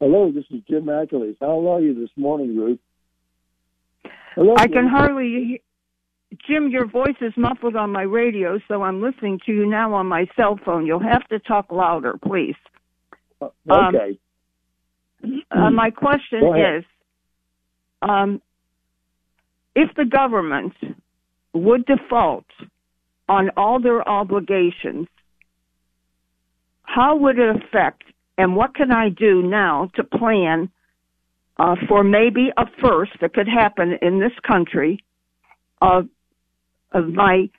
Hello, 0.00 0.30
this 0.30 0.44
is 0.50 0.60
Jim 0.68 0.84
McAleese. 0.84 1.36
How 1.40 1.66
are 1.72 1.80
you 1.80 1.94
this 1.98 2.10
morning, 2.16 2.56
Ruth? 2.56 2.78
Hello, 4.34 4.54
I 4.56 4.66
can 4.66 4.88
hardly. 4.88 5.62
Jim, 6.46 6.68
your 6.68 6.86
voice 6.86 7.16
is 7.20 7.32
muffled 7.36 7.76
on 7.76 7.90
my 7.90 8.02
radio, 8.02 8.58
so 8.68 8.82
I'm 8.82 9.02
listening 9.02 9.40
to 9.46 9.52
you 9.52 9.66
now 9.66 9.94
on 9.94 10.06
my 10.06 10.26
cell 10.36 10.58
phone. 10.64 10.86
You'll 10.86 11.00
have 11.00 11.26
to 11.28 11.38
talk 11.38 11.70
louder, 11.70 12.14
please. 12.22 12.56
Uh, 13.40 13.48
okay. 13.70 14.18
Um, 15.22 15.42
uh, 15.50 15.70
my 15.70 15.90
question 15.90 16.42
is 16.56 16.84
um, 18.02 18.42
if 19.74 19.94
the 19.96 20.04
government 20.04 20.74
would 21.52 21.86
default 21.86 22.46
on 23.28 23.50
all 23.56 23.80
their 23.80 24.06
obligations, 24.06 25.08
how 26.82 27.16
would 27.16 27.38
it 27.38 27.56
affect, 27.56 28.04
and 28.36 28.54
what 28.56 28.74
can 28.74 28.92
I 28.92 29.08
do 29.08 29.42
now 29.42 29.90
to 29.94 30.04
plan 30.04 30.70
uh, 31.58 31.76
for 31.88 32.04
maybe 32.04 32.50
a 32.56 32.66
first 32.82 33.12
that 33.20 33.32
could 33.32 33.48
happen 33.48 33.98
in 34.02 34.20
this 34.20 34.32
country 34.46 35.02
of, 35.80 36.08
of 36.94 37.08
my 37.08 37.50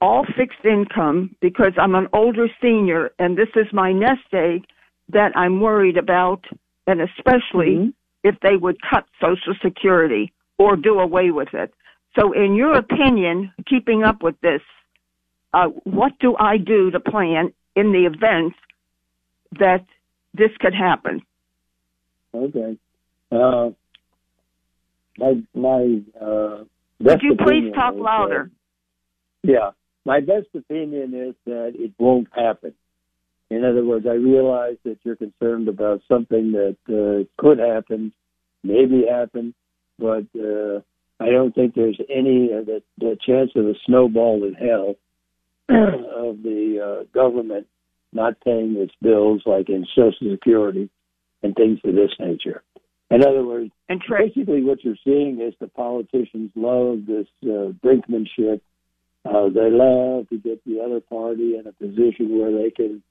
all 0.00 0.24
fixed 0.36 0.64
income 0.64 1.36
because 1.40 1.72
I'm 1.78 1.94
an 1.94 2.08
older 2.12 2.48
senior 2.60 3.12
and 3.18 3.36
this 3.36 3.50
is 3.54 3.66
my 3.72 3.92
nest 3.92 4.32
egg 4.32 4.64
that 5.10 5.36
I'm 5.36 5.60
worried 5.60 5.96
about, 5.96 6.44
and 6.86 7.00
especially 7.00 7.76
mm-hmm. 7.76 7.88
if 8.24 8.36
they 8.40 8.56
would 8.56 8.78
cut 8.88 9.04
Social 9.20 9.54
Security 9.62 10.32
or 10.58 10.76
do 10.76 10.98
away 10.98 11.30
with 11.30 11.52
it. 11.52 11.72
So, 12.18 12.32
in 12.32 12.54
your 12.54 12.74
opinion, 12.74 13.52
keeping 13.68 14.02
up 14.02 14.22
with 14.22 14.40
this, 14.40 14.62
uh, 15.52 15.68
what 15.84 16.12
do 16.18 16.36
I 16.38 16.56
do 16.56 16.90
to 16.90 17.00
plan 17.00 17.52
in 17.76 17.92
the 17.92 18.06
event 18.06 18.54
that 19.58 19.84
this 20.34 20.50
could 20.60 20.74
happen? 20.74 21.22
Okay. 22.34 22.76
Uh, 23.30 23.70
my 25.18 25.42
my 25.54 26.00
uh, 26.20 26.64
Would 27.00 27.22
you 27.22 27.36
please 27.36 27.72
talk 27.74 27.94
louder? 27.96 28.50
Yeah, 29.42 29.70
my 30.04 30.20
best 30.20 30.48
opinion 30.54 31.14
is 31.14 31.34
that 31.46 31.72
it 31.74 31.92
won't 31.98 32.28
happen. 32.34 32.74
In 33.50 33.64
other 33.64 33.84
words, 33.84 34.06
I 34.08 34.14
realize 34.14 34.76
that 34.84 34.98
you're 35.02 35.16
concerned 35.16 35.68
about 35.68 36.02
something 36.06 36.52
that 36.52 36.76
uh, 36.88 37.24
could 37.40 37.58
happen, 37.58 38.12
maybe 38.62 39.04
happen, 39.10 39.54
but 39.98 40.24
uh, 40.38 40.80
I 41.18 41.30
don't 41.30 41.54
think 41.54 41.74
there's 41.74 42.00
any 42.08 42.50
uh, 42.52 42.62
the, 42.64 42.82
the 42.98 43.16
chance 43.26 43.50
of 43.56 43.66
a 43.66 43.74
snowball 43.86 44.44
in 44.44 44.54
hell 44.54 44.94
of 45.68 46.42
the 46.42 46.78
uh, 46.80 47.04
government 47.12 47.66
not 48.12 48.40
paying 48.40 48.76
its 48.76 48.92
bills, 49.02 49.42
like 49.46 49.68
in 49.68 49.86
Social 49.94 50.30
Security 50.32 50.90
and 51.42 51.54
things 51.54 51.78
of 51.84 51.94
this 51.94 52.10
nature. 52.18 52.62
In 53.10 53.22
other 53.22 53.44
words, 53.44 53.70
and 53.88 54.00
tra- 54.00 54.26
basically 54.26 54.62
what 54.62 54.84
you're 54.84 54.94
seeing 55.04 55.40
is 55.40 55.54
the 55.60 55.66
politicians 55.68 56.50
love 56.54 57.00
this 57.06 57.26
uh, 57.44 57.72
brinkmanship. 57.84 58.60
Uh, 59.24 59.48
they 59.48 59.70
love 59.70 60.28
to 60.30 60.38
get 60.38 60.64
the 60.64 60.80
other 60.80 61.00
party 61.00 61.56
in 61.56 61.66
a 61.66 61.72
position 61.72 62.38
where 62.38 62.50
they 62.50 62.70
can 62.70 63.02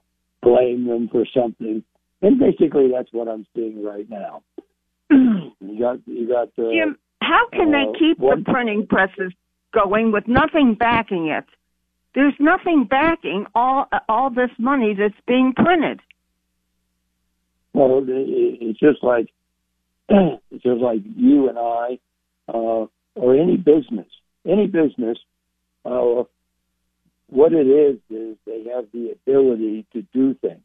blame 0.41 0.87
them 0.87 1.07
for 1.11 1.25
something, 1.35 1.83
and 2.21 2.39
basically 2.39 2.89
that's 2.91 3.09
what 3.11 3.27
I'm 3.27 3.45
seeing 3.55 3.83
right 3.83 4.09
now. 4.09 4.41
you 5.11 5.79
got 5.79 5.99
you 6.07 6.27
got 6.27 6.49
uh, 6.57 6.71
Jim. 6.71 6.97
How 7.21 7.47
can 7.51 7.71
they 7.71 7.85
uh, 7.89 7.99
keep 7.99 8.17
the 8.17 8.43
printing 8.45 8.87
presses 8.87 9.33
going 9.73 10.11
with 10.11 10.27
nothing 10.27 10.75
backing 10.79 11.27
it? 11.27 11.45
There's 12.15 12.33
nothing 12.39 12.85
backing 12.89 13.45
all 13.53 13.87
all 14.07 14.31
this 14.31 14.49
money 14.57 14.95
that's 14.97 15.13
being 15.27 15.53
printed. 15.55 15.99
Well, 17.73 18.03
it's 18.07 18.79
just 18.79 19.03
like 19.03 19.29
it's 20.09 20.63
just 20.63 20.81
like 20.81 21.01
you 21.15 21.49
and 21.49 21.59
I, 21.59 21.99
uh, 22.47 22.87
or 23.15 23.35
any 23.35 23.57
business, 23.57 24.07
any 24.47 24.65
business. 24.65 25.19
Uh, 25.85 26.23
what 27.29 27.53
it 27.53 27.67
is 27.67 27.99
is 28.09 28.37
they 28.45 28.65
have 28.73 28.85
the 28.91 29.11
ability 29.11 29.85
to 29.93 30.01
do 30.13 30.33
things. 30.35 30.61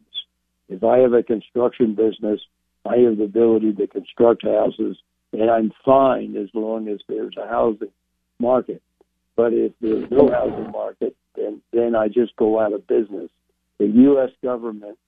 If 0.68 0.82
I 0.82 0.98
have 0.98 1.12
a 1.12 1.22
construction 1.22 1.94
business, 1.94 2.40
I 2.86 2.96
have 2.98 3.18
the 3.18 3.24
ability 3.24 3.74
to 3.74 3.86
construct 3.86 4.44
houses, 4.44 4.96
and 5.32 5.50
I'm 5.50 5.72
fine 5.84 6.36
as 6.36 6.48
long 6.54 6.88
as 6.88 7.00
there's 7.08 7.36
a 7.36 7.46
housing 7.46 7.92
market. 8.38 8.82
But 9.36 9.52
if 9.52 9.72
there's 9.80 10.10
no 10.10 10.30
housing 10.30 10.70
market, 10.70 11.16
then 11.36 11.60
then 11.72 11.94
I 11.94 12.08
just 12.08 12.36
go 12.36 12.60
out 12.60 12.72
of 12.72 12.86
business. 12.86 13.30
The 13.78 13.86
U.S. 13.86 14.30
government 14.42 14.98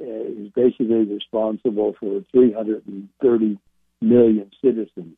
uh, 0.00 0.04
is 0.04 0.48
basically 0.54 1.04
responsible 1.04 1.94
for 2.00 2.22
330 2.32 3.58
million 4.00 4.50
citizens. 4.62 5.16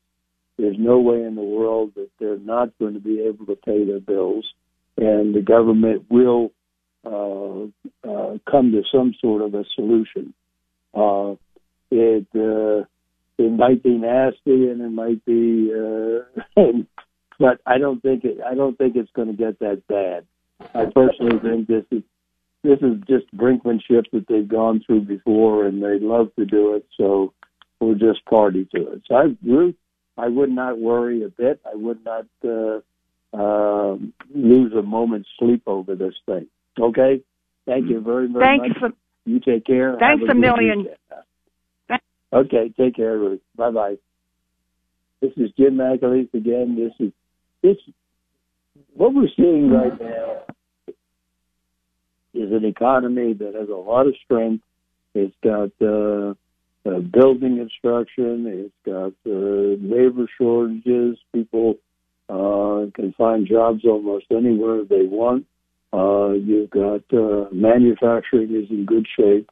There's 0.58 0.76
no 0.78 0.98
way 0.98 1.22
in 1.22 1.36
the 1.36 1.42
world 1.42 1.92
that 1.94 2.10
they're 2.18 2.38
not 2.38 2.76
going 2.78 2.94
to 2.94 3.00
be 3.00 3.20
able 3.20 3.46
to 3.46 3.56
pay 3.56 3.84
their 3.84 4.00
bills, 4.00 4.44
and 4.96 5.34
the 5.34 5.40
government 5.40 6.06
will 6.10 6.50
uh, 7.04 7.64
uh, 8.08 8.38
come 8.50 8.72
to 8.72 8.82
some 8.92 9.14
sort 9.20 9.42
of 9.42 9.54
a 9.54 9.64
solution. 9.76 10.34
Uh, 10.92 11.36
it 11.90 12.26
uh, 12.34 12.84
it 13.38 13.52
might 13.52 13.82
be 13.82 13.96
nasty 13.96 14.68
and 14.68 14.80
it 14.80 14.90
might 14.90 15.24
be, 15.24 15.72
uh, 15.72 16.60
but 17.38 17.60
I 17.64 17.78
don't 17.78 18.02
think 18.02 18.24
it. 18.24 18.38
I 18.44 18.54
don't 18.54 18.76
think 18.76 18.96
it's 18.96 19.12
going 19.12 19.28
to 19.28 19.34
get 19.34 19.60
that 19.60 19.86
bad. 19.86 20.26
I 20.74 20.86
personally 20.86 21.38
think 21.38 21.68
this 21.68 21.84
is 21.92 22.02
this 22.64 22.80
is 22.80 22.96
just 23.08 23.34
brinkmanship 23.36 24.06
that 24.12 24.26
they've 24.28 24.48
gone 24.48 24.82
through 24.84 25.02
before, 25.02 25.66
and 25.66 25.82
they 25.82 26.00
love 26.00 26.34
to 26.36 26.44
do 26.44 26.74
it. 26.74 26.84
So 26.96 27.32
we'll 27.78 27.94
just 27.94 28.24
party 28.24 28.68
to 28.74 28.92
it. 28.92 29.02
So 29.06 29.14
I, 29.14 29.36
Ruth, 29.44 29.76
I 30.18 30.26
would 30.28 30.50
not 30.50 30.78
worry 30.78 31.22
a 31.22 31.28
bit. 31.28 31.60
I 31.64 31.76
would 31.76 32.04
not 32.04 32.26
uh, 32.44 32.80
uh, 33.32 33.96
lose 34.34 34.72
a 34.72 34.82
moment's 34.82 35.28
sleep 35.38 35.62
over 35.66 35.94
this 35.94 36.14
thing. 36.26 36.48
Okay. 36.78 37.22
Thank 37.66 37.88
you 37.88 38.00
very, 38.00 38.26
very 38.26 38.44
Thank 38.44 38.82
much. 38.82 38.92
You 39.24 39.40
take 39.40 39.64
care. 39.64 39.96
Thanks 39.98 40.24
a, 40.28 40.32
a 40.32 40.34
million. 40.34 40.88
Okay. 42.32 42.72
Take 42.76 42.96
care, 42.96 43.16
Ruth. 43.16 43.40
Bye 43.56 43.70
bye. 43.70 43.94
This 45.20 45.32
is 45.36 45.50
Jim 45.56 45.76
McAleese 45.76 46.32
again. 46.34 46.76
This 46.76 46.92
is 47.06 47.12
this 47.62 47.76
what 48.94 49.14
we're 49.14 49.28
seeing 49.36 49.70
right 49.70 50.00
now 50.00 50.42
is 52.34 52.52
an 52.52 52.64
economy 52.64 53.32
that 53.34 53.54
has 53.54 53.68
a 53.68 53.74
lot 53.74 54.06
of 54.06 54.14
strength. 54.24 54.64
It's 55.14 55.34
got 55.42 55.70
uh, 55.84 56.34
uh, 56.88 57.00
building 57.00 57.58
construction. 57.58 58.46
It's 58.46 58.74
got 58.84 59.12
uh, 59.26 59.76
labor 59.80 60.26
shortages. 60.38 61.18
People 61.32 61.76
uh, 62.28 62.90
can 62.94 63.12
find 63.16 63.46
jobs 63.46 63.84
almost 63.84 64.26
anywhere 64.30 64.84
they 64.84 65.04
want. 65.04 65.46
Uh, 65.92 66.32
you've 66.32 66.70
got 66.70 67.02
uh, 67.12 67.48
manufacturing 67.52 68.54
is 68.54 68.70
in 68.70 68.84
good 68.84 69.06
shape. 69.18 69.50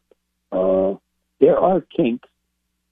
Uh, 0.53 0.95
there 1.41 1.59
are 1.59 1.81
kinks, 1.81 2.29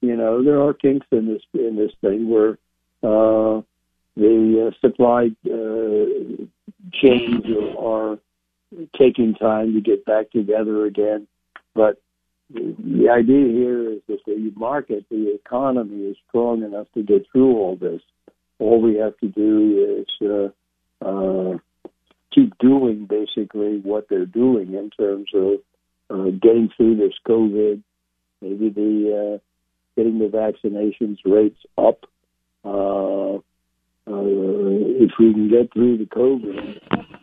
you 0.00 0.16
know, 0.16 0.42
there 0.42 0.62
are 0.62 0.74
kinks 0.74 1.06
in 1.10 1.26
this 1.26 1.42
in 1.54 1.76
this 1.76 1.92
thing 2.00 2.28
where 2.28 2.58
uh, 3.02 3.60
the 4.16 4.68
uh, 4.68 4.70
supply 4.80 5.30
uh, 5.46 6.44
chains 6.92 7.44
are, 7.78 8.18
taking 8.98 9.34
time 9.34 9.72
to 9.72 9.80
get 9.80 10.04
back 10.04 10.28
together 10.32 10.84
again. 10.86 11.28
But 11.76 12.02
the 12.50 13.08
idea 13.10 13.52
here 13.52 13.92
is 13.92 14.00
that 14.08 14.18
the 14.26 14.52
market, 14.56 15.04
the 15.10 15.34
economy 15.34 16.10
is 16.10 16.16
strong 16.28 16.62
enough 16.62 16.86
to 16.94 17.02
get 17.02 17.26
through 17.32 17.56
all 17.56 17.76
this. 17.76 18.00
All 18.58 18.80
we 18.80 18.96
have 18.96 19.16
to 19.18 19.28
do 19.28 20.04
is 20.06 20.28
uh, 20.28 21.04
uh, 21.04 21.58
keep 22.32 22.56
doing 22.58 23.06
basically 23.06 23.80
what 23.82 24.08
they're 24.08 24.26
doing 24.26 24.74
in 24.74 24.90
terms 24.90 25.30
of 25.34 25.54
uh, 26.10 26.30
getting 26.30 26.70
through 26.76 26.96
this 26.96 27.14
COVID, 27.26 27.82
maybe 28.40 28.68
the 28.68 29.34
uh, 29.34 29.38
getting 29.96 30.18
the 30.18 30.26
vaccinations 30.26 31.18
rates 31.24 31.60
up. 31.78 32.04
Uh, 32.64 33.36
uh, 34.06 34.20
if 35.00 35.12
we 35.18 35.32
can 35.32 35.48
get 35.48 35.72
through 35.72 35.96
the 35.96 36.04
COVID, 36.04 36.80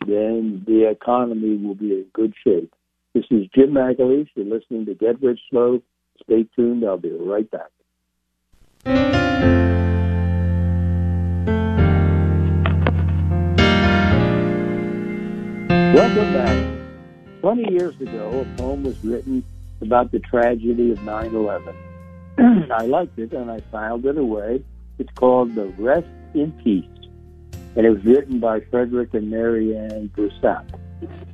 then 0.08 0.64
the 0.66 0.90
economy 0.90 1.58
will 1.58 1.76
be 1.76 1.92
in 1.92 2.06
good 2.12 2.34
shape. 2.44 2.74
This 3.14 3.26
is 3.30 3.46
Jim 3.54 3.72
McAleese. 3.72 4.30
You're 4.36 4.46
listening 4.46 4.86
to 4.86 4.94
Get 4.94 5.22
Rich 5.22 5.42
Slow. 5.50 5.82
Stay 6.24 6.46
tuned. 6.56 6.86
I'll 6.86 6.98
be 6.98 7.12
right 7.12 7.50
back. 7.52 7.68
Welcome 15.94 16.34
back. 16.34 16.68
20 17.42 17.74
years 17.74 18.00
ago, 18.00 18.46
a 18.46 18.58
poem 18.58 18.84
was 18.84 19.04
written 19.04 19.44
about 19.82 20.12
the 20.12 20.20
tragedy 20.20 20.92
of 20.92 21.04
9 21.04 21.36
11. 21.36 21.76
I 22.72 22.86
liked 22.86 23.20
it 23.20 23.34
and 23.34 23.52
I 23.52 23.60
filed 23.72 24.06
it 24.06 24.18
away. 24.18 24.64
It's 25.00 25.12
called 25.16 25.54
The 25.56 25.66
Rest 25.78 26.08
in 26.34 26.54
Peace. 26.64 26.86
And 27.76 27.86
it 27.86 27.90
was 27.90 28.06
written 28.06 28.40
by 28.40 28.62
Frederick 28.62 29.14
and 29.14 29.30
Mary 29.30 29.76
Ann. 29.76 30.10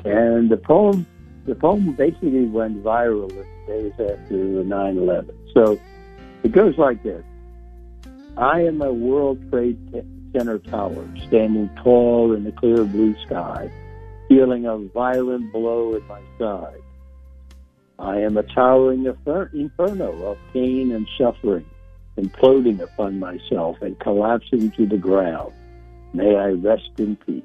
And 0.05 0.49
the 0.49 0.57
poem 0.57 1.05
the 1.47 1.55
poem 1.55 1.93
basically 1.93 2.45
went 2.45 2.83
viral 2.83 3.29
days 3.65 3.93
after 3.93 4.35
9 4.35 4.97
11. 4.97 5.35
So 5.53 5.79
it 6.43 6.51
goes 6.51 6.77
like 6.77 7.01
this 7.03 7.23
I 8.37 8.61
am 8.61 8.81
a 8.81 8.91
World 8.91 9.39
Trade 9.49 9.79
Center 10.33 10.59
tower, 10.59 11.07
standing 11.27 11.69
tall 11.81 12.33
in 12.33 12.43
the 12.43 12.51
clear 12.51 12.83
blue 12.83 13.15
sky, 13.25 13.71
feeling 14.27 14.65
a 14.65 14.77
violent 14.77 15.51
blow 15.53 15.95
at 15.95 16.05
my 16.07 16.21
side. 16.37 16.81
I 17.97 18.19
am 18.19 18.37
a 18.37 18.43
towering 18.43 19.05
inferno 19.05 20.23
of 20.23 20.37
pain 20.53 20.91
and 20.91 21.07
suffering, 21.17 21.65
imploding 22.17 22.81
upon 22.81 23.19
myself 23.19 23.81
and 23.81 23.97
collapsing 23.99 24.71
to 24.71 24.85
the 24.85 24.97
ground. 24.97 25.53
May 26.13 26.35
I 26.35 26.49
rest 26.49 26.91
in 26.97 27.15
peace. 27.15 27.43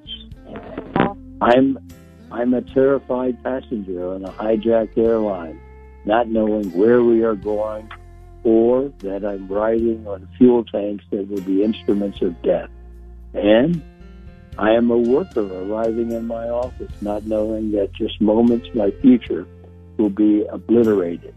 I'm 1.40 1.78
I'm 2.32 2.54
a 2.54 2.62
terrified 2.62 3.42
passenger 3.44 4.14
on 4.14 4.24
a 4.24 4.32
hijacked 4.32 4.96
airline, 4.96 5.60
not 6.06 6.28
knowing 6.28 6.72
where 6.72 7.02
we 7.02 7.22
are 7.24 7.34
going 7.34 7.90
or 8.42 8.90
that 9.00 9.22
I'm 9.22 9.46
riding 9.48 10.06
on 10.06 10.26
fuel 10.38 10.64
tanks 10.64 11.04
that 11.10 11.28
will 11.28 11.42
be 11.42 11.62
instruments 11.62 12.22
of 12.22 12.40
death. 12.42 12.70
And 13.34 13.82
I 14.56 14.70
am 14.70 14.90
a 14.90 14.96
worker 14.96 15.42
arriving 15.42 16.12
in 16.12 16.26
my 16.26 16.48
office, 16.48 16.90
not 17.02 17.24
knowing 17.26 17.70
that 17.72 17.92
just 17.92 18.18
moments 18.20 18.66
my 18.74 18.90
future 19.02 19.46
will 19.98 20.10
be 20.10 20.46
obliterated. 20.50 21.34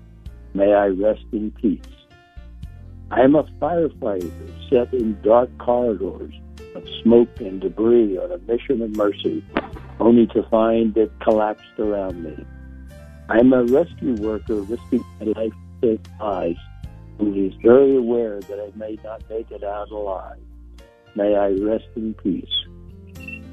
May 0.54 0.74
I 0.74 0.88
rest 0.88 1.26
in 1.34 1.52
peace. 1.52 1.82
I 3.12 3.20
am 3.22 3.36
a 3.36 3.44
firefighter 3.44 4.32
set 4.70 4.94
in 4.94 5.22
dark 5.22 5.50
corridors 5.58 6.34
of 6.74 6.88
smoke 7.04 7.42
and 7.42 7.60
debris 7.60 8.18
on 8.18 8.32
a 8.32 8.38
mission 8.40 8.82
of 8.82 8.96
mercy 8.96 9.44
only 10.00 10.28
to 10.28 10.44
find 10.50 10.96
it 10.98 11.12
collapsed 11.22 11.80
around 11.80 12.24
me. 12.24 12.46
I 13.30 13.40
am 13.40 13.54
a 13.54 13.64
rescue 13.64 14.16
worker 14.16 14.56
risking 14.56 15.04
my 15.20 15.28
life 15.28 15.54
to 15.82 15.98
save 15.98 16.20
lives 16.20 16.60
who 17.18 17.34
is 17.34 17.54
very 17.62 17.96
aware 17.96 18.40
that 18.42 18.60
I 18.60 18.78
may 18.78 18.98
not 19.04 19.24
make 19.30 19.50
it 19.52 19.64
out 19.64 19.90
alive. 19.90 20.40
May 21.16 21.36
I 21.36 21.50
rest 21.52 21.88
in 21.96 22.14
peace. 22.16 22.66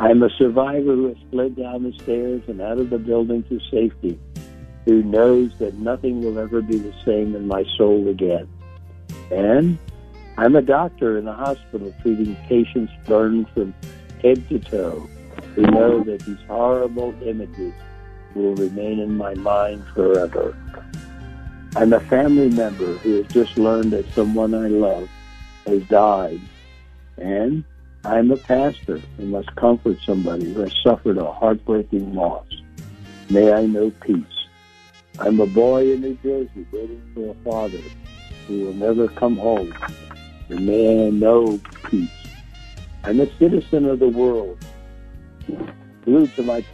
I 0.00 0.10
am 0.10 0.22
a 0.22 0.30
survivor 0.30 0.96
who 0.96 1.08
has 1.08 1.16
fled 1.30 1.56
down 1.56 1.84
the 1.84 1.92
stairs 2.02 2.42
and 2.48 2.60
out 2.60 2.78
of 2.78 2.90
the 2.90 2.98
building 2.98 3.44
to 3.44 3.60
safety, 3.70 4.18
who 4.84 5.02
knows 5.04 5.56
that 5.58 5.74
nothing 5.74 6.22
will 6.22 6.38
ever 6.38 6.60
be 6.60 6.78
the 6.78 6.94
same 7.04 7.36
in 7.36 7.46
my 7.46 7.64
soul 7.76 8.08
again. 8.08 8.48
And 9.30 9.78
I'm 10.36 10.56
a 10.56 10.62
doctor 10.62 11.18
in 11.18 11.28
a 11.28 11.34
hospital 11.34 11.94
treating 12.02 12.34
patients 12.48 12.92
burned 13.06 13.48
from 13.50 13.74
head 14.22 14.48
to 14.48 14.58
toe 14.58 15.08
who 15.54 15.62
know 15.62 16.02
that 16.04 16.20
these 16.20 16.40
horrible 16.46 17.14
images 17.22 17.72
will 18.34 18.54
remain 18.54 18.98
in 18.98 19.16
my 19.16 19.34
mind 19.34 19.84
forever. 19.94 20.56
I'm 21.76 21.92
a 21.92 22.00
family 22.00 22.50
member 22.50 22.94
who 22.98 23.22
has 23.22 23.26
just 23.32 23.56
learned 23.56 23.92
that 23.92 24.06
someone 24.12 24.54
I 24.54 24.68
love 24.68 25.08
has 25.66 25.82
died. 25.84 26.40
And 27.18 27.64
I'm 28.04 28.30
a 28.30 28.36
pastor 28.36 29.00
who 29.16 29.26
must 29.26 29.54
comfort 29.56 29.98
somebody 30.04 30.52
who 30.52 30.60
has 30.60 30.74
suffered 30.82 31.18
a 31.18 31.32
heartbreaking 31.32 32.14
loss. 32.14 32.46
May 33.30 33.52
I 33.52 33.64
know 33.66 33.90
peace. 34.02 34.24
I'm 35.18 35.40
a 35.40 35.46
boy 35.46 35.92
in 35.92 36.00
New 36.00 36.18
Jersey 36.22 36.66
waiting 36.72 37.02
for 37.14 37.30
a 37.30 37.34
father 37.44 37.80
who 38.46 38.60
will 38.66 38.74
never 38.74 39.08
come 39.08 39.36
home. 39.36 39.72
And 40.48 40.66
may 40.66 41.06
I 41.06 41.10
know 41.10 41.60
peace. 41.84 42.10
I'm 43.04 43.20
a 43.20 43.38
citizen 43.38 43.86
of 43.86 43.98
the 43.98 44.08
world 44.08 44.58
glued 46.04 46.34
to 46.36 46.42
my 46.42 46.64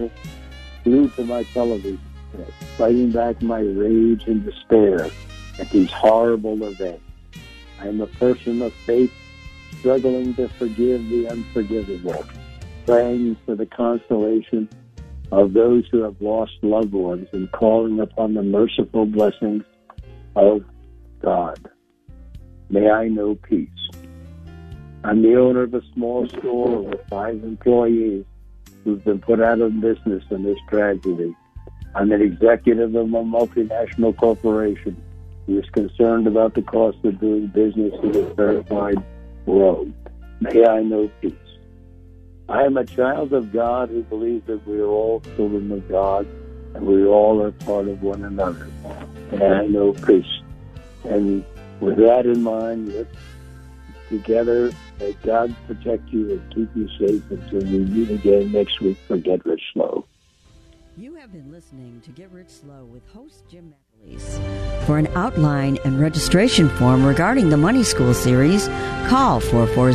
glued 0.84 1.14
to 1.16 1.24
my 1.24 1.42
television, 1.44 2.00
fighting 2.76 3.10
back 3.10 3.40
my 3.42 3.60
rage 3.60 4.22
and 4.26 4.44
despair 4.44 5.10
at 5.58 5.70
these 5.70 5.90
horrible 5.90 6.62
events. 6.64 7.02
I 7.80 7.88
am 7.88 8.00
a 8.00 8.06
person 8.06 8.62
of 8.62 8.72
faith, 8.86 9.12
struggling 9.78 10.34
to 10.34 10.48
forgive 10.48 11.08
the 11.08 11.28
unforgivable, 11.28 12.24
praying 12.86 13.36
for 13.46 13.54
the 13.54 13.66
consolation 13.66 14.68
of 15.30 15.52
those 15.52 15.84
who 15.90 16.02
have 16.02 16.20
lost 16.20 16.52
loved 16.62 16.92
ones, 16.92 17.28
and 17.32 17.50
calling 17.52 18.00
upon 18.00 18.34
the 18.34 18.42
merciful 18.42 19.06
blessings 19.06 19.64
of 20.34 20.64
God. 21.20 21.70
May 22.70 22.90
I 22.90 23.08
know 23.08 23.34
peace. 23.34 23.68
I'm 25.04 25.22
the 25.22 25.36
owner 25.36 25.62
of 25.62 25.74
a 25.74 25.82
small 25.94 26.28
store 26.28 26.82
with 26.82 27.00
five 27.08 27.42
employees 27.44 28.24
who's 28.88 29.02
been 29.02 29.20
put 29.20 29.38
out 29.38 29.60
of 29.60 29.78
business 29.82 30.24
in 30.30 30.42
this 30.42 30.58
tragedy. 30.66 31.36
I'm 31.94 32.10
an 32.10 32.22
executive 32.22 32.94
of 32.94 33.04
a 33.04 33.22
multinational 33.22 34.16
corporation 34.16 34.96
who 35.46 35.58
is 35.58 35.68
concerned 35.70 36.26
about 36.26 36.54
the 36.54 36.62
cost 36.62 36.96
of 37.04 37.20
doing 37.20 37.48
business 37.48 37.92
in 38.02 38.16
a 38.16 38.34
verified 38.34 38.96
world. 39.44 39.92
May 40.40 40.64
I 40.64 40.82
know 40.82 41.10
peace. 41.20 41.34
I 42.48 42.62
am 42.62 42.78
a 42.78 42.86
child 42.86 43.34
of 43.34 43.52
God 43.52 43.90
who 43.90 44.02
believes 44.04 44.46
that 44.46 44.66
we 44.66 44.80
are 44.80 44.86
all 44.86 45.20
children 45.36 45.70
of 45.70 45.86
God 45.86 46.26
and 46.74 46.86
we 46.86 47.04
all 47.04 47.42
are 47.42 47.52
part 47.52 47.88
of 47.88 48.02
one 48.02 48.24
another. 48.24 48.70
And 49.32 49.42
I 49.42 49.66
know 49.66 49.92
peace. 49.92 50.24
And 51.04 51.44
with 51.80 51.98
that 51.98 52.24
in 52.24 52.42
mind, 52.42 52.94
let's 52.94 53.14
together. 54.08 54.72
May 55.00 55.12
God 55.24 55.54
protect 55.66 56.08
you 56.08 56.30
and 56.32 56.54
keep 56.54 56.74
you 56.74 56.88
safe 56.98 57.22
until 57.30 57.60
we 57.60 57.78
meet 57.78 58.10
again 58.10 58.52
next 58.52 58.80
week 58.80 58.98
for 59.06 59.16
Get 59.16 59.44
Rich 59.44 59.62
Slow. 59.72 60.04
You 60.96 61.14
have 61.14 61.32
been 61.32 61.52
listening 61.52 62.00
to 62.04 62.10
Get 62.10 62.30
Rich 62.32 62.48
Slow 62.48 62.84
with 62.84 63.06
host 63.12 63.44
Jim 63.48 63.72
McAleese. 64.04 64.84
For 64.84 64.98
an 64.98 65.06
outline 65.14 65.78
and 65.84 66.00
registration 66.00 66.68
form 66.70 67.04
regarding 67.04 67.50
the 67.50 67.56
Money 67.56 67.84
School 67.84 68.14
series, 68.14 68.66
call 69.08 69.38
440 69.38 69.94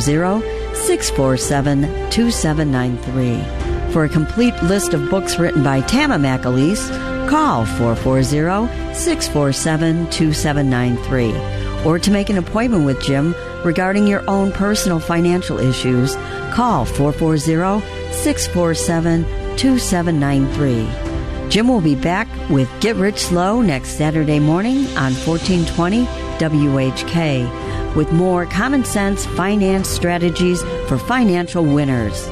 647 0.74 1.82
2793. 2.10 3.92
For 3.92 4.04
a 4.04 4.08
complete 4.08 4.54
list 4.62 4.94
of 4.94 5.10
books 5.10 5.38
written 5.38 5.62
by 5.62 5.82
Tama 5.82 6.16
McAleese, 6.16 6.88
call 7.28 7.66
440 7.66 8.94
647 8.94 10.10
2793. 10.10 11.84
Or 11.84 11.98
to 11.98 12.10
make 12.10 12.30
an 12.30 12.38
appointment 12.38 12.86
with 12.86 13.02
Jim, 13.02 13.34
Regarding 13.64 14.06
your 14.06 14.28
own 14.28 14.52
personal 14.52 15.00
financial 15.00 15.58
issues, 15.58 16.16
call 16.52 16.84
440 16.84 17.80
647 18.12 19.24
2793. 19.56 21.48
Jim 21.48 21.68
will 21.68 21.80
be 21.80 21.94
back 21.94 22.28
with 22.50 22.68
Get 22.80 22.96
Rich 22.96 23.18
Slow 23.18 23.62
next 23.62 23.90
Saturday 23.90 24.38
morning 24.38 24.86
on 24.96 25.14
1420 25.14 26.04
WHK 26.38 27.94
with 27.94 28.12
more 28.12 28.44
common 28.44 28.84
sense 28.84 29.24
finance 29.24 29.88
strategies 29.88 30.62
for 30.88 30.98
financial 30.98 31.64
winners. 31.64 32.28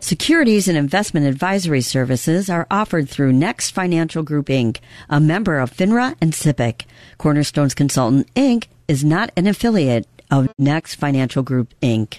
Securities 0.00 0.66
and 0.68 0.78
investment 0.78 1.26
advisory 1.26 1.82
services 1.82 2.48
are 2.48 2.66
offered 2.70 3.08
through 3.08 3.32
Next 3.32 3.70
Financial 3.70 4.22
Group 4.22 4.46
Inc., 4.46 4.78
a 5.08 5.20
member 5.20 5.58
of 5.58 5.70
FINRA 5.72 6.16
and 6.20 6.32
SIPC. 6.32 6.82
Cornerstones 7.18 7.74
Consultant 7.74 8.32
Inc. 8.34 8.66
is 8.88 9.04
not 9.04 9.30
an 9.36 9.46
affiliate 9.46 10.06
of 10.30 10.48
Next 10.58 10.96
Financial 10.96 11.42
Group, 11.42 11.74
Inc. 11.80 12.18